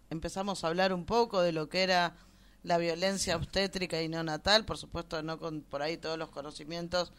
empezamos 0.10 0.64
a 0.64 0.68
hablar 0.68 0.94
un 0.94 1.06
poco 1.06 1.42
de 1.42 1.52
lo 1.52 1.70
que 1.70 1.84
era 1.84 2.16
la 2.64 2.78
violencia 2.78 3.36
obstétrica 3.36 4.02
y 4.02 4.10
neonatal, 4.10 4.66
por 4.66 4.78
supuesto 4.78 5.22
no 5.24 5.38
con 5.40 5.62
por 5.62 5.82
ahí 5.82 5.98
todos 5.98 6.18
los 6.18 6.30
conocimientos 6.30 7.14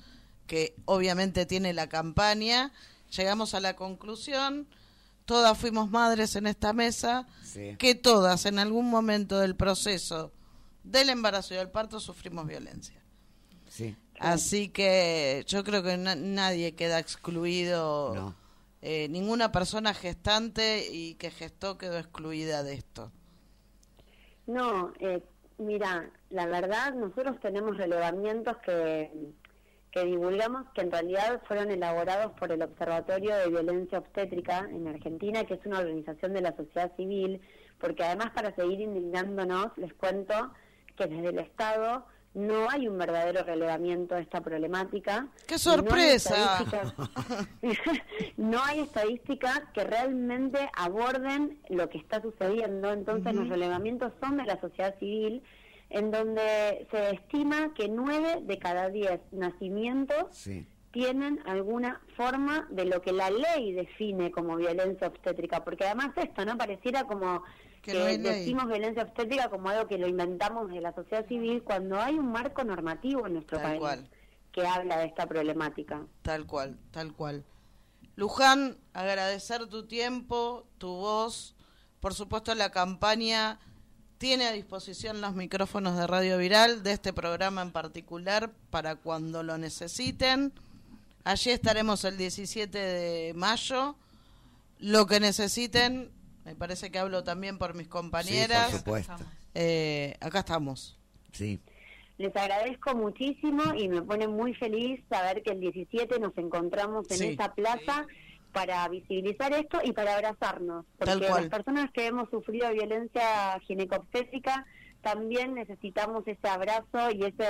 que 0.46 0.74
obviamente 0.84 1.46
tiene 1.46 1.72
la 1.72 1.88
campaña. 1.88 2.72
Llegamos 3.16 3.54
a 3.54 3.60
la 3.60 3.74
conclusión, 3.76 4.68
todas 5.30 5.56
fuimos 5.56 5.88
madres 5.92 6.34
en 6.34 6.48
esta 6.48 6.72
mesa, 6.72 7.24
Sí. 7.44 7.76
que 7.78 7.94
todas 7.94 8.46
en 8.46 8.58
algún 8.58 8.90
momento 8.90 9.38
del 9.38 9.54
proceso 9.54 10.32
del 10.82 11.08
embarazo 11.08 11.54
y 11.54 11.56
del 11.58 11.70
parto 11.70 12.00
sufrimos 12.00 12.48
violencia. 12.48 13.00
Sí. 13.68 13.94
Así 14.18 14.70
que 14.70 15.44
yo 15.46 15.62
creo 15.62 15.84
que 15.84 15.96
na- 15.96 16.16
nadie 16.16 16.74
queda 16.74 16.98
excluido, 16.98 18.12
No. 18.12 18.34
eh, 18.82 19.06
ninguna 19.08 19.52
persona 19.52 19.94
gestante 19.94 20.88
y 20.92 21.14
que 21.14 21.30
gestó 21.30 21.78
quedó 21.78 21.96
excluida 21.96 22.64
de 22.64 22.74
esto. 22.74 23.12
No, 24.48 24.92
eh, 24.98 25.22
mira, 25.58 26.10
la 26.30 26.46
verdad 26.46 26.92
nosotros 26.94 27.38
tenemos 27.40 27.76
relevamientos 27.76 28.56
que, 28.64 29.12
que 29.90 30.04
divulgamos 30.04 30.66
que 30.74 30.82
en 30.82 30.90
realidad 30.90 31.42
fueron 31.46 31.70
elaborados 31.70 32.32
por 32.38 32.52
el 32.52 32.62
Observatorio 32.62 33.36
de 33.36 33.48
Violencia 33.48 33.98
Obstétrica 33.98 34.68
en 34.70 34.86
Argentina, 34.86 35.44
que 35.44 35.54
es 35.54 35.66
una 35.66 35.80
organización 35.80 36.32
de 36.32 36.42
la 36.42 36.56
sociedad 36.56 36.94
civil, 36.96 37.40
porque 37.78 38.04
además 38.04 38.30
para 38.30 38.54
seguir 38.54 38.80
indignándonos, 38.80 39.76
les 39.76 39.92
cuento 39.94 40.52
que 40.96 41.06
desde 41.06 41.30
el 41.30 41.38
Estado 41.40 42.04
no 42.34 42.70
hay 42.70 42.86
un 42.86 42.96
verdadero 42.96 43.42
relevamiento 43.42 44.14
de 44.14 44.22
esta 44.22 44.40
problemática. 44.40 45.26
¡Qué 45.48 45.58
sorpresa! 45.58 46.64
No 47.60 47.70
hay 47.70 47.78
no 48.36 48.62
hay 48.62 48.80
estadísticas 48.80 49.62
que 49.74 49.82
realmente 49.82 50.70
aborden 50.76 51.58
lo 51.68 51.88
que 51.88 51.98
está 51.98 52.22
sucediendo, 52.22 52.92
entonces 52.92 53.34
los 53.34 53.48
relevamientos 53.48 54.12
son 54.20 54.36
de 54.36 54.44
la 54.44 54.60
sociedad 54.60 54.96
civil, 55.00 55.42
en 55.90 56.10
donde 56.10 56.86
se 56.90 57.10
estima 57.10 57.74
que 57.74 57.88
nueve 57.88 58.40
de 58.42 58.58
cada 58.58 58.88
diez 58.88 59.20
nacimientos 59.32 60.24
Sí. 60.30 60.66
tienen 60.92 61.40
alguna 61.46 62.00
forma 62.16 62.66
de 62.70 62.84
lo 62.86 63.00
que 63.02 63.12
la 63.12 63.30
ley 63.30 63.72
define 63.72 64.30
como 64.30 64.56
violencia 64.56 65.08
obstétrica, 65.08 65.62
porque 65.64 65.84
además 65.84 66.10
esto 66.16 66.44
no 66.44 66.56
pareciera 66.56 67.04
como 67.04 67.42
Que 67.82 67.92
que, 67.92 67.98
no 67.98 68.04
hay 68.06 68.18
ley. 68.18 68.40
decimos 68.40 68.66
violencia 68.66 69.02
obstétrica 69.04 69.48
como 69.50 69.68
algo 69.68 69.86
que 69.88 69.98
lo 69.98 70.06
inventamos 70.08 70.70
de 70.70 70.80
la 70.80 70.92
sociedad 70.94 71.26
civil 71.28 71.62
cuando 71.62 71.98
hay 72.00 72.14
un 72.18 72.30
marco 72.32 72.62
normativo 72.64 73.26
en 73.26 73.34
nuestro 73.34 73.58
Tal 73.58 73.66
país 73.66 73.80
cual. 73.80 74.10
que 74.52 74.66
habla 74.66 74.98
de 74.98 75.06
esta 75.06 75.26
problemática. 75.26 76.06
Tal 76.22 76.46
cual, 76.46 76.78
tal 76.90 77.12
cual. 77.14 77.44
Luján, 78.16 78.76
agradecer 78.92 79.66
tu 79.68 79.86
tiempo, 79.86 80.66
tu 80.78 80.88
voz. 80.88 81.56
Por 82.00 82.14
supuesto, 82.14 82.54
la 82.54 82.70
campaña 82.70 83.58
tiene 84.20 84.46
a 84.46 84.52
disposición 84.52 85.22
los 85.22 85.34
micrófonos 85.34 85.96
de 85.96 86.06
Radio 86.06 86.36
Viral, 86.36 86.82
de 86.82 86.92
este 86.92 87.14
programa 87.14 87.62
en 87.62 87.72
particular, 87.72 88.50
para 88.68 88.96
cuando 88.96 89.42
lo 89.42 89.56
necesiten. 89.56 90.52
Allí 91.24 91.50
estaremos 91.50 92.04
el 92.04 92.18
17 92.18 92.76
de 92.78 93.32
mayo. 93.32 93.96
Lo 94.78 95.06
que 95.06 95.20
necesiten, 95.20 96.10
me 96.44 96.54
parece 96.54 96.90
que 96.90 96.98
hablo 96.98 97.24
también 97.24 97.56
por 97.56 97.72
mis 97.72 97.88
compañeras. 97.88 98.66
Sí, 98.66 98.72
por 98.72 98.78
supuesto. 99.02 99.24
Eh, 99.54 100.14
acá 100.20 100.40
estamos. 100.40 100.98
Sí. 101.32 101.58
Les 102.18 102.36
agradezco 102.36 102.94
muchísimo 102.94 103.62
y 103.74 103.88
me 103.88 104.02
pone 104.02 104.28
muy 104.28 104.52
feliz 104.52 105.00
saber 105.08 105.42
que 105.42 105.52
el 105.52 105.60
17 105.60 106.20
nos 106.20 106.36
encontramos 106.36 107.10
en 107.10 107.16
Sí. 107.16 107.26
esta 107.28 107.54
plaza 107.54 108.06
para 108.52 108.86
visibilizar 108.88 109.52
esto 109.52 109.78
y 109.82 109.92
para 109.92 110.14
abrazarnos, 110.14 110.84
porque 110.98 111.28
las 111.28 111.48
personas 111.48 111.90
que 111.92 112.06
hemos 112.06 112.28
sufrido 112.30 112.70
violencia 112.72 113.58
ginecobstétrica 113.66 114.66
también 115.02 115.54
necesitamos 115.54 116.26
ese 116.26 116.48
abrazo 116.48 117.10
y 117.10 117.24
ese, 117.24 117.46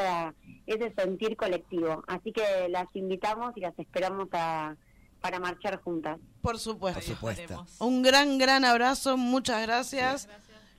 ese 0.67 0.95
sentir 0.95 1.37
colectivo. 1.37 2.05
Así 2.07 2.33
que 2.33 2.69
las 2.69 2.87
invitamos 2.95 3.57
y 3.57 3.61
las 3.61 3.77
esperamos 3.79 4.29
a, 4.33 4.77
para 5.21 5.41
marchar 5.41 5.81
juntas. 5.83 6.19
Por 6.43 6.59
supuesto. 6.59 7.01
Por 7.01 7.35
supuesto. 7.35 7.67
Un 7.85 8.03
gran, 8.03 8.39
gran 8.39 8.65
abrazo, 8.65 9.17
muchas 9.17 9.63
gracias. 9.63 10.29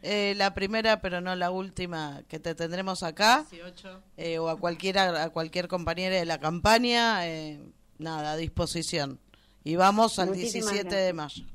Eh, 0.04 0.34
la 0.36 0.54
primera, 0.56 1.00
pero 1.00 1.22
no 1.22 1.36
la 1.36 1.52
última, 1.52 2.24
que 2.28 2.40
te 2.40 2.56
tendremos 2.56 3.04
acá. 3.04 3.46
18. 3.52 4.02
eh, 4.18 4.40
o 4.40 4.50
a 4.50 4.58
cualquiera, 4.58 5.24
a 5.24 5.30
cualquier 5.30 5.68
compañera 5.68 6.16
de 6.16 6.26
la 6.26 6.40
campaña, 6.40 7.28
eh, 7.28 7.60
nada, 8.00 8.32
a 8.32 8.38
disposición. 8.38 9.20
Y 9.64 9.76
vamos 9.76 10.18
al 10.20 10.30
Muchísimas 10.30 10.72
17 10.74 10.96
de 10.96 11.14
mayo. 11.14 11.46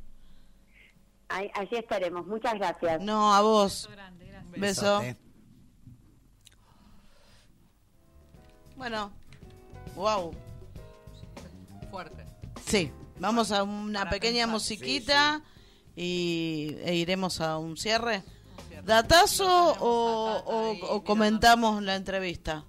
Ahí- 1.28 1.50
allí 1.54 1.76
estaremos. 1.76 2.26
Muchas 2.26 2.54
gracias. 2.54 3.00
No, 3.02 3.34
a 3.34 3.40
vos. 3.42 3.88
gracias. 3.92 4.60
Beso. 4.60 5.02
Bueno, 8.76 9.10
wow. 9.94 10.34
Fuerte. 11.90 12.24
Sí, 12.66 12.92
vamos 13.18 13.50
a 13.52 13.62
una 13.62 14.00
Para 14.00 14.10
pequeña 14.10 14.44
pensar. 14.44 14.48
musiquita 14.50 15.42
y 15.94 16.76
e 16.84 16.94
iremos 16.94 17.40
a 17.40 17.58
un 17.58 17.76
cierre. 17.76 18.22
cierre. 18.68 18.86
¿Datazo 18.86 19.76
o, 19.80 21.02
comentamos 21.04 21.82
la 21.82 21.96
entrevista? 21.96 22.64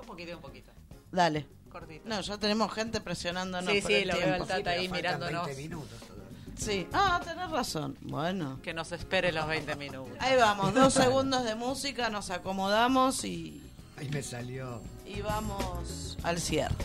Un 0.00 0.06
poquito, 0.06 0.36
un 0.36 0.42
poquito. 0.42 0.70
Dale. 1.12 1.46
Cortito. 1.74 2.08
No, 2.08 2.20
ya 2.20 2.38
tenemos 2.38 2.72
gente 2.72 3.00
presionándonos. 3.00 3.68
Sí, 3.68 3.80
por 3.80 3.90
sí, 3.90 3.96
el 3.96 4.08
lo 4.08 4.16
veo 4.16 4.34
al 4.34 4.46
Tata 4.46 4.70
ahí 4.70 4.88
mirándonos. 4.88 5.46
20 5.46 5.60
minutos 5.62 5.98
todavía. 5.98 6.24
Sí. 6.56 6.86
Ah, 6.92 7.20
tenés 7.24 7.50
razón. 7.50 7.98
Bueno. 8.00 8.60
Que 8.62 8.72
nos 8.72 8.92
espere 8.92 9.32
los 9.32 9.48
20 9.48 9.74
minutos. 9.74 10.16
Ahí 10.20 10.36
vamos, 10.36 10.72
dos 10.72 10.94
segundos 10.94 11.42
de 11.42 11.56
música, 11.56 12.10
nos 12.10 12.30
acomodamos 12.30 13.24
y, 13.24 13.60
Ahí 13.96 14.08
me 14.08 14.22
salió. 14.22 14.80
y 15.04 15.20
vamos 15.20 16.16
al 16.22 16.38
cierre. 16.38 16.76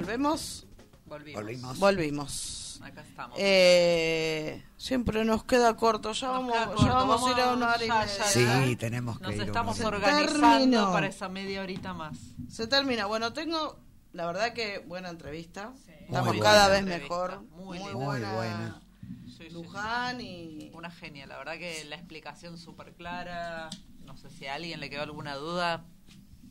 Volvemos. 0.00 0.66
Volvimos. 1.06 1.34
Volvimos. 1.42 1.78
Volvimos. 1.78 2.80
Acá 2.82 3.02
estamos. 3.02 3.36
Eh, 3.38 4.64
siempre 4.78 5.24
nos 5.24 5.44
queda 5.44 5.76
corto, 5.76 6.12
ya 6.12 6.30
vamos, 6.30 6.52
queda 6.52 6.64
ya 6.66 6.74
corto, 6.74 6.86
vamos 6.94 7.26
a 7.26 7.30
ir 7.32 7.40
a 7.40 7.52
una 7.52 7.68
hora 7.74 7.84
y 7.84 7.88
media. 7.88 8.06
Sí, 8.08 8.76
tenemos 8.76 9.18
que 9.18 9.24
Nos 9.24 9.34
ir. 9.34 9.42
estamos 9.42 9.78
unos- 9.80 9.92
organizando 9.92 10.56
Terminó. 10.58 10.92
para 10.92 11.06
esa 11.08 11.28
media 11.28 11.60
horita 11.62 11.92
más. 11.92 12.16
Se 12.48 12.66
termina. 12.66 13.04
Bueno, 13.06 13.32
tengo, 13.34 13.78
la 14.12 14.24
verdad 14.26 14.52
que 14.54 14.78
buena 14.78 15.10
entrevista. 15.10 15.72
Estamos 16.00 16.28
buena 16.28 16.42
cada 16.42 16.68
vez 16.68 16.84
mejor. 16.84 17.42
muy 17.50 17.78
Muy, 17.78 17.92
buena. 17.92 18.28
Muy 18.28 18.36
buena. 18.36 18.80
Sí, 19.26 19.34
sí, 19.36 19.50
Luján 19.50 20.20
y... 20.20 20.70
Una 20.74 20.90
genia, 20.90 21.26
la 21.26 21.36
verdad 21.38 21.58
que 21.58 21.84
la 21.84 21.96
explicación 21.96 22.56
súper 22.56 22.94
clara. 22.94 23.68
No 24.06 24.16
sé 24.16 24.30
si 24.30 24.46
a 24.46 24.54
alguien 24.54 24.80
le 24.80 24.88
quedó 24.88 25.02
alguna 25.02 25.34
duda. 25.36 25.84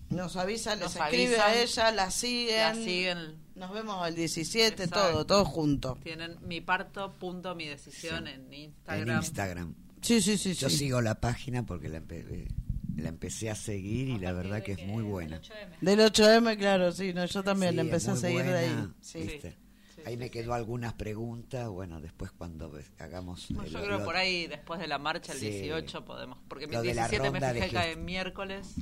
Nos 0.10 0.36
avisan, 0.38 0.80
les 0.80 0.96
Nos 0.96 0.96
escribe 0.96 1.40
avisan. 1.40 1.52
a 1.52 1.56
ella, 1.62 1.92
la 1.92 2.12
siguen. 2.12 2.58
La 2.58 2.74
siguen. 2.76 3.36
Nos 3.56 3.72
vemos 3.74 4.08
el 4.08 4.16
17, 4.16 4.84
Exacto. 4.84 5.12
todo, 5.12 5.26
todo 5.26 5.46
junto. 5.46 5.98
Tienen 6.02 6.38
mi 6.48 6.62
parto 6.62 7.14
punto 7.14 7.54
mi 7.56 7.68
decisión 7.68 8.26
Sí. 8.26 8.32
en 8.34 8.54
En 8.54 8.54
Instagram. 8.54 9.18
Instagram. 9.18 9.76
Sí, 10.02 10.22
sí, 10.22 10.38
sí. 10.38 10.54
Yo 10.54 10.70
sí. 10.70 10.78
sigo 10.78 11.02
la 11.02 11.16
página 11.20 11.66
porque 11.66 11.90
la, 11.90 12.00
empe- 12.02 12.48
la 12.96 13.10
empecé 13.10 13.50
a 13.50 13.56
seguir 13.56 14.08
y 14.10 14.18
la 14.20 14.32
verdad 14.32 14.64
que 14.64 14.72
es 14.74 14.86
muy 14.88 15.04
buena. 15.04 15.42
Del 15.82 16.00
8M, 16.00 16.58
claro, 16.58 16.92
sí, 16.92 17.14
no, 17.14 17.26
yo 17.26 17.44
también 17.44 17.72
Sí, 17.72 17.76
la 17.76 17.82
empecé 17.84 18.12
a 18.12 18.16
seguir 18.16 18.44
de 18.46 18.58
ahí. 18.58 18.88
¿viste? 19.16 19.58
Ahí 20.06 20.16
me 20.16 20.30
quedó 20.32 20.54
algunas 20.54 20.94
preguntas, 20.94 21.68
bueno, 21.68 22.00
después 22.00 22.32
cuando 22.32 22.72
hagamos... 23.00 23.52
Eh, 23.52 23.56
yo 23.70 23.80
lo- 23.80 23.84
creo 23.86 24.00
lo- 24.00 24.06
por 24.06 24.16
ahí 24.16 24.48
después 24.48 24.80
de 24.80 24.88
la 24.88 24.98
marcha 24.98 25.34
el 25.34 25.40
Sí. 25.40 25.50
18 25.50 26.06
podemos, 26.06 26.38
porque 26.48 26.68
la 26.68 26.82
17 26.82 27.30
me 27.32 27.42
fijé 27.42 27.70
cae 27.70 27.96
miércoles, 27.98 28.76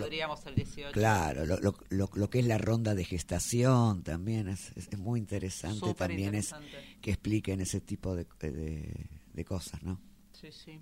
podríamos 0.00 0.46
el 0.46 0.54
18. 0.54 0.92
Claro, 0.92 1.44
lo, 1.46 1.58
lo, 1.58 1.74
lo, 1.90 2.10
lo 2.14 2.30
que 2.30 2.38
es 2.40 2.46
la 2.46 2.58
ronda 2.58 2.94
de 2.94 3.04
gestación 3.04 4.02
también 4.02 4.48
es, 4.48 4.72
es, 4.76 4.88
es 4.90 4.98
muy 4.98 5.18
interesante, 5.20 5.78
Súper 5.80 5.94
también 6.08 6.34
interesante. 6.34 6.78
es 6.78 7.00
que 7.00 7.10
expliquen 7.10 7.60
ese 7.60 7.80
tipo 7.80 8.14
de, 8.14 8.26
de, 8.40 9.06
de 9.32 9.44
cosas, 9.44 9.82
¿no? 9.82 10.00
Sí, 10.32 10.50
sí. 10.52 10.80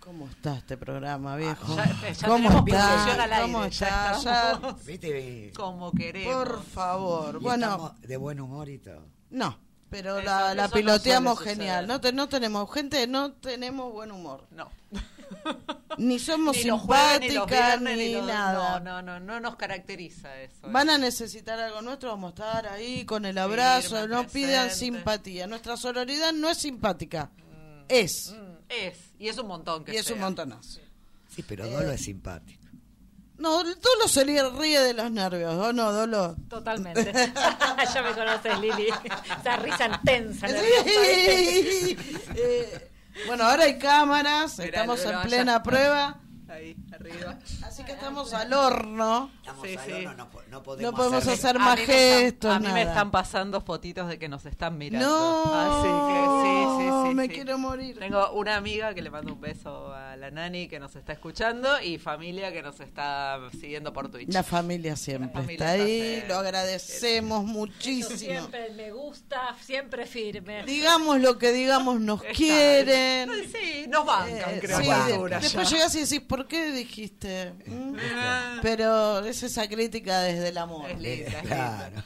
¿Cómo 0.00 0.26
está 0.28 0.58
este 0.58 0.76
programa, 0.76 1.36
viejo? 1.36 1.76
Ah, 1.78 1.86
Ya- 2.02 2.10
ya 2.12 2.26
¿Cómo 2.28 2.48
está? 2.48 2.64
producción 2.64 3.20
al 3.20 3.32
aire, 3.32 3.42
¿Cómo 3.52 3.60
ya 3.60 3.68
está? 3.68 4.12
estamos. 4.16 4.80
Ya- 4.80 4.84
¿Viste? 4.86 5.52
Como 5.54 5.92
queremos. 5.92 6.34
Por 6.34 6.62
favor. 6.64 7.36
Y 7.40 7.44
Bueno, 7.44 7.94
de 8.00 8.16
buen 8.16 8.40
humor 8.40 8.68
y 8.68 8.78
todo. 8.78 9.06
no, 9.30 9.56
pero 9.92 10.16
Eso- 10.18 10.24
la, 10.26 10.54
la 10.54 10.64
eso 10.64 10.74
piloteamos 10.74 11.38
genial. 11.38 11.86
No, 11.86 12.00
te- 12.00 12.12
no 12.12 12.28
tenemos, 12.28 12.68
gente, 12.72 13.06
no 13.06 13.32
tenemos 13.34 13.92
buen 13.92 14.10
humor. 14.10 14.46
No. 14.50 14.68
Ni 15.98 16.18
somos 16.18 16.56
Ni 16.56 16.62
simpáticas, 16.62 17.46
viernes, 17.46 17.96
ni, 17.98 18.04
ni 18.06 18.12
los- 18.14 18.26
nada. 18.26 18.80
No, 18.80 19.02
no, 19.02 19.02
no, 19.02 19.20
no 19.20 19.40
nos 19.40 19.56
caracteriza 19.56 20.40
eso. 20.40 20.56
Van 20.68 20.88
a 20.90 20.98
necesitar 20.98 21.58
algo 21.60 21.82
nuestro, 21.82 22.08
vamos 22.10 22.32
a 22.32 22.34
estar 22.34 22.66
ahí 22.68 23.04
con 23.04 23.24
el 23.26 23.36
abrazo, 23.38 23.96
Firme, 24.00 24.08
no 24.08 24.26
pidan 24.26 24.66
presente. 24.68 24.74
simpatía. 24.96 25.46
Nuestra 25.46 25.76
sororidad 25.76 26.32
no 26.32 26.48
es 26.50 26.58
simpática, 26.58 27.30
es. 27.88 28.34
Mm, 28.36 28.52
es, 28.68 28.98
y 29.18 29.28
es 29.28 29.38
un 29.38 29.46
montón 29.46 29.84
que 29.84 29.92
Y 29.92 29.96
es 29.96 30.10
un 30.10 30.18
montonazo. 30.20 30.80
Sí, 31.28 31.42
pero 31.42 31.68
Dolo 31.68 31.92
es 31.92 32.02
simpático. 32.02 32.61
No, 33.42 33.64
Dolo 33.64 34.06
se 34.06 34.24
le 34.24 34.50
ríe 34.50 34.78
de 34.78 34.94
los 34.94 35.10
nervios, 35.10 35.52
¿o 35.52 35.72
no, 35.72 35.90
Dolo? 35.90 36.36
Totalmente. 36.48 37.12
ya 37.92 38.02
me 38.02 38.12
conoces, 38.12 38.56
Lili. 38.60 38.86
Esa 39.40 39.56
risa 39.56 40.00
tensa. 40.04 40.46
Eh, 42.36 42.90
bueno, 43.26 43.42
ahora 43.42 43.64
hay 43.64 43.80
cámaras, 43.80 44.60
Mirá, 44.60 44.82
estamos 44.82 45.02
Dolo, 45.02 45.22
en 45.22 45.26
plena 45.26 45.60
prueba, 45.60 46.20
Ahí, 46.52 46.76
arriba. 46.92 47.38
así 47.64 47.82
que 47.84 47.92
estamos 47.92 48.32
al 48.34 48.52
horno. 48.52 49.30
Estamos 49.40 49.66
Sí, 49.66 49.76
al 49.76 49.84
sí. 49.86 49.92
horno, 49.92 50.14
no, 50.14 50.30
po- 50.30 50.42
no 50.50 50.62
podemos, 50.62 50.92
No 50.92 50.96
podemos 50.96 51.26
hacer 51.26 51.58
más 51.58 51.78
gestos, 51.80 52.54
A 52.54 52.58
mí 52.60 52.68
me 52.72 52.82
están 52.82 53.10
pasando 53.10 53.60
fotitos 53.60 54.08
de 54.08 54.18
que 54.18 54.28
nos 54.28 54.44
están 54.46 54.76
mirando. 54.76 55.08
No, 55.08 55.54
Así 55.54 55.88
que 56.12 56.42
sí, 56.42 56.84
sí, 56.84 57.08
sí. 57.08 57.14
me 57.14 57.22
sí. 57.26 57.28
quiero 57.30 57.58
morir. 57.58 57.98
Tengo 57.98 58.32
una 58.32 58.56
amiga 58.56 58.92
que 58.94 59.00
le 59.02 59.10
mando 59.10 59.32
un 59.32 59.40
beso 59.40 59.92
a 59.94 60.16
la 60.16 60.30
nani 60.30 60.68
que 60.68 60.78
nos 60.78 60.94
está 60.96 61.12
escuchando 61.14 61.80
y 61.80 61.98
familia 61.98 62.52
que 62.52 62.62
nos 62.62 62.80
está 62.80 63.38
siguiendo 63.58 63.92
por 63.92 64.10
Twitch. 64.10 64.28
La 64.32 64.42
familia 64.42 64.94
siempre 64.96 65.28
La 65.28 65.40
familia 65.40 65.54
está 65.54 65.70
ahí, 65.84 66.00
está 66.16 66.28
lo 66.28 66.38
agradecemos 66.40 67.44
muchísimo. 67.44 68.16
siempre 68.18 68.70
me 68.76 68.90
gusta, 68.92 69.56
siempre 69.62 70.06
firme. 70.06 70.64
Digamos 70.64 71.20
lo 71.20 71.38
que 71.38 71.52
digamos, 71.52 72.00
nos 72.00 72.22
quieren. 72.22 73.30
Sí, 73.52 73.86
nos 73.88 74.04
bancan, 74.04 74.54
Eh, 74.56 74.58
creo. 74.60 75.28
después 75.28 75.70
ya. 75.70 75.76
llegás 75.76 75.94
y 75.94 76.00
decís, 76.00 76.20
¿por 76.20 76.41
qué 76.46 76.72
dijiste? 76.72 77.52
¿Mm? 77.66 77.96
Pero 78.62 79.20
es 79.24 79.42
esa 79.42 79.68
crítica 79.68 80.20
desde 80.20 80.48
el 80.48 80.58
amor. 80.58 80.90
Es 80.90 81.00
linda, 81.00 81.26
es 81.26 81.42
linda. 81.42 81.42
Claro. 81.42 82.02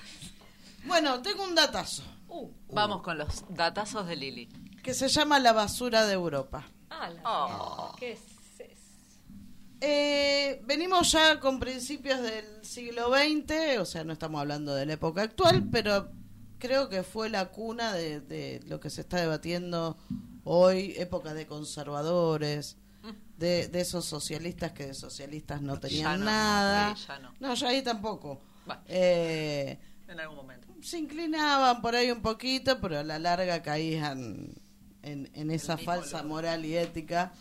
Bueno, 0.84 1.22
tengo 1.22 1.45
un 1.45 1.55
datazo 1.55 2.03
Uh, 2.28 2.51
vamos 2.72 3.03
con 3.03 3.18
los 3.18 3.45
datazos 3.51 4.07
de 4.07 4.16
Lili. 4.16 4.49
que 4.82 4.95
se 4.95 5.09
llama 5.09 5.39
La 5.39 5.53
basura 5.53 6.07
de 6.07 6.12
Europa. 6.14 6.68
Ah, 6.91 7.09
la 7.09 7.20
Oh. 7.24 7.95
¿Qué 7.99 8.12
es 8.12 8.20
eso? 8.59 9.20
Eh, 9.80 10.61
venimos 10.64 11.12
ya 11.12 11.39
con 11.41 11.61
principios 11.61 12.20
del 12.20 12.45
siglo 12.64 13.11
XX, 13.14 13.78
o 13.80 13.84
sea, 13.84 14.05
no 14.05 14.12
estamos 14.12 14.41
hablando 14.41 14.74
de 14.74 14.87
la 14.87 14.95
época 14.95 15.22
actual, 15.22 15.68
pero 15.70 16.11
creo 16.59 16.89
que 16.89 17.03
fue 17.05 17.28
la 17.30 17.47
cuna 17.47 17.93
de, 17.93 18.20
de 18.20 18.61
lo 18.66 18.80
que 18.80 18.91
se 18.91 19.03
está 19.03 19.18
debatiendo 19.20 19.97
hoy, 20.45 20.95
época 20.97 21.32
de 21.32 21.47
conservadores, 21.47 22.76
de, 23.37 23.68
de 23.68 23.80
esos 23.80 24.05
socialistas 24.05 24.72
que 24.72 24.87
de 24.87 24.95
socialistas 24.95 25.61
no 25.62 25.78
tenían 25.78 26.20
no, 26.20 26.26
nada. 26.26 26.97
sí, 26.97 27.05
ya 27.09 27.18
no. 27.18 27.34
No, 27.41 27.55
ya 27.55 27.68
ahí 27.68 27.82
tampoco. 27.82 28.41
Bueno. 28.64 28.82
Eh, 28.89 29.78
En 30.09 30.18
algún 30.20 30.37
momento. 30.37 30.68
se 30.82 30.99
inclinaban 30.99 31.80
por 31.82 31.95
ahí 31.95 32.11
un 32.11 32.22
poquito, 32.22 32.80
pero 32.80 32.99
a 32.99 33.03
la 33.03 33.18
larga 33.18 33.62
caían 33.62 34.55
en, 35.03 35.30
en 35.34 35.51
esa 35.51 35.76
falsa 35.76 36.22
moral 36.22 36.64
y 36.64 36.76
ética. 36.76 37.32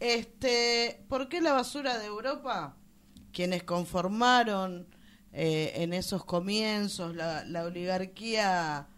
Este, 0.00 1.04
¿Por 1.08 1.28
qué 1.28 1.40
la 1.40 1.52
basura 1.52 1.98
de 1.98 2.06
Europa? 2.06 2.76
Quienes 3.32 3.62
conformaron 3.64 4.86
eh, 5.32 5.72
en 5.76 5.92
esos 5.92 6.24
comienzos 6.24 7.14
la, 7.14 7.44
la 7.44 7.64
oligarquía 7.64 8.88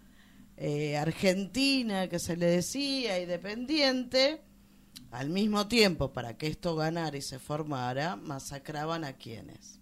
eh, 0.57 0.97
argentina 0.97 2.09
que 2.09 2.19
se 2.19 2.37
le 2.37 2.47
decía 2.47 3.19
y 3.21 3.27
dependiente, 3.27 4.43
al 5.11 5.31
mismo 5.31 5.69
tiempo, 5.69 6.13
para 6.13 6.37
que 6.37 6.47
esto 6.49 6.77
ganara 6.77 7.17
y 7.17 7.23
se 7.23 7.39
formara, 7.39 8.17
masacraban 8.17 9.05
a 9.05 9.15
quienes 9.15 9.79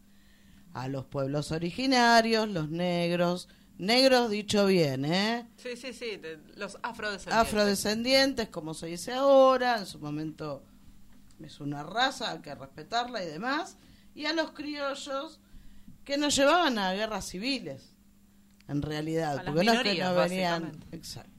a 0.72 0.88
los 0.88 1.06
pueblos 1.06 1.52
originarios, 1.52 2.48
los 2.48 2.68
negros, 2.68 3.48
negros 3.78 4.30
dicho 4.30 4.66
bien, 4.66 5.06
¿eh? 5.06 5.48
Sí, 5.56 5.70
sí, 5.76 5.92
sí, 5.94 6.16
de- 6.16 6.38
los 6.56 6.76
afrodescendientes. 6.82 7.48
Afrodescendientes, 7.48 8.48
como 8.50 8.74
se 8.74 8.86
dice 8.86 9.12
ahora, 9.14 9.78
en 9.78 9.86
su 9.86 9.98
momento 9.98 10.62
es 11.42 11.60
una 11.60 11.82
raza, 11.82 12.30
hay 12.32 12.38
que 12.40 12.54
respetarla 12.54 13.22
y 13.24 13.26
demás, 13.26 13.78
y 14.14 14.26
a 14.26 14.32
los 14.34 14.52
criollos 14.52 15.40
que 16.04 16.18
nos 16.18 16.36
llevaban 16.36 16.78
a 16.78 16.92
guerras 16.92 17.26
civiles, 17.26 17.94
en 18.68 18.82
realidad, 18.82 19.38
A 19.38 19.42
las 19.42 19.44
porque 19.46 19.64
no 19.64 19.72
es 19.72 19.82
que 19.82 19.94
no 20.02 20.14
venían, 20.14 20.84
exacto. 20.92 21.30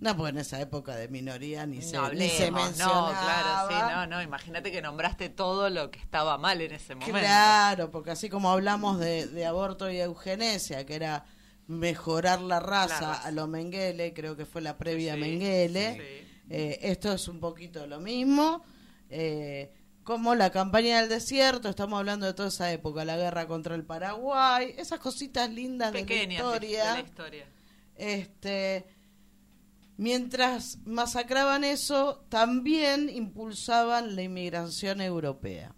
No, 0.00 0.16
porque 0.16 0.30
en 0.30 0.38
esa 0.38 0.58
época 0.60 0.96
de 0.96 1.08
minoría 1.08 1.66
ni 1.66 1.82
se, 1.82 1.94
No 1.96 2.08
ni 2.10 2.28
se 2.28 2.46
hablemos, 2.46 2.64
mencionaba. 2.68 3.12
no, 3.12 3.20
claro, 3.20 3.68
sí, 3.68 3.92
no, 3.94 4.06
no, 4.06 4.22
imagínate 4.22 4.72
que 4.72 4.80
nombraste 4.80 5.28
todo 5.28 5.68
lo 5.68 5.90
que 5.90 5.98
estaba 5.98 6.38
mal 6.38 6.60
en 6.62 6.72
ese 6.72 6.94
momento. 6.94 7.18
Claro, 7.18 7.90
porque 7.90 8.10
así 8.12 8.30
como 8.30 8.50
hablamos 8.50 8.98
de, 8.98 9.26
de 9.26 9.44
aborto 9.46 9.90
y 9.90 9.98
eugenesia, 10.00 10.86
que 10.86 10.94
era 10.94 11.26
mejorar 11.66 12.40
la 12.40 12.60
raza, 12.60 13.00
La 13.00 13.06
raza. 13.14 13.28
a 13.28 13.30
lo 13.30 13.46
Mengele, 13.46 14.12
creo 14.14 14.36
que 14.36 14.46
fue 14.46 14.60
la 14.62 14.76
previa 14.78 15.14
Sí, 15.14 15.20
Mengele, 15.20 15.94
sí. 15.94 16.28
eh, 16.50 16.78
esto 16.82 17.12
es 17.12 17.28
un 17.28 17.38
poquito 17.38 17.86
lo 17.86 18.00
mismo. 18.00 18.64
eh, 19.10 19.70
como 20.02 20.34
la 20.34 20.50
campaña 20.50 20.98
del 21.00 21.08
desierto, 21.10 21.68
estamos 21.68 21.98
hablando 21.98 22.24
de 22.26 22.32
toda 22.34 22.48
esa 22.48 22.72
época, 22.72 23.04
la 23.04 23.16
guerra 23.16 23.46
contra 23.46 23.74
el 23.76 23.84
Paraguay, 23.84 24.74
esas 24.78 24.98
cositas 24.98 25.48
lindas 25.50 25.92
Pequeñas 25.92 26.42
de 26.42 26.48
la 26.48 26.56
historia. 26.56 26.84
de 26.84 26.92
la 26.94 27.00
historia. 27.06 27.46
Este, 27.94 28.86
mientras 30.00 30.78
masacraban 30.86 31.62
eso, 31.62 32.24
también 32.30 33.10
impulsaban 33.10 34.16
la 34.16 34.22
inmigración 34.22 35.02
europea. 35.02 35.74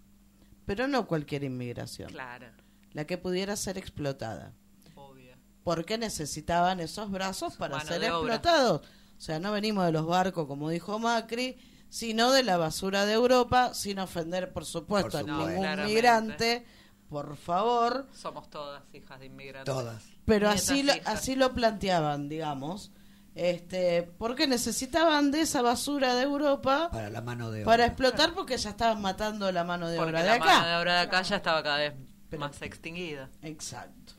Pero 0.64 0.86
no 0.86 1.08
cualquier 1.08 1.42
inmigración, 1.42 2.08
Claro, 2.10 2.46
la 2.92 3.04
que 3.04 3.18
pudiera 3.18 3.56
ser 3.56 3.78
explotada. 3.78 4.54
obvio. 4.94 5.34
Porque 5.64 5.98
necesitaban 5.98 6.78
esos 6.78 7.10
brazos 7.10 7.56
para 7.56 7.78
Mano 7.78 7.88
ser 7.88 8.04
explotados. 8.04 8.82
O 8.82 9.20
sea, 9.20 9.40
no 9.40 9.50
venimos 9.50 9.84
de 9.86 9.92
los 9.92 10.06
barcos, 10.06 10.46
como 10.46 10.70
dijo 10.70 11.00
Macri, 11.00 11.56
sino 11.88 12.30
de 12.30 12.44
la 12.44 12.56
basura 12.56 13.04
de 13.06 13.14
Europa, 13.14 13.74
sin 13.74 13.98
ofender, 13.98 14.52
por 14.52 14.64
supuesto, 14.64 15.10
Por 15.10 15.20
a 15.20 15.22
ningún 15.24 15.56
Claramente. 15.62 15.92
migrante, 15.94 16.66
por 17.08 17.36
favor. 17.36 18.06
Somos 18.14 18.48
todas 18.50 18.82
hijas 18.94 19.18
de 19.18 19.26
inmigrantes. 19.26 19.74
Todas. 19.74 20.04
pero 20.24 20.46
Nietas, 20.48 20.70
así 20.70 20.82
lo, 20.84 20.94
hijas. 20.94 21.06
así 21.06 21.34
lo 21.34 21.52
planteaban, 21.54 22.28
digamos, 22.28 22.92
este, 23.35 24.03
porque 24.18 24.47
necesitaban 24.47 25.30
de 25.30 25.41
esa 25.43 25.62
basura 25.62 26.14
de 26.14 26.22
Europa 26.22 26.91
Para 26.93 27.09
la 27.11 27.20
mano 27.22 27.51
de 27.51 27.64
para 27.64 27.85
obra. 27.85 27.87
explotar 27.87 28.35
porque 28.35 28.57
ya 28.59 28.70
estaban 28.70 29.01
matando 29.01 29.51
la 29.53 29.64
mano 29.64 29.89
de 29.89 29.97
Porque 29.97 30.11
obra 30.11 30.20
de 30.22 30.26
la 30.28 30.35
acá. 30.35 30.45
mano 30.45 30.68
de 30.68 30.76
obra 30.76 30.95
de 30.95 31.01
acá 31.01 31.22
ya 31.22 31.37
estaba 31.37 31.62
cada 31.62 31.78
vez 31.78 31.95
Pero- 32.28 32.41
más 32.41 32.61
extinguida. 32.62 33.30
Exacto. 33.43 34.12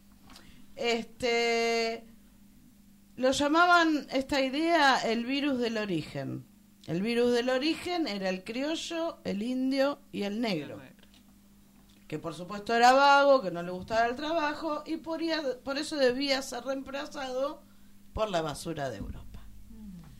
Este 0.76 2.05
lo 3.16 3.32
llamaban 3.32 4.07
esta 4.11 4.41
idea 4.41 4.97
el 5.05 5.26
virus 5.26 5.59
del 5.59 5.78
origen. 5.78 6.45
El 6.88 7.01
virus 7.01 7.32
del 7.32 7.49
origen 7.49 8.07
era 8.07 8.28
el 8.30 8.43
criollo, 8.43 9.20
el 9.24 9.43
indio 9.43 9.99
y 10.11 10.24
el 10.24 10.41
negro. 10.41 10.82
Que 12.07 12.20
por 12.20 12.34
supuesto 12.34 12.76
era 12.76 12.91
vago, 12.93 13.41
que 13.41 13.51
no 13.51 13.64
le 13.64 13.72
gustaba 13.72 14.07
el 14.07 14.16
trabajo 14.16 14.84
y 14.86 14.97
por, 14.97 15.22
por 15.64 15.78
eso 15.78 15.95
debía 15.95 16.41
ser 16.41 16.64
reemplazado 16.66 17.61
por 18.14 18.30
la 18.30 18.41
basura 18.41 18.89
de 18.89 18.97
Europa. 18.97 19.39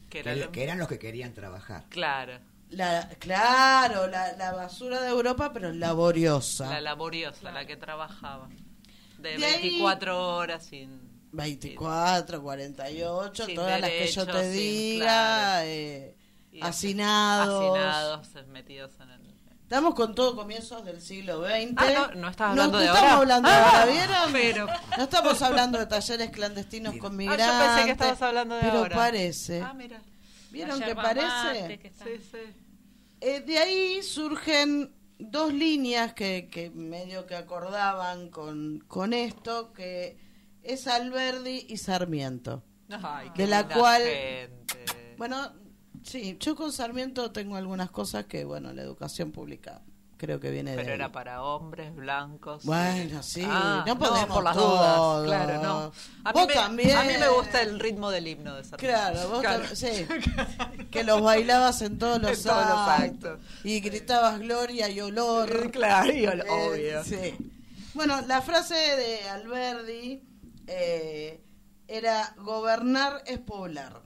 Que, 0.10 0.20
era 0.20 0.52
que 0.52 0.64
eran 0.64 0.78
los 0.78 0.88
que 0.88 1.00
querían 1.00 1.34
trabajar. 1.34 1.86
Claro. 1.89 2.39
La, 2.70 3.08
claro, 3.20 4.08
la, 4.08 4.34
la, 4.34 4.52
basura 4.52 5.00
de 5.02 5.10
Europa, 5.10 5.52
pero 5.54 5.72
laboriosa. 5.72 6.70
La 6.70 6.82
laboriosa, 6.82 7.52
la 7.52 7.66
que 7.66 7.78
trabajaba. 7.78 8.50
De, 9.20 9.38
24 9.38 10.36
horas 10.36 10.66
sin... 10.66 11.14
24, 11.32 12.41
48, 12.41 13.48
todas 13.56 13.82
las 13.82 13.89
que 13.89 14.08
yo 14.08 14.26
te 14.26 14.50
diga, 14.50 15.66
eh, 15.66 16.16
hacinados. 16.62 17.78
Hacinados, 17.78 18.48
metidos 18.48 18.91
en 19.00 19.10
el... 19.10 19.22
Estamos 19.74 19.95
con 19.95 20.13
todo 20.13 20.36
comienzos 20.36 20.86
del 20.86 21.01
siglo 21.01 21.43
XX. 21.47 21.74
Ah, 21.78 22.09
no, 22.13 22.21
no 22.21 22.30
estás 22.30 22.51
hablando 22.51 22.74
no, 22.74 22.78
de 22.78 22.86
estamos 22.86 23.03
ahora. 23.09 23.17
hablando 23.21 23.49
de 23.49 23.55
Ah, 23.55 23.82
ahora, 23.82 23.86
¿vieron? 23.91 24.32
Pero... 24.32 24.67
No 24.97 25.03
estamos 25.03 25.41
hablando 25.41 25.80
de 25.80 25.86
talleres 25.88 26.30
clandestinos 26.30 26.95
con 26.97 27.13
Ah, 27.13 27.15
migrantes. 27.15 27.47
yo 27.47 27.59
pensé 27.65 27.86
que 27.86 27.91
estabas 27.93 28.21
hablando 28.21 28.53
de 28.53 28.61
pero 28.61 28.78
ahora. 28.78 28.95
parece. 28.95 29.61
Ah, 29.63 29.74
mira. 29.74 29.99
¿Vieron 30.51 30.80
que 30.80 30.93
parece? 30.93 31.26
mate, 31.26 31.80
que 31.80 31.89
Sí, 31.89 32.24
sí. 32.32 32.38
Eh, 33.19 33.39
de 33.41 33.57
ahí 33.57 34.03
surgen 34.03 34.93
dos 35.17 35.51
líneas 35.51 36.13
que, 36.13 36.49
que 36.51 36.69
medio 36.69 37.26
que 37.26 37.36
acordaban 37.36 38.30
con, 38.30 38.84
con 38.88 39.11
esto, 39.11 39.74
que 39.74 40.19
es 40.61 40.86
Alberdi 40.86 41.65
y 41.67 41.78
Sarmiento. 41.78 42.61
Ay, 43.01 43.32
qué 43.34 43.41
de 43.41 43.47
la 43.47 43.67
cual, 43.67 44.03
gente. 44.03 44.86
bueno, 45.17 45.51
sí, 46.04 46.38
yo 46.39 46.56
con 46.56 46.72
Sarmiento 46.72 47.32
tengo 47.32 47.56
algunas 47.56 47.89
cosas 47.91 48.26
que, 48.26 48.45
bueno, 48.45 48.74
la 48.74 48.82
educación 48.82 49.32
pública 49.32 49.82
creo 50.18 50.39
que 50.39 50.51
viene 50.51 50.72
de 50.72 50.78
Pero 50.78 50.89
ahí. 50.91 50.95
era 50.95 51.12
para 51.12 51.41
hombres 51.43 51.93
blancos. 51.93 52.64
Bueno, 52.64 53.22
sí, 53.24 53.43
Ah, 53.45 53.84
no 53.86 53.99
podemos 53.99 54.28
por 54.30 54.43
las 54.43 54.56
todo. 54.56 55.22
dudas. 55.24 55.28
Claro, 55.45 55.62
no. 55.64 55.91
A 56.24 56.32
mí, 56.32 56.39
Vos 56.39 56.47
me, 56.47 56.54
también. 56.54 56.95
a 56.97 57.04
mí 57.04 57.14
me 57.20 57.28
gusta 57.28 57.62
el 57.62 57.78
ritmo 57.78 58.10
del 58.10 58.28
himno 58.30 58.56
de 58.56 58.64
Sarmiento. 58.64 58.78
Claro, 58.78 59.30
vos 59.30 59.41
Claro. 59.41 59.66
sí. 59.76 60.06
que 60.91 61.04
los 61.04 61.22
bailabas 61.22 61.82
en 61.82 61.97
todos 61.99 62.22
los 62.22 62.38
En 62.38 62.43
todos 62.43 62.66
los 62.70 62.88
actos. 62.88 63.39
Y 63.66 63.82
gritabas 63.82 64.39
gloria 64.39 64.88
y 64.89 65.01
olor. 65.01 65.72
Claro, 65.72 66.14
y 66.14 66.26
ol- 66.26 66.45
Eh, 66.45 66.49
obvio. 66.49 67.04
sí. 67.04 67.36
Bueno, 67.93 68.22
la 68.22 68.41
frase 68.41 68.76
de 68.76 69.28
Alberdi 69.30 70.24
eh, 70.68 71.43
era 71.89 72.34
gobernar 72.38 73.24
es 73.26 73.39
poblar, 73.39 74.03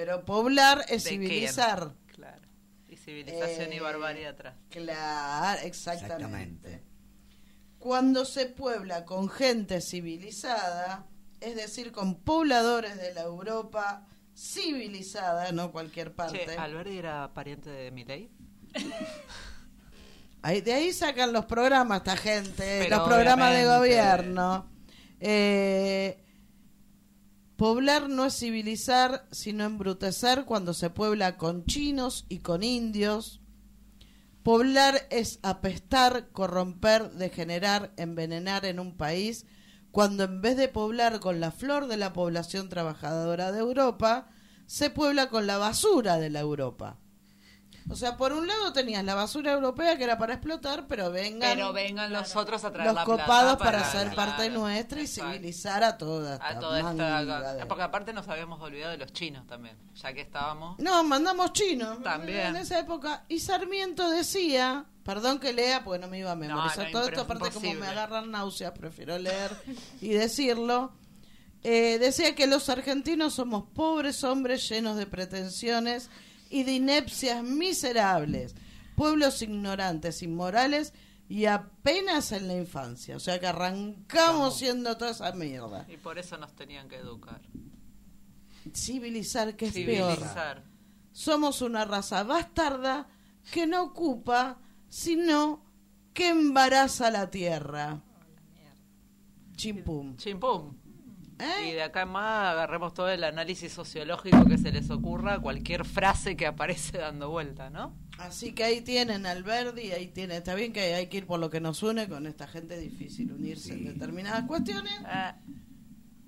pero 0.00 0.24
poblar 0.24 0.80
es 0.88 1.04
¿De 1.04 1.10
civilizar. 1.10 1.92
Claro. 2.06 2.40
Y 2.88 2.96
civilización 2.96 3.70
y 3.72 3.76
Eh, 3.76 3.80
barbarie 3.80 4.26
atrás. 4.26 4.54
Claro, 4.70 5.60
exactamente. 5.62 6.14
Exactamente. 6.14 6.82
Cuando 7.78 8.24
se 8.24 8.46
puebla 8.46 9.04
con 9.04 9.28
gente 9.28 9.82
civilizada, 9.82 11.06
es 11.40 11.54
decir, 11.54 11.92
con 11.92 12.14
pobladores 12.22 12.96
de 12.96 13.12
la 13.12 13.22
Europa 13.22 14.06
civilizada, 14.34 15.52
no 15.52 15.70
cualquier 15.70 16.14
parte. 16.14 16.46
Che, 16.46 16.56
¿Alberti 16.56 16.96
era 16.96 17.30
pariente 17.34 17.68
de 17.68 17.90
Milei? 17.90 18.30
Ahí- 20.42 20.62
de 20.62 20.72
ahí 20.72 20.92
sacan 20.94 21.32
los 21.34 21.44
programas 21.44 21.98
esta 21.98 22.16
gente, 22.16 22.80
Pero 22.84 22.96
los 22.96 23.06
programas 23.08 23.52
de 23.52 23.66
gobierno. 23.66 24.70
Eh, 25.20 26.18
poblar 27.60 28.08
no 28.08 28.24
es 28.24 28.38
civilizar, 28.38 29.26
sino 29.32 29.64
embrutecer 29.64 30.46
cuando 30.46 30.72
se 30.72 30.88
puebla 30.88 31.36
con 31.36 31.66
chinos 31.66 32.24
y 32.30 32.38
con 32.38 32.62
indios. 32.62 33.42
Poblar 34.42 35.06
es 35.10 35.40
apestar, 35.42 36.30
corromper, 36.32 37.10
degenerar, 37.10 37.92
envenenar 37.98 38.64
en 38.64 38.80
un 38.80 38.96
país, 38.96 39.44
cuando 39.90 40.24
en 40.24 40.40
vez 40.40 40.56
de 40.56 40.68
poblar 40.68 41.20
con 41.20 41.38
la 41.38 41.50
flor 41.50 41.86
de 41.86 41.98
la 41.98 42.14
población 42.14 42.70
trabajadora 42.70 43.52
de 43.52 43.58
Europa, 43.58 44.30
se 44.64 44.88
puebla 44.88 45.28
con 45.28 45.46
la 45.46 45.58
basura 45.58 46.16
de 46.16 46.30
la 46.30 46.40
Europa. 46.40 46.98
O 47.88 47.96
sea, 47.96 48.16
por 48.16 48.32
un 48.32 48.46
lado 48.46 48.72
tenías 48.72 49.02
la 49.04 49.14
basura 49.14 49.52
europea 49.52 49.96
que 49.96 50.04
era 50.04 50.18
para 50.18 50.34
explotar, 50.34 50.86
pero 50.86 51.10
vengan, 51.10 51.56
Pero 51.56 51.72
vengan 51.72 52.12
los 52.12 52.36
otros 52.36 52.62
a 52.64 52.70
traer 52.70 52.86
los 52.88 52.94
la 52.94 53.04
copados 53.04 53.56
para, 53.56 53.82
ser 53.90 54.10
claro, 54.10 54.16
parte 54.16 54.50
nuestra 54.50 55.00
y 55.00 55.04
exacto. 55.04 55.32
civilizar 55.32 55.82
a 55.82 55.96
toda 55.98 56.34
esta 56.34 56.48
A 56.48 56.58
toda 56.58 56.78
esta... 56.78 57.54
de- 57.54 57.66
Porque 57.66 57.82
aparte 57.82 58.12
nos 58.12 58.28
habíamos 58.28 58.60
olvidado 58.60 58.92
de 58.92 58.98
los 58.98 59.12
chinos 59.12 59.46
también, 59.46 59.76
ya 59.94 60.12
que 60.12 60.20
estábamos... 60.20 60.78
No, 60.78 61.02
mandamos 61.04 61.52
chinos. 61.52 62.02
También. 62.02 62.48
En 62.48 62.56
esa 62.56 62.78
época. 62.78 63.24
Y 63.28 63.40
Sarmiento 63.40 64.10
decía, 64.10 64.84
perdón 65.04 65.38
que 65.40 65.52
lea, 65.52 65.82
porque 65.82 65.98
no 66.00 66.08
me 66.08 66.18
iba 66.18 66.30
a 66.32 66.36
memorizar 66.36 66.86
no, 66.86 66.92
todo 66.92 67.02
esto, 67.08 67.20
es 67.20 67.24
aparte 67.24 67.50
como 67.50 67.74
me 67.74 67.86
agarran 67.86 68.30
náuseas, 68.30 68.72
prefiero 68.72 69.18
leer 69.18 69.50
y 70.00 70.10
decirlo. 70.10 70.92
Eh, 71.62 71.98
decía 71.98 72.34
que 72.34 72.46
los 72.46 72.68
argentinos 72.70 73.34
somos 73.34 73.64
pobres 73.74 74.24
hombres 74.24 74.66
llenos 74.68 74.96
de 74.96 75.06
pretensiones 75.06 76.08
y 76.50 76.64
de 76.64 76.72
inepcias 76.72 77.42
miserables, 77.42 78.54
pueblos 78.96 79.40
ignorantes, 79.40 80.22
inmorales 80.22 80.92
y 81.28 81.46
apenas 81.46 82.32
en 82.32 82.48
la 82.48 82.56
infancia. 82.56 83.16
O 83.16 83.20
sea 83.20 83.38
que 83.38 83.46
arrancamos 83.46 84.58
siendo 84.58 84.96
toda 84.96 85.12
esa 85.12 85.32
mierda. 85.32 85.86
Y 85.88 85.96
por 85.96 86.18
eso 86.18 86.36
nos 86.36 86.54
tenían 86.54 86.88
que 86.88 86.96
educar. 86.96 87.40
Civilizar, 88.74 89.56
que 89.56 89.66
es 89.66 89.72
peor. 89.72 90.16
Civilizar. 90.16 90.64
Somos 91.12 91.62
una 91.62 91.84
raza 91.84 92.24
bastarda 92.24 93.08
que 93.52 93.66
no 93.66 93.84
ocupa, 93.84 94.58
sino 94.88 95.64
que 96.12 96.28
embaraza 96.28 97.10
la 97.10 97.30
tierra. 97.30 98.02
Chimpum. 99.56 100.16
Chimpum. 100.16 100.74
¿Eh? 101.40 101.68
Y 101.68 101.72
de 101.72 101.82
acá 101.82 102.02
en 102.02 102.10
más 102.10 102.52
agarremos 102.52 102.92
todo 102.94 103.08
el 103.08 103.24
análisis 103.24 103.72
sociológico 103.72 104.44
que 104.44 104.58
se 104.58 104.70
les 104.72 104.90
ocurra, 104.90 105.38
cualquier 105.40 105.84
frase 105.84 106.36
que 106.36 106.46
aparece 106.46 106.98
dando 106.98 107.30
vuelta, 107.30 107.70
¿no? 107.70 107.96
Así 108.18 108.52
que 108.52 108.64
ahí 108.64 108.82
tienen 108.82 109.24
Alberdi, 109.24 109.92
ahí 109.92 110.08
tiene. 110.08 110.36
Está 110.36 110.54
bien 110.54 110.72
que 110.74 110.94
hay 110.94 111.06
que 111.06 111.18
ir 111.18 111.26
por 111.26 111.40
lo 111.40 111.48
que 111.48 111.60
nos 111.60 111.82
une 111.82 112.08
con 112.08 112.26
esta 112.26 112.46
gente 112.46 112.74
es 112.74 112.80
difícil 112.82 113.32
unirse 113.32 113.72
en 113.72 113.84
determinadas 113.84 114.44
cuestiones, 114.44 114.92
Ah, 115.06 115.36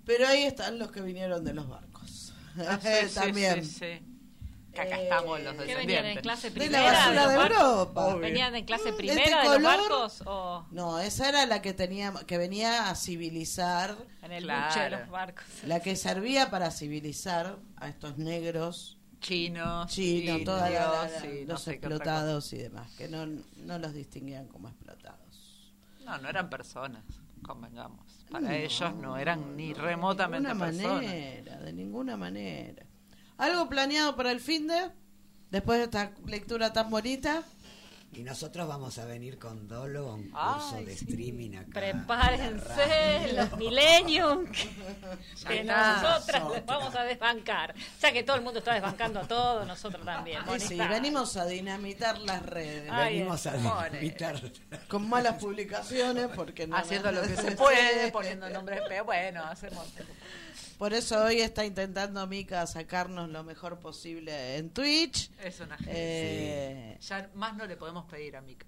pero 0.07 0.27
ahí 0.27 0.43
están 0.45 0.79
los 0.79 0.91
que 0.91 1.01
vinieron 1.03 1.45
de 1.45 1.53
los 1.55 1.69
barcos. 1.69 2.33
ah, 2.67 2.79
sí, 2.83 3.09
sí, 3.09 3.15
También. 3.15 3.65
sí, 3.65 3.71
sí. 4.01 4.07
Que 4.73 4.81
acá 4.81 5.03
estamos 5.03 5.41
los 5.41 5.55
¿Qué 5.55 5.75
venían 5.75 6.07
en 6.07 6.15
descendientes. 6.17 6.23
clase 6.23 6.51
De 6.51 6.55
la 6.55 6.65
primera 6.65 6.93
basura 6.93 7.29
de 7.29 7.37
barcos? 7.37 7.59
Europa. 7.61 8.15
¿Venían 8.17 8.55
en 8.57 8.65
clase 8.65 8.93
Mm, 8.93 8.97
primera 8.97 9.23
este 9.23 9.37
de 9.37 9.45
los 9.55 9.63
barcos 9.63 10.23
o 10.27 10.67
No, 10.71 10.99
esa 10.99 11.29
era 11.29 11.47
la 11.47 11.61
que 11.61 11.73
tenía, 11.75 12.13
que 12.27 12.39
venía 12.39 12.89
a 12.89 12.95
civilizar 12.95 13.97
en 14.23 14.33
el 14.33 14.45
Claro. 14.45 14.81
de 14.83 14.91
los 15.03 15.11
barcos? 15.11 15.45
La 15.67 15.81
que 15.81 15.95
servía 15.97 16.51
para 16.51 16.71
civilizar 16.71 17.59
a 17.77 17.89
estos 17.89 18.17
negros, 18.19 18.99
Chinos, 19.21 19.89
chinos, 19.93 20.43
todos 20.45 20.69
y 20.69 21.45
no 21.45 21.53
los 21.53 21.63
sé 21.63 21.73
explotados 21.73 22.53
y 22.55 22.57
demás, 22.59 22.91
que 22.99 23.07
no, 23.09 23.25
no 23.27 23.79
los 23.79 23.93
distinguían 23.95 24.49
como 24.49 24.69
explotados. 24.69 25.71
No, 26.05 26.19
no 26.19 26.29
eran 26.29 26.51
personas, 26.51 27.05
convengamos. 27.43 28.05
Para 28.31 28.49
No, 28.49 28.51
ellos 28.51 28.95
no 28.97 29.17
eran 29.19 29.57
ni 29.57 29.75
De 29.75 29.81
remotamente 29.81 30.49
ninguna 30.49 30.67
personas. 30.67 30.95
manera, 31.05 31.57
de 31.59 31.73
ninguna 31.73 32.17
manera. 32.17 32.83
¿Algo 33.43 33.69
planeado 33.69 34.15
para 34.15 34.31
el 34.31 34.39
fin 34.39 34.69
de? 34.69 34.93
Después 35.51 35.81
de 35.81 35.87
esta 35.87 36.13
lectura 36.27 36.73
tan 36.73 36.89
bonita. 36.91 37.43
Y 38.13 38.23
nosotros 38.23 38.69
vamos 38.69 38.99
a 38.99 39.05
venir 39.05 39.37
con 39.37 39.67
Dolo 39.67 40.11
a 40.11 40.15
un 40.15 40.31
Ay, 40.33 40.53
curso 40.55 40.77
de 40.77 40.97
sí. 40.97 41.05
streaming 41.07 41.57
acá. 41.57 41.71
Prepárense 41.73 43.33
los 43.33 43.57
millennium 43.57 44.47
que 45.49 45.65
nosotras 45.65 46.51
les 46.53 46.65
vamos 46.67 46.95
a 46.95 47.03
desbancar. 47.03 47.75
Ya 48.01 48.13
que 48.13 48.23
todo 48.23 48.37
el 48.37 48.43
mundo 48.43 48.61
está 48.61 48.75
desbancando 48.75 49.19
a 49.19 49.27
todo, 49.27 49.65
nosotros 49.65 50.05
también. 50.05 50.43
Y 50.55 50.61
sí, 50.61 50.77
venimos 50.77 51.37
a 51.37 51.45
dinamitar 51.45 52.19
las 52.19 52.47
redes. 52.47 52.93
Ay, 52.93 53.15
Venimos 53.15 53.45
a 53.47 53.89
invitar. 53.89 54.41
Con 54.87 55.09
malas 55.09 55.41
publicaciones, 55.41 56.29
porque 56.37 56.69
no. 56.69 56.77
Haciendo 56.77 57.11
lo 57.11 57.23
que 57.23 57.35
se 57.37 57.53
puede, 57.53 58.13
poniendo 58.13 58.49
nombres, 58.51 58.83
pero 58.87 59.05
bueno, 59.05 59.43
hacemos. 59.43 59.85
Por 60.83 60.95
eso 60.95 61.23
hoy 61.23 61.41
está 61.41 61.65
intentando 61.65 62.27
Mika 62.27 62.67
sacarnos 62.67 63.31
lo 63.31 63.45
mejor 63.45 63.79
posible 63.79 64.57
en 64.57 64.71
Twitch. 64.71 65.31
Es 65.41 65.61
una 65.61 65.79
Eh, 65.87 66.99
Ya 67.01 67.31
más 67.35 67.57
no 67.57 67.67
le 67.67 67.77
podemos 67.77 68.05
pedir 68.07 68.35
a 68.37 68.41
Mika. 68.41 68.67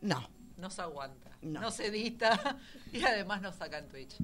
No, 0.00 0.30
No 0.56 0.70
se 0.70 0.82
aguanta. 0.82 1.30
No. 1.42 1.62
No. 1.62 1.70
se 1.72 1.86
edita 1.86 2.56
y 2.92 3.02
además 3.02 3.42
nos 3.42 3.56
saca 3.56 3.78
en 3.78 3.88
Twitch. 3.88 4.14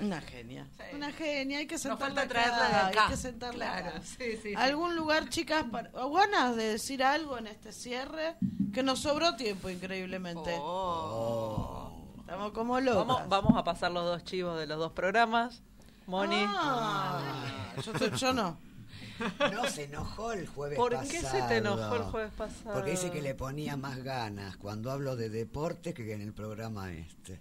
una 0.00 0.22
genia. 0.22 0.66
Sí. 0.74 0.96
Una 0.96 1.12
genia, 1.12 1.58
hay 1.58 1.66
que 1.66 1.76
sentarla 1.76 2.22
falta 2.22 2.26
traerla 2.26 2.56
de 2.56 2.76
acá, 2.76 2.86
acá. 2.88 3.04
Hay 3.04 3.10
que 3.10 3.16
sentarla 3.18 3.64
Claro, 3.66 3.88
acá. 3.90 4.00
sí, 4.02 4.16
sí, 4.18 4.38
sí. 4.42 4.54
¿Algún 4.56 4.96
lugar, 4.96 5.28
chicas, 5.28 5.66
para, 5.70 5.90
ganas 5.90 6.56
de 6.56 6.64
decir 6.64 7.04
algo 7.04 7.36
en 7.36 7.48
este 7.48 7.72
cierre? 7.72 8.36
Que 8.72 8.82
nos 8.82 9.00
sobró 9.00 9.36
tiempo, 9.36 9.68
increíblemente. 9.68 10.56
Oh. 10.58 11.92
Estamos 12.20 12.52
como 12.52 12.80
locos. 12.80 13.06
Vamos, 13.06 13.28
vamos 13.28 13.56
a 13.58 13.64
pasar 13.64 13.92
los 13.92 14.06
dos 14.06 14.24
chivos 14.24 14.58
de 14.58 14.66
los 14.66 14.78
dos 14.78 14.92
programas. 14.92 15.62
Moni. 16.06 16.44
Ah, 16.46 17.20
yo, 17.84 17.92
te- 17.92 18.16
yo 18.16 18.32
no. 18.32 18.58
No, 19.52 19.64
se 19.68 19.84
enojó 19.84 20.32
el 20.32 20.48
jueves 20.48 20.76
¿Por 20.76 20.92
pasado. 20.92 21.10
qué 21.10 21.20
se 21.20 21.42
te 21.42 21.56
enojó 21.58 21.94
el 21.96 22.02
jueves 22.02 22.32
pasado? 22.36 22.74
Porque 22.74 22.90
dice 22.92 23.10
que 23.10 23.22
le 23.22 23.34
ponía 23.34 23.76
más 23.76 24.02
ganas 24.02 24.56
cuando 24.56 24.90
hablo 24.90 25.14
de 25.16 25.28
deporte 25.28 25.94
que 25.94 26.12
en 26.12 26.22
el 26.22 26.32
programa 26.32 26.92
este. 26.92 27.38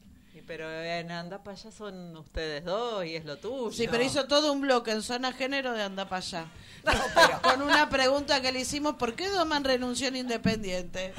Pero 0.51 0.69
en 0.69 1.09
Anda 1.11 1.41
para 1.41 1.55
allá 1.55 1.71
son 1.71 2.17
ustedes 2.17 2.65
dos 2.65 3.05
y 3.05 3.15
es 3.15 3.23
lo 3.23 3.37
tuyo. 3.37 3.71
Sí, 3.71 3.87
pero 3.89 4.03
hizo 4.03 4.27
todo 4.27 4.51
un 4.51 4.59
bloque 4.59 4.91
en 4.91 5.01
zona 5.01 5.31
género 5.31 5.71
de 5.71 5.81
anda 5.81 6.09
para 6.09 6.17
allá. 6.17 6.45
Con 7.41 7.61
una 7.61 7.89
pregunta 7.89 8.41
que 8.41 8.51
le 8.51 8.59
hicimos, 8.59 8.95
¿por 8.95 9.15
qué 9.15 9.29
Doman 9.29 9.63
renunció 9.63 10.09
en 10.09 10.17
Independiente? 10.17 11.13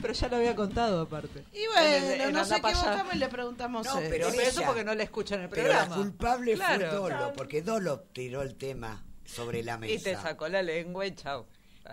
Pero 0.00 0.14
ya 0.14 0.28
lo 0.28 0.36
había 0.36 0.56
contado 0.56 1.02
aparte. 1.02 1.44
Y 1.52 1.66
bueno, 1.66 1.82
En 1.86 2.04
el- 2.12 2.20
en 2.30 2.36
allá. 2.38 2.56
equivocamos 2.56 3.14
y 3.14 3.18
le 3.18 3.28
preguntamos 3.28 3.84
No, 3.86 3.98
eso. 3.98 4.08
pero 4.10 4.28
Pero 4.30 4.40
eso 4.42 4.62
porque 4.64 4.84
no 4.84 4.94
le 4.94 5.02
escuchan 5.04 5.42
el 5.42 5.48
Pero 5.50 5.68
la 5.68 5.74
programa. 5.80 5.96
culpable 5.96 6.56
fue 6.56 6.64
Claro. 6.64 6.92
Dolo, 6.94 7.32
porque 7.36 7.60
Dolo 7.60 8.00
tiró 8.14 8.40
el 8.40 8.54
tema 8.54 9.04
sobre 9.26 9.62
la 9.62 9.76
mesa. 9.76 9.92
Y 9.92 9.98
te 9.98 10.16
sacó 10.16 10.48
la 10.48 10.62
lengua 10.62 11.04
y 11.04 11.10
está. 11.10 11.42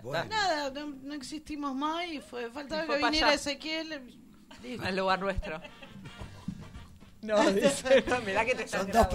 Bueno. 0.02 0.24
Nada, 0.30 0.70
no, 0.70 0.86
no 1.02 1.12
existimos 1.12 1.74
más 1.74 2.06
y 2.06 2.20
fue, 2.20 2.50
faltaba 2.50 2.84
Y 2.84 2.86
fue 2.86 2.98
que 3.00 3.04
viniera. 3.04 3.34
Ezequiel. 3.34 4.16
En 4.62 4.94
lugar 4.96 5.20
nuestro. 5.20 5.58
No, 7.22 7.50
dice, 7.52 8.02
no, 8.06 8.20
mirá 8.22 8.44
que 8.44 8.54
te 8.54 8.64
estás 8.64 8.82
Son 8.82 8.90
dos, 8.90 9.06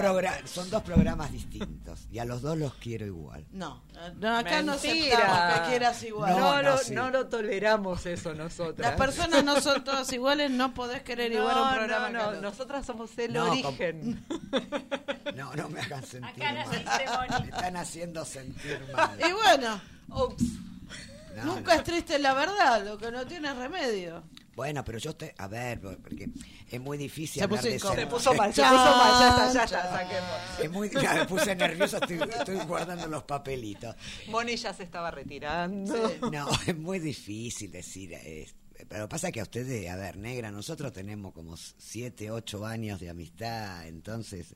son 0.45 0.69
dos 0.69 0.83
programas 0.83 1.31
distintos 1.31 2.07
y 2.11 2.19
a 2.19 2.25
los 2.25 2.41
dos 2.41 2.57
los 2.57 2.73
quiero 2.75 3.05
igual. 3.05 3.45
No, 3.51 3.83
no, 4.17 4.37
acá 4.37 4.61
no 4.61 4.73
aceptamos 4.73 5.53
que 5.63 5.69
quieras 5.69 6.03
igual. 6.03 6.31
No, 6.31 6.39
No, 6.39 6.61
no, 6.63 6.69
no, 6.71 6.77
sí. 6.77 6.93
no 6.93 7.09
lo 7.09 7.27
toleramos 7.27 8.05
eso 8.05 8.33
nosotros. 8.35 8.79
Las 8.79 8.95
personas 8.95 9.43
no 9.43 9.59
son 9.59 9.83
todas 9.83 10.11
iguales, 10.13 10.51
no 10.51 10.73
podés 10.73 11.01
querer 11.01 11.31
igual 11.31 11.57
un 11.57 11.73
programa 11.75 12.09
no, 12.09 12.31
no, 12.33 12.41
nosotras 12.41 12.85
somos 12.85 13.17
el 13.17 13.33
No, 13.33 13.51
origen. 13.51 14.25
No, 15.35 15.53
no 15.55 15.67
me 15.69 15.81
hagan 15.81 16.05
sentir 16.05 16.43
Acá 16.45 16.53
mal. 17.27 17.41
Me 17.41 17.49
están 17.49 17.75
haciendo 17.77 18.23
sentir 18.23 18.79
mal. 18.93 19.19
Y 19.19 19.31
bueno, 19.33 19.81
Ups. 20.09 20.43
No, 21.35 21.45
nunca 21.55 21.73
no. 21.73 21.79
es 21.79 21.83
triste 21.83 22.19
la 22.19 22.33
verdad, 22.33 22.85
lo 22.85 22.97
que 22.97 23.11
no 23.11 23.25
tiene 23.25 23.53
remedio. 23.53 24.23
Bueno, 24.55 24.83
pero 24.85 24.97
yo 24.99 25.13
te, 25.15 25.35
a 25.37 25.47
ver, 25.47 25.81
porque 25.81 26.29
es 26.71 26.79
muy 26.79 26.97
difícil 26.97 27.39
Se 27.39 27.43
hablar 27.43 27.59
puso 27.59 27.69
de 27.69 27.79
ser- 27.79 27.95
Se 27.99 28.07
puso 28.07 28.33
mal, 28.35 28.53
se 28.53 28.61
puso 28.61 28.73
mal, 28.73 29.19
ya 29.19 29.29
está, 29.29 29.53
ya 29.53 29.63
está, 29.65 29.81
chan. 29.81 29.91
saquemos. 29.91 30.59
Es 30.61 30.71
muy, 30.71 30.89
ya 30.89 31.13
me 31.13 31.25
puse 31.25 31.55
nervioso, 31.55 31.97
estoy, 31.97 32.19
estoy 32.21 32.55
guardando 32.65 33.07
los 33.07 33.23
papelitos. 33.23 33.95
Moni 34.29 34.55
ya 34.55 34.73
se 34.73 34.83
estaba 34.83 35.11
retirando. 35.11 36.11
No, 36.31 36.47
es 36.67 36.77
muy 36.77 36.99
difícil 36.99 37.71
decir. 37.71 38.13
es- 38.13 38.55
pero 38.89 39.07
pasa 39.09 39.31
que 39.31 39.39
a 39.39 39.43
ustedes, 39.43 39.89
a 39.89 39.95
ver, 39.95 40.17
negra, 40.17 40.51
nosotros 40.51 40.91
tenemos 40.93 41.33
como 41.33 41.55
siete, 41.57 42.29
ocho 42.31 42.65
años 42.65 42.99
de 42.99 43.09
amistad, 43.09 43.87
entonces. 43.87 44.53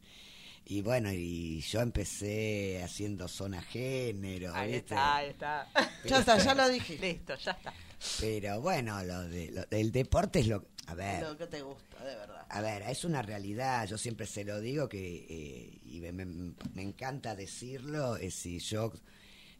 Y 0.72 0.82
bueno, 0.84 1.12
y 1.12 1.62
yo 1.62 1.82
empecé 1.82 2.82
haciendo 2.84 3.28
zona 3.28 3.60
género. 3.62 4.54
Ahí 4.54 4.74
¿viste? 4.74 4.94
está, 4.94 5.16
ahí 5.18 5.30
está. 5.30 5.68
Ya 6.06 6.20
está, 6.20 6.38
ya 6.38 6.54
lo 6.54 6.70
dije. 6.70 6.98
Listo, 7.00 7.36
ya 7.38 7.52
está. 7.52 7.74
Pero 8.20 8.62
bueno, 8.62 9.04
lo 9.04 9.28
de, 9.28 9.50
lo 9.52 9.64
del 9.66 9.92
deporte 9.92 10.40
es 10.42 10.48
lo. 10.48 10.64
A 10.86 10.94
ver. 10.94 11.24
Lo 11.24 11.36
que 11.38 11.48
te 11.48 11.62
gusta, 11.64 12.04
de 12.04 12.16
verdad. 12.16 12.46
A 12.50 12.62
ver, 12.62 12.84
es 12.84 13.04
una 13.04 13.22
realidad, 13.24 13.88
yo 13.88 13.98
siempre 13.98 14.26
se 14.28 14.44
lo 14.44 14.60
digo 14.62 14.88
que, 14.88 15.26
eh, 15.30 15.80
y 15.86 16.00
me, 16.02 16.12
me- 16.12 16.54
me 16.76 16.82
encanta 16.84 17.36
decirlo, 17.36 18.16
es 18.18 18.36
si 18.36 18.60
yo, 18.60 18.94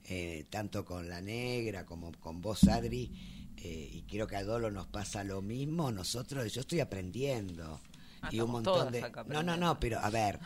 eh, 0.06 0.46
tanto 0.50 0.86
con 0.86 1.10
la 1.10 1.22
negra 1.22 1.86
como 1.86 2.12
con 2.20 2.40
vos, 2.42 2.64
Adri, 2.68 3.12
eh, 3.58 3.90
y 3.94 4.04
creo 4.04 4.26
que 4.28 4.38
a 4.38 4.44
Dolo 4.44 4.72
nos 4.72 4.88
pasa 4.88 5.24
lo 5.24 5.42
mismo, 5.42 5.92
nosotros, 5.92 6.52
yo 6.54 6.62
estoy 6.62 6.80
aprendiendo. 6.80 7.82
Ah, 8.22 8.30
y 8.32 8.40
un 8.42 8.52
montón 8.52 8.74
todas 8.74 8.92
de... 8.92 9.04
acá 9.04 9.24
No, 9.28 9.44
no, 9.44 9.56
no, 9.56 9.80
pero 9.80 10.00
a 10.00 10.10
ver, 10.10 10.40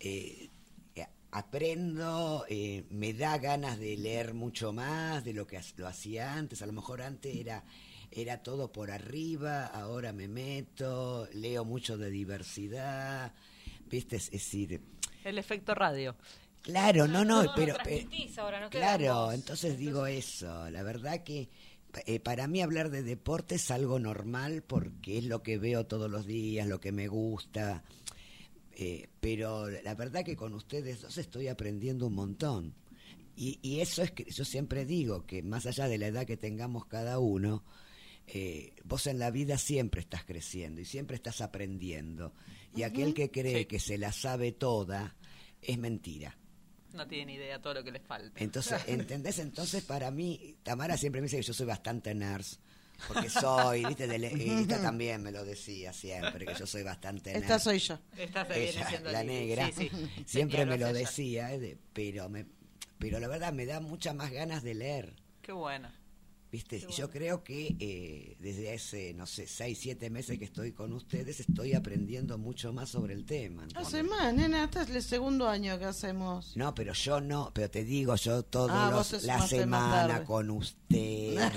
eh, 0.00 0.48
eh, 0.94 1.06
aprendo, 1.32 2.44
eh, 2.48 2.84
me 2.90 3.12
da 3.12 3.38
ganas 3.38 3.78
de 3.78 3.96
leer 3.96 4.34
mucho 4.34 4.72
más 4.72 5.24
de 5.24 5.32
lo 5.32 5.46
que 5.46 5.60
lo 5.76 5.88
hacía 5.88 6.34
antes, 6.34 6.62
a 6.62 6.66
lo 6.66 6.72
mejor 6.72 7.02
antes 7.02 7.34
era 7.34 7.64
era 8.14 8.42
todo 8.42 8.70
por 8.70 8.90
arriba, 8.90 9.66
ahora 9.66 10.12
me 10.12 10.28
meto, 10.28 11.28
leo 11.32 11.64
mucho 11.64 11.96
de 11.96 12.10
diversidad, 12.10 13.32
¿viste? 13.86 14.16
Es 14.16 14.30
decir, 14.30 14.82
El 15.24 15.38
efecto 15.38 15.74
radio. 15.74 16.14
claro, 16.60 17.08
no, 17.08 17.24
no, 17.24 17.42
No, 17.42 17.52
pero... 17.56 17.74
ahora, 18.36 18.60
no 18.60 18.70
claro, 18.70 19.32
entonces 19.32 19.78
digo 19.78 20.06
eso, 20.06 20.68
la 20.70 20.82
verdad 20.82 21.22
que 21.24 21.48
eh, 22.06 22.20
para 22.20 22.46
mí 22.48 22.60
hablar 22.62 22.90
de 22.90 23.02
deporte 23.02 23.56
es 23.56 23.70
algo 23.70 23.98
normal 23.98 24.62
porque 24.66 25.18
es 25.18 25.24
lo 25.24 25.42
que 25.42 25.58
veo 25.58 25.86
todos 25.86 26.10
los 26.10 26.26
días, 26.26 26.66
lo 26.66 26.80
que 26.80 26.92
me 26.92 27.08
gusta, 27.08 27.84
eh, 28.72 29.08
pero 29.20 29.68
la 29.68 29.94
verdad 29.94 30.24
que 30.24 30.36
con 30.36 30.54
ustedes 30.54 31.02
dos 31.02 31.18
estoy 31.18 31.48
aprendiendo 31.48 32.06
un 32.06 32.14
montón. 32.14 32.74
Y, 33.36 33.58
y 33.62 33.80
eso 33.80 34.02
es 34.02 34.10
que 34.10 34.24
yo 34.30 34.44
siempre 34.44 34.84
digo 34.84 35.26
que 35.26 35.42
más 35.42 35.66
allá 35.66 35.88
de 35.88 35.98
la 35.98 36.06
edad 36.08 36.26
que 36.26 36.36
tengamos 36.36 36.86
cada 36.86 37.18
uno, 37.18 37.64
eh, 38.26 38.74
vos 38.84 39.06
en 39.06 39.18
la 39.18 39.30
vida 39.30 39.58
siempre 39.58 40.00
estás 40.00 40.24
creciendo 40.24 40.80
y 40.80 40.84
siempre 40.84 41.16
estás 41.16 41.40
aprendiendo. 41.40 42.32
Y 42.74 42.82
aquel 42.84 43.14
que 43.14 43.30
cree 43.30 43.60
Sí. 43.60 43.64
que 43.66 43.80
se 43.80 43.98
la 43.98 44.12
sabe 44.12 44.52
toda 44.52 45.16
es 45.60 45.78
mentira. 45.78 46.38
No 46.94 47.06
tiene 47.06 47.26
ni 47.26 47.34
idea 47.34 47.60
todo 47.60 47.74
lo 47.74 47.84
que 47.84 47.90
les 47.92 48.02
falta. 48.02 48.42
Entonces, 48.42 48.80
¿entendés? 48.86 49.38
Entonces, 49.38 49.82
para 49.84 50.10
mí, 50.10 50.56
Tamara 50.62 50.96
siempre 50.96 51.20
me 51.20 51.26
dice 51.26 51.36
que 51.38 51.42
yo 51.42 51.52
soy 51.54 51.66
bastante 51.66 52.14
nerd. 52.14 52.44
Porque 53.08 53.28
soy, 53.30 53.84
viste, 53.84 54.06
de 54.06 54.18
le- 54.18 54.32
y 54.32 54.48
esta 54.62 54.80
también 54.80 55.22
me 55.22 55.32
lo 55.32 55.44
decía 55.44 55.92
siempre, 55.92 56.46
que 56.46 56.54
yo 56.54 56.66
soy 56.66 56.82
bastante. 56.84 57.36
Esta 57.36 57.58
soy 57.58 57.78
yo. 57.80 57.98
Esta 58.16 58.44
se 58.46 58.52
viene 58.54 58.68
Ella, 58.70 58.88
siendo 58.88 59.10
la 59.10 59.24
negra, 59.24 59.70
Sí, 59.74 59.88
sí. 59.90 60.10
siempre 60.26 60.64
me 60.66 60.78
lo 60.78 60.92
decía, 60.92 61.52
eh, 61.52 61.58
de- 61.58 61.78
pero 61.92 62.28
me, 62.28 62.46
pero 62.98 63.18
la 63.18 63.26
verdad 63.26 63.52
me 63.52 63.66
da 63.66 63.80
muchas 63.80 64.14
más 64.14 64.30
ganas 64.30 64.62
de 64.62 64.74
leer. 64.74 65.14
Qué 65.40 65.50
bueno. 65.50 65.90
¿Viste? 66.52 66.76
Y 66.86 66.92
yo 66.92 67.08
creo 67.10 67.42
que 67.42 67.74
eh, 67.80 68.36
desde 68.38 68.74
hace, 68.74 69.14
no 69.14 69.24
sé, 69.24 69.46
seis, 69.46 69.78
siete 69.80 70.10
meses 70.10 70.38
que 70.38 70.44
estoy 70.44 70.72
con 70.72 70.92
ustedes, 70.92 71.40
estoy 71.40 71.72
aprendiendo 71.72 72.36
mucho 72.36 72.74
más 72.74 72.90
sobre 72.90 73.14
el 73.14 73.24
tema. 73.24 73.62
¿entendés? 73.62 73.88
Hace 73.88 74.02
más, 74.02 74.34
nena, 74.34 74.64
este 74.64 74.82
es 74.82 74.90
el 74.90 75.02
segundo 75.02 75.48
año 75.48 75.78
que 75.78 75.86
hacemos. 75.86 76.54
No, 76.54 76.74
pero 76.74 76.92
yo 76.92 77.22
no, 77.22 77.50
pero 77.54 77.70
te 77.70 77.84
digo, 77.84 78.14
yo 78.16 78.42
todos 78.42 78.70
Ah, 78.70 79.02
la 79.22 79.46
semana 79.46 80.24
con 80.24 80.50
usted. 80.50 80.82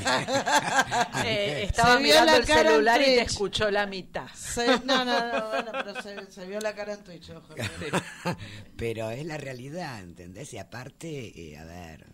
Eh, 1.26 1.64
estaba 1.64 1.98
Se 1.98 2.04
mirando 2.04 2.32
la 2.32 2.38
el 2.38 2.46
cara 2.46 2.70
celular 2.72 3.02
y 3.02 3.06
te 3.06 3.22
escuchó 3.22 3.70
la 3.72 3.86
mitad. 3.86 4.28
Se- 4.34 4.80
no, 4.86 5.04
no, 5.04 5.34
no, 5.34 5.50
bueno, 5.50 5.72
pero 5.74 6.02
se, 6.02 6.32
se 6.32 6.46
vio 6.46 6.60
la 6.62 6.74
cara 6.74 6.94
en 6.94 7.04
Twitch, 7.04 7.32
ojo. 7.32 7.54
pero 8.78 9.10
es 9.12 9.26
la 9.26 9.38
realidad, 9.38 10.02
¿entendés? 10.02 10.54
Y 10.54 10.58
aparte, 10.58 11.52
eh, 11.52 11.58
a 11.58 11.66
ver, 11.66 12.06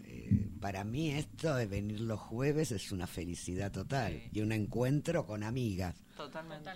para 0.62 0.84
mí 0.86 1.12
esto 1.12 1.56
de 1.56 1.66
venir 1.66 2.00
los 2.00 2.20
jueves 2.20 2.72
es 2.72 2.92
una 2.94 3.08
felicidad 3.08 3.72
total 3.72 4.14
Sí. 4.14 4.30
y 4.32 4.42
un 4.42 4.52
encuentro 4.54 5.26
con 5.26 5.44
amigas. 5.44 5.96
Totalmente. 6.16 6.70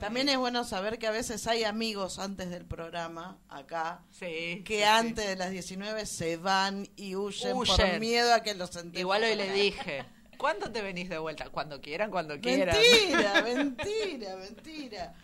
También 0.00 0.28
es 0.28 0.36
bueno 0.36 0.64
saber 0.64 0.98
que 0.98 1.06
a 1.06 1.10
veces 1.12 1.46
hay 1.46 1.64
amigos 1.64 2.18
antes 2.18 2.50
del 2.50 2.64
programa, 2.66 3.38
acá, 3.48 4.02
Sí. 4.10 4.62
que 4.64 4.78
sí, 4.78 4.82
antes 4.82 5.26
de 5.26 5.36
las 5.36 5.50
19 5.50 6.04
se 6.04 6.36
van 6.36 6.86
y 6.96 7.14
huyen, 7.16 7.54
por 7.56 8.00
miedo 8.00 8.34
a 8.34 8.42
que 8.42 8.54
los 8.54 8.70
sentemos. 8.70 8.98
Igual 9.00 9.22
hoy 9.24 9.36
le 9.36 9.52
dije. 9.52 10.04
¿Cuándo 10.36 10.70
te 10.70 10.82
venís 10.82 11.08
de 11.08 11.18
vuelta? 11.18 11.48
Cuando 11.50 11.80
quieran, 11.80 12.10
cuando 12.12 12.38
quieran. 12.40 12.76
Mentira, 12.76 13.42
mentira, 13.42 14.36
mentira. 14.40 15.14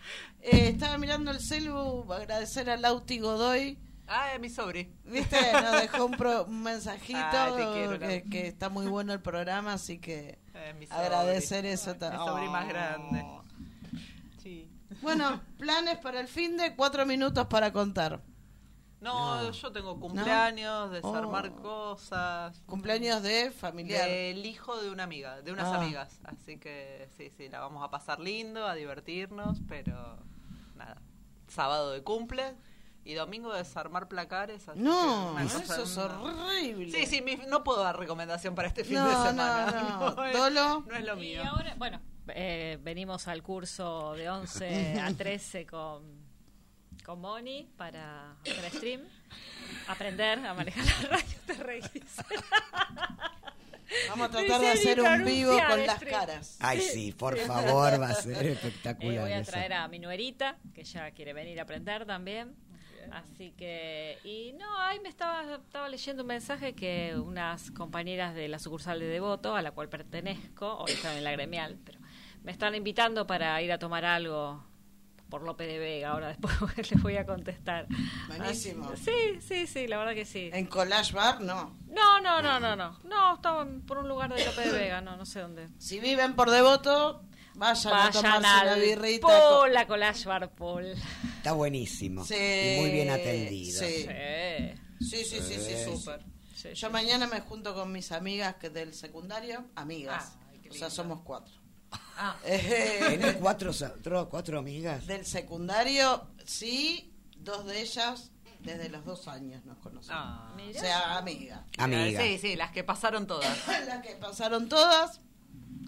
Eh, 0.41 0.69
estaba 0.69 0.97
mirando 0.97 1.31
el 1.31 1.39
celu, 1.39 2.11
agradecer 2.11 2.69
a 2.69 2.75
Lauti 2.77 3.19
Godoy. 3.19 3.77
Ah, 4.07 4.33
es 4.33 4.39
mi 4.39 4.49
sobri. 4.49 4.91
¿Viste? 5.05 5.37
Nos 5.53 5.81
dejó 5.81 6.05
un, 6.05 6.11
pro- 6.11 6.45
un 6.45 6.61
mensajito 6.63 7.19
Ay, 7.19 7.53
quiero, 7.73 7.99
que, 8.29 8.47
está 8.47 8.69
muy 8.69 8.85
bueno 8.87 9.13
el 9.13 9.21
programa, 9.21 9.73
así 9.73 9.97
que 9.99 10.37
Eh, 10.53 10.73
mi 10.79 10.85
agradecer 10.89 11.65
eso 11.65 11.93
Mi 11.93 11.99
también. 11.99 12.23
sobri 12.25 12.47
más 12.49 12.67
grande. 12.67 13.25
Sí. 14.43 14.69
Bueno, 15.01 15.41
planes 15.57 15.97
para 15.97 16.19
el 16.19 16.27
fin 16.27 16.55
de 16.57 16.75
cuatro 16.75 17.05
minutos 17.05 17.47
para 17.47 17.71
contar. 17.73 18.21
No, 19.01 19.51
yo 19.51 19.71
tengo 19.71 19.99
cumpleaños, 19.99 20.89
desarmar 20.91 21.49
Oh. 21.57 21.61
cosas. 21.61 22.59
Cumpleaños 22.65 23.21
de 23.21 23.51
familiar. 23.51 24.07
Del 24.07 24.45
hijo 24.45 24.81
de 24.81 24.89
una 24.89 25.03
amiga, 25.03 25.41
de 25.41 25.51
unas 25.51 25.65
Ah. 25.67 25.75
amigas. 25.81 26.19
Así 26.23 26.57
que 26.57 27.07
sí, 27.17 27.29
sí, 27.37 27.49
la 27.49 27.59
vamos 27.59 27.83
a 27.83 27.89
pasar 27.91 28.19
lindo, 28.19 28.65
a 28.67 28.73
divertirnos, 28.73 29.59
pero 29.67 30.17
nada. 30.75 30.97
Sábado 31.47 31.91
de 31.91 32.01
cumple 32.01 32.55
y 33.05 33.13
domingo 33.13 33.53
desarmar 33.53 34.07
placares. 34.09 34.67
así 34.67 34.79
No, 34.79 35.35
que 35.37 35.43
eso 35.45 35.83
es 35.83 35.97
horrible. 35.97 36.91
Sí, 36.91 37.05
sí, 37.05 37.21
mi- 37.21 37.37
no 37.47 37.63
puedo 37.63 37.81
dar 37.83 37.97
recomendación 37.97 38.55
para 38.55 38.67
este 38.67 38.83
fin 38.83 38.95
No, 38.95 39.07
de 39.07 39.13
no, 39.13 39.25
semana. 39.25 39.71
no. 39.99 40.25
es, 40.25 40.33
Dolo. 40.37 40.83
no 40.87 40.95
es 40.95 41.05
lo 41.05 41.13
Y 41.15 41.19
mío. 41.19 41.43
ahora, 41.47 41.75
bueno, 41.77 42.01
eh, 42.29 42.77
venimos 42.81 43.27
al 43.27 43.41
curso 43.43 44.13
de 44.13 44.27
11 44.29 44.99
a 44.99 45.13
13 45.13 45.65
con, 45.67 46.25
con 47.05 47.21
Moni 47.21 47.69
para 47.77 48.31
hacer 48.41 48.71
stream. 48.71 49.01
Aprender 49.87 50.39
a 50.45 50.53
manejar 50.55 50.83
la 51.03 51.09
radio, 51.09 51.35
te 51.45 51.53
reís. 51.53 51.85
Vamos 54.09 54.27
a 54.27 54.31
tratar 54.31 54.61
de 54.61 54.69
hacer 54.71 54.99
un 55.01 55.23
vivo 55.25 55.57
con 55.69 55.85
las 55.85 56.03
caras. 56.03 56.57
Ay, 56.59 56.81
sí, 56.81 57.11
por 57.11 57.37
favor, 57.37 58.01
va 58.01 58.09
a 58.09 58.13
ser 58.15 58.45
Eh, 58.45 58.51
espectacular. 58.53 59.21
voy 59.21 59.31
a 59.31 59.39
eso. 59.39 59.51
traer 59.51 59.73
a 59.73 59.87
mi 59.87 59.99
nuerita, 59.99 60.57
que 60.73 60.83
ya 60.83 61.11
quiere 61.11 61.33
venir 61.33 61.59
a 61.59 61.63
aprender 61.63 62.05
también. 62.05 62.55
Así 63.11 63.51
que, 63.57 64.17
y 64.23 64.53
no, 64.53 64.79
ahí 64.81 64.99
me 64.99 65.09
estaba, 65.09 65.55
estaba 65.55 65.89
leyendo 65.89 66.23
un 66.23 66.27
mensaje 66.27 66.73
que 66.73 67.15
unas 67.17 67.71
compañeras 67.71 68.33
de 68.35 68.47
la 68.47 68.59
sucursal 68.59 68.99
de 68.99 69.05
Devoto, 69.07 69.55
a 69.55 69.61
la 69.61 69.71
cual 69.71 69.89
pertenezco, 69.89 70.77
hoy 70.77 70.91
están 70.91 71.17
en 71.17 71.23
la 71.23 71.31
gremial, 71.31 71.77
pero 71.85 71.99
me 72.43 72.51
están 72.51 72.75
invitando 72.75 73.25
para 73.27 73.61
ir 73.61 73.71
a 73.71 73.79
tomar 73.79 74.05
algo 74.05 74.63
por 75.29 75.41
López 75.41 75.67
de 75.67 75.79
Vega. 75.79 76.11
Ahora 76.11 76.27
después 76.27 76.53
les 76.91 77.01
voy 77.01 77.17
a 77.17 77.25
contestar. 77.25 77.87
Buenísimo. 78.27 78.89
Así- 78.89 79.03
sí, 79.03 79.41
sí, 79.41 79.67
sí, 79.67 79.87
la 79.87 79.97
verdad 79.97 80.13
que 80.13 80.25
sí. 80.25 80.49
En 80.53 80.67
Collage 80.67 81.13
Bar, 81.13 81.41
no. 81.41 81.75
No, 81.87 82.21
no, 82.21 82.41
no, 82.41 82.59
no, 82.59 82.75
no. 82.75 82.99
No, 83.03 83.35
estaba 83.35 83.65
por 83.87 83.97
un 83.97 84.07
lugar 84.07 84.33
de 84.33 84.45
López 84.45 84.71
de 84.71 84.77
Vega, 84.77 85.01
no, 85.01 85.17
no 85.17 85.25
sé 85.25 85.39
dónde. 85.39 85.67
Si 85.79 85.99
viven 85.99 86.35
por 86.35 86.51
Devoto, 86.51 87.23
vayan, 87.55 87.93
a 87.93 87.97
Vayan 87.97 88.11
tomarse 88.13 88.39
una 88.39 88.59
al 88.61 88.81
birrita. 88.81 89.27
Paul, 89.27 89.77
a 89.77 89.87
Collage 89.87 90.25
Bar 90.25 90.51
Paul. 90.51 90.93
Está 91.37 91.53
buenísimo. 91.53 92.23
Sí, 92.25 92.35
y 92.35 92.81
muy 92.81 92.91
bien 92.91 93.09
atendido. 93.09 93.79
Sí, 93.79 94.07
Sí. 94.99 95.05
sí, 95.05 95.25
sí, 95.25 95.41
sí, 95.41 95.53
sí, 95.59 95.71
Eh, 95.73 95.85
súper. 95.91 96.25
Yo 96.73 96.89
mañana 96.89 97.27
me 97.27 97.41
junto 97.41 97.73
con 97.75 97.91
mis 97.91 98.11
amigas 98.11 98.55
que 98.55 98.69
del 98.69 98.93
secundario, 98.93 99.65
amigas. 99.75 100.37
o 100.69 100.73
sea, 100.73 100.89
somos 100.89 101.21
cuatro. 101.21 101.53
Ah. 101.91 102.35
Eh, 102.45 103.05
¿Tenés 103.09 103.35
cuatro, 103.37 103.71
cuatro 104.29 104.59
amigas? 104.59 105.05
Del 105.05 105.25
secundario, 105.25 106.27
sí, 106.45 107.13
dos 107.37 107.65
de 107.67 107.81
ellas 107.81 108.31
desde 108.61 108.89
los 108.89 109.05
dos 109.05 109.27
años 109.27 109.63
nos 109.65 109.77
conocemos. 109.77 110.19
Ah. 110.23 110.55
O 110.57 110.73
sea, 110.73 111.17
amigas. 111.17 111.61
Amiga. 111.77 112.19
Sí, 112.21 112.39
sí, 112.39 112.55
las 112.55 112.71
que 112.71 112.83
pasaron 112.83 113.27
todas. 113.27 113.47
Las 113.85 114.01
que 114.01 114.15
pasaron 114.15 114.67
todas. 114.67 115.21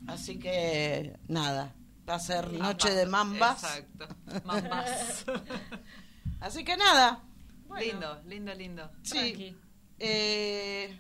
Así 0.08 0.40
que, 0.40 1.18
nada, 1.28 1.76
va 2.08 2.16
a 2.16 2.20
ser 2.20 2.52
noche 2.54 2.92
de 2.92 3.06
mambas. 3.06 3.64
Exacto. 3.64 4.08
Mambas. 4.46 5.26
Así 6.40 6.64
que 6.64 6.78
nada. 6.78 7.24
Lindo, 7.80 8.22
lindo, 8.26 8.54
lindo. 8.54 8.92
Sí. 9.04 9.56
Eh, 10.00 10.98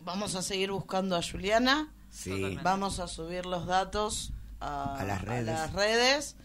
vamos 0.00 0.34
a 0.34 0.42
seguir 0.42 0.70
buscando 0.70 1.16
a 1.16 1.22
Juliana. 1.22 1.92
Sí. 2.10 2.58
Vamos 2.62 3.00
a 3.00 3.08
subir 3.08 3.46
los 3.46 3.66
datos 3.66 4.32
a, 4.60 4.98
A 5.00 5.04
las 5.04 5.22
redes. 5.22 5.46
las 5.46 5.72
redes. 5.72 6.36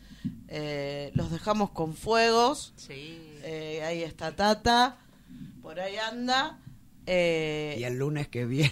Eh, 0.47 1.11
los 1.13 1.29
dejamos 1.31 1.71
con 1.71 1.93
fuegos. 1.93 2.73
Sí. 2.77 3.19
Eh, 3.43 3.83
ahí 3.85 4.01
está 4.03 4.35
Tata. 4.35 4.97
Por 5.61 5.79
ahí 5.79 5.97
anda. 5.97 6.59
Eh, 7.05 7.75
Y 7.79 7.83
el 7.83 7.97
lunes 7.99 8.27
que 8.27 8.45
viene. 8.45 8.71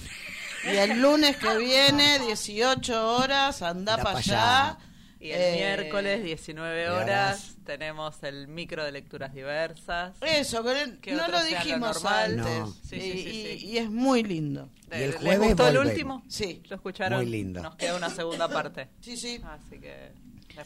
Y 0.66 0.76
el 0.78 1.02
lunes 1.02 1.38
que 1.38 1.58
viene, 1.58 2.20
18 2.20 3.16
horas, 3.18 3.62
anda 3.62 3.98
para 3.98 4.14
pa' 4.14 4.20
allá. 4.20 4.64
allá. 4.70 4.78
Y 5.20 5.32
el 5.32 5.42
Eh, 5.42 5.54
miércoles, 5.56 6.24
19 6.24 6.90
horas. 6.90 7.04
horas, 7.04 7.56
tenemos 7.66 8.22
el 8.22 8.48
micro 8.48 8.84
de 8.84 8.92
lecturas 8.92 9.34
diversas. 9.34 10.16
Eso, 10.22 10.64
que 11.02 11.14
no 11.14 11.28
lo 11.28 11.40
lo 11.40 11.44
dijimos 11.46 11.96
normal. 11.96 12.40
antes. 12.40 12.60
No. 12.60 12.68
Sí, 12.68 12.78
sí, 12.90 12.96
y, 12.98 13.12
sí, 13.12 13.24
sí. 13.60 13.66
y- 13.66 13.70
y 13.72 13.78
es 13.80 13.90
muy 13.90 14.22
lindo. 14.24 14.70
Y 14.92 14.96
el 14.96 15.12
¿Les 15.12 15.16
jueves 15.22 15.40
gustó 15.50 15.68
el 15.70 15.78
último? 15.80 16.24
Sí, 16.28 16.62
¿Lo 16.70 16.76
escucharon? 16.76 17.18
Muy 17.20 17.26
lindo. 17.32 17.62
Nos 17.64 17.76
queda 17.76 17.96
una 17.96 18.10
segunda 18.12 18.48
parte. 18.50 18.90
sí, 19.02 19.18
sí. 19.18 19.42
Así 19.44 19.80
que... 19.80 20.12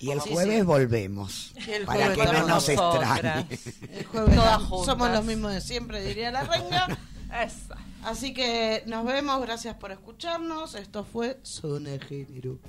Y 0.01 0.11
el 0.11 0.19
jueves 0.19 0.65
volvemos. 0.65 1.51
El 1.67 1.85
para 1.85 2.13
jueves 2.13 2.17
que 2.27 2.33
no 2.39 2.47
nos 2.47 2.69
extrañe. 2.69 3.47
El 3.93 4.05
jueves 4.05 4.35
Todas 4.35 4.61
juntas. 4.63 4.85
somos 4.85 5.09
los 5.11 5.25
mismos 5.25 5.53
de 5.53 5.61
siempre, 5.61 6.01
diría 6.03 6.29
la 6.31 6.43
renga. 6.43 6.97
Esa. 7.43 7.75
Así 8.03 8.33
que 8.33 8.83
nos 8.85 9.05
vemos, 9.05 9.41
gracias 9.41 9.75
por 9.75 9.91
escucharnos. 9.91 10.75
Esto 10.75 11.03
fue 11.03 11.39
Zona 11.43 11.99
Género. 11.99 12.59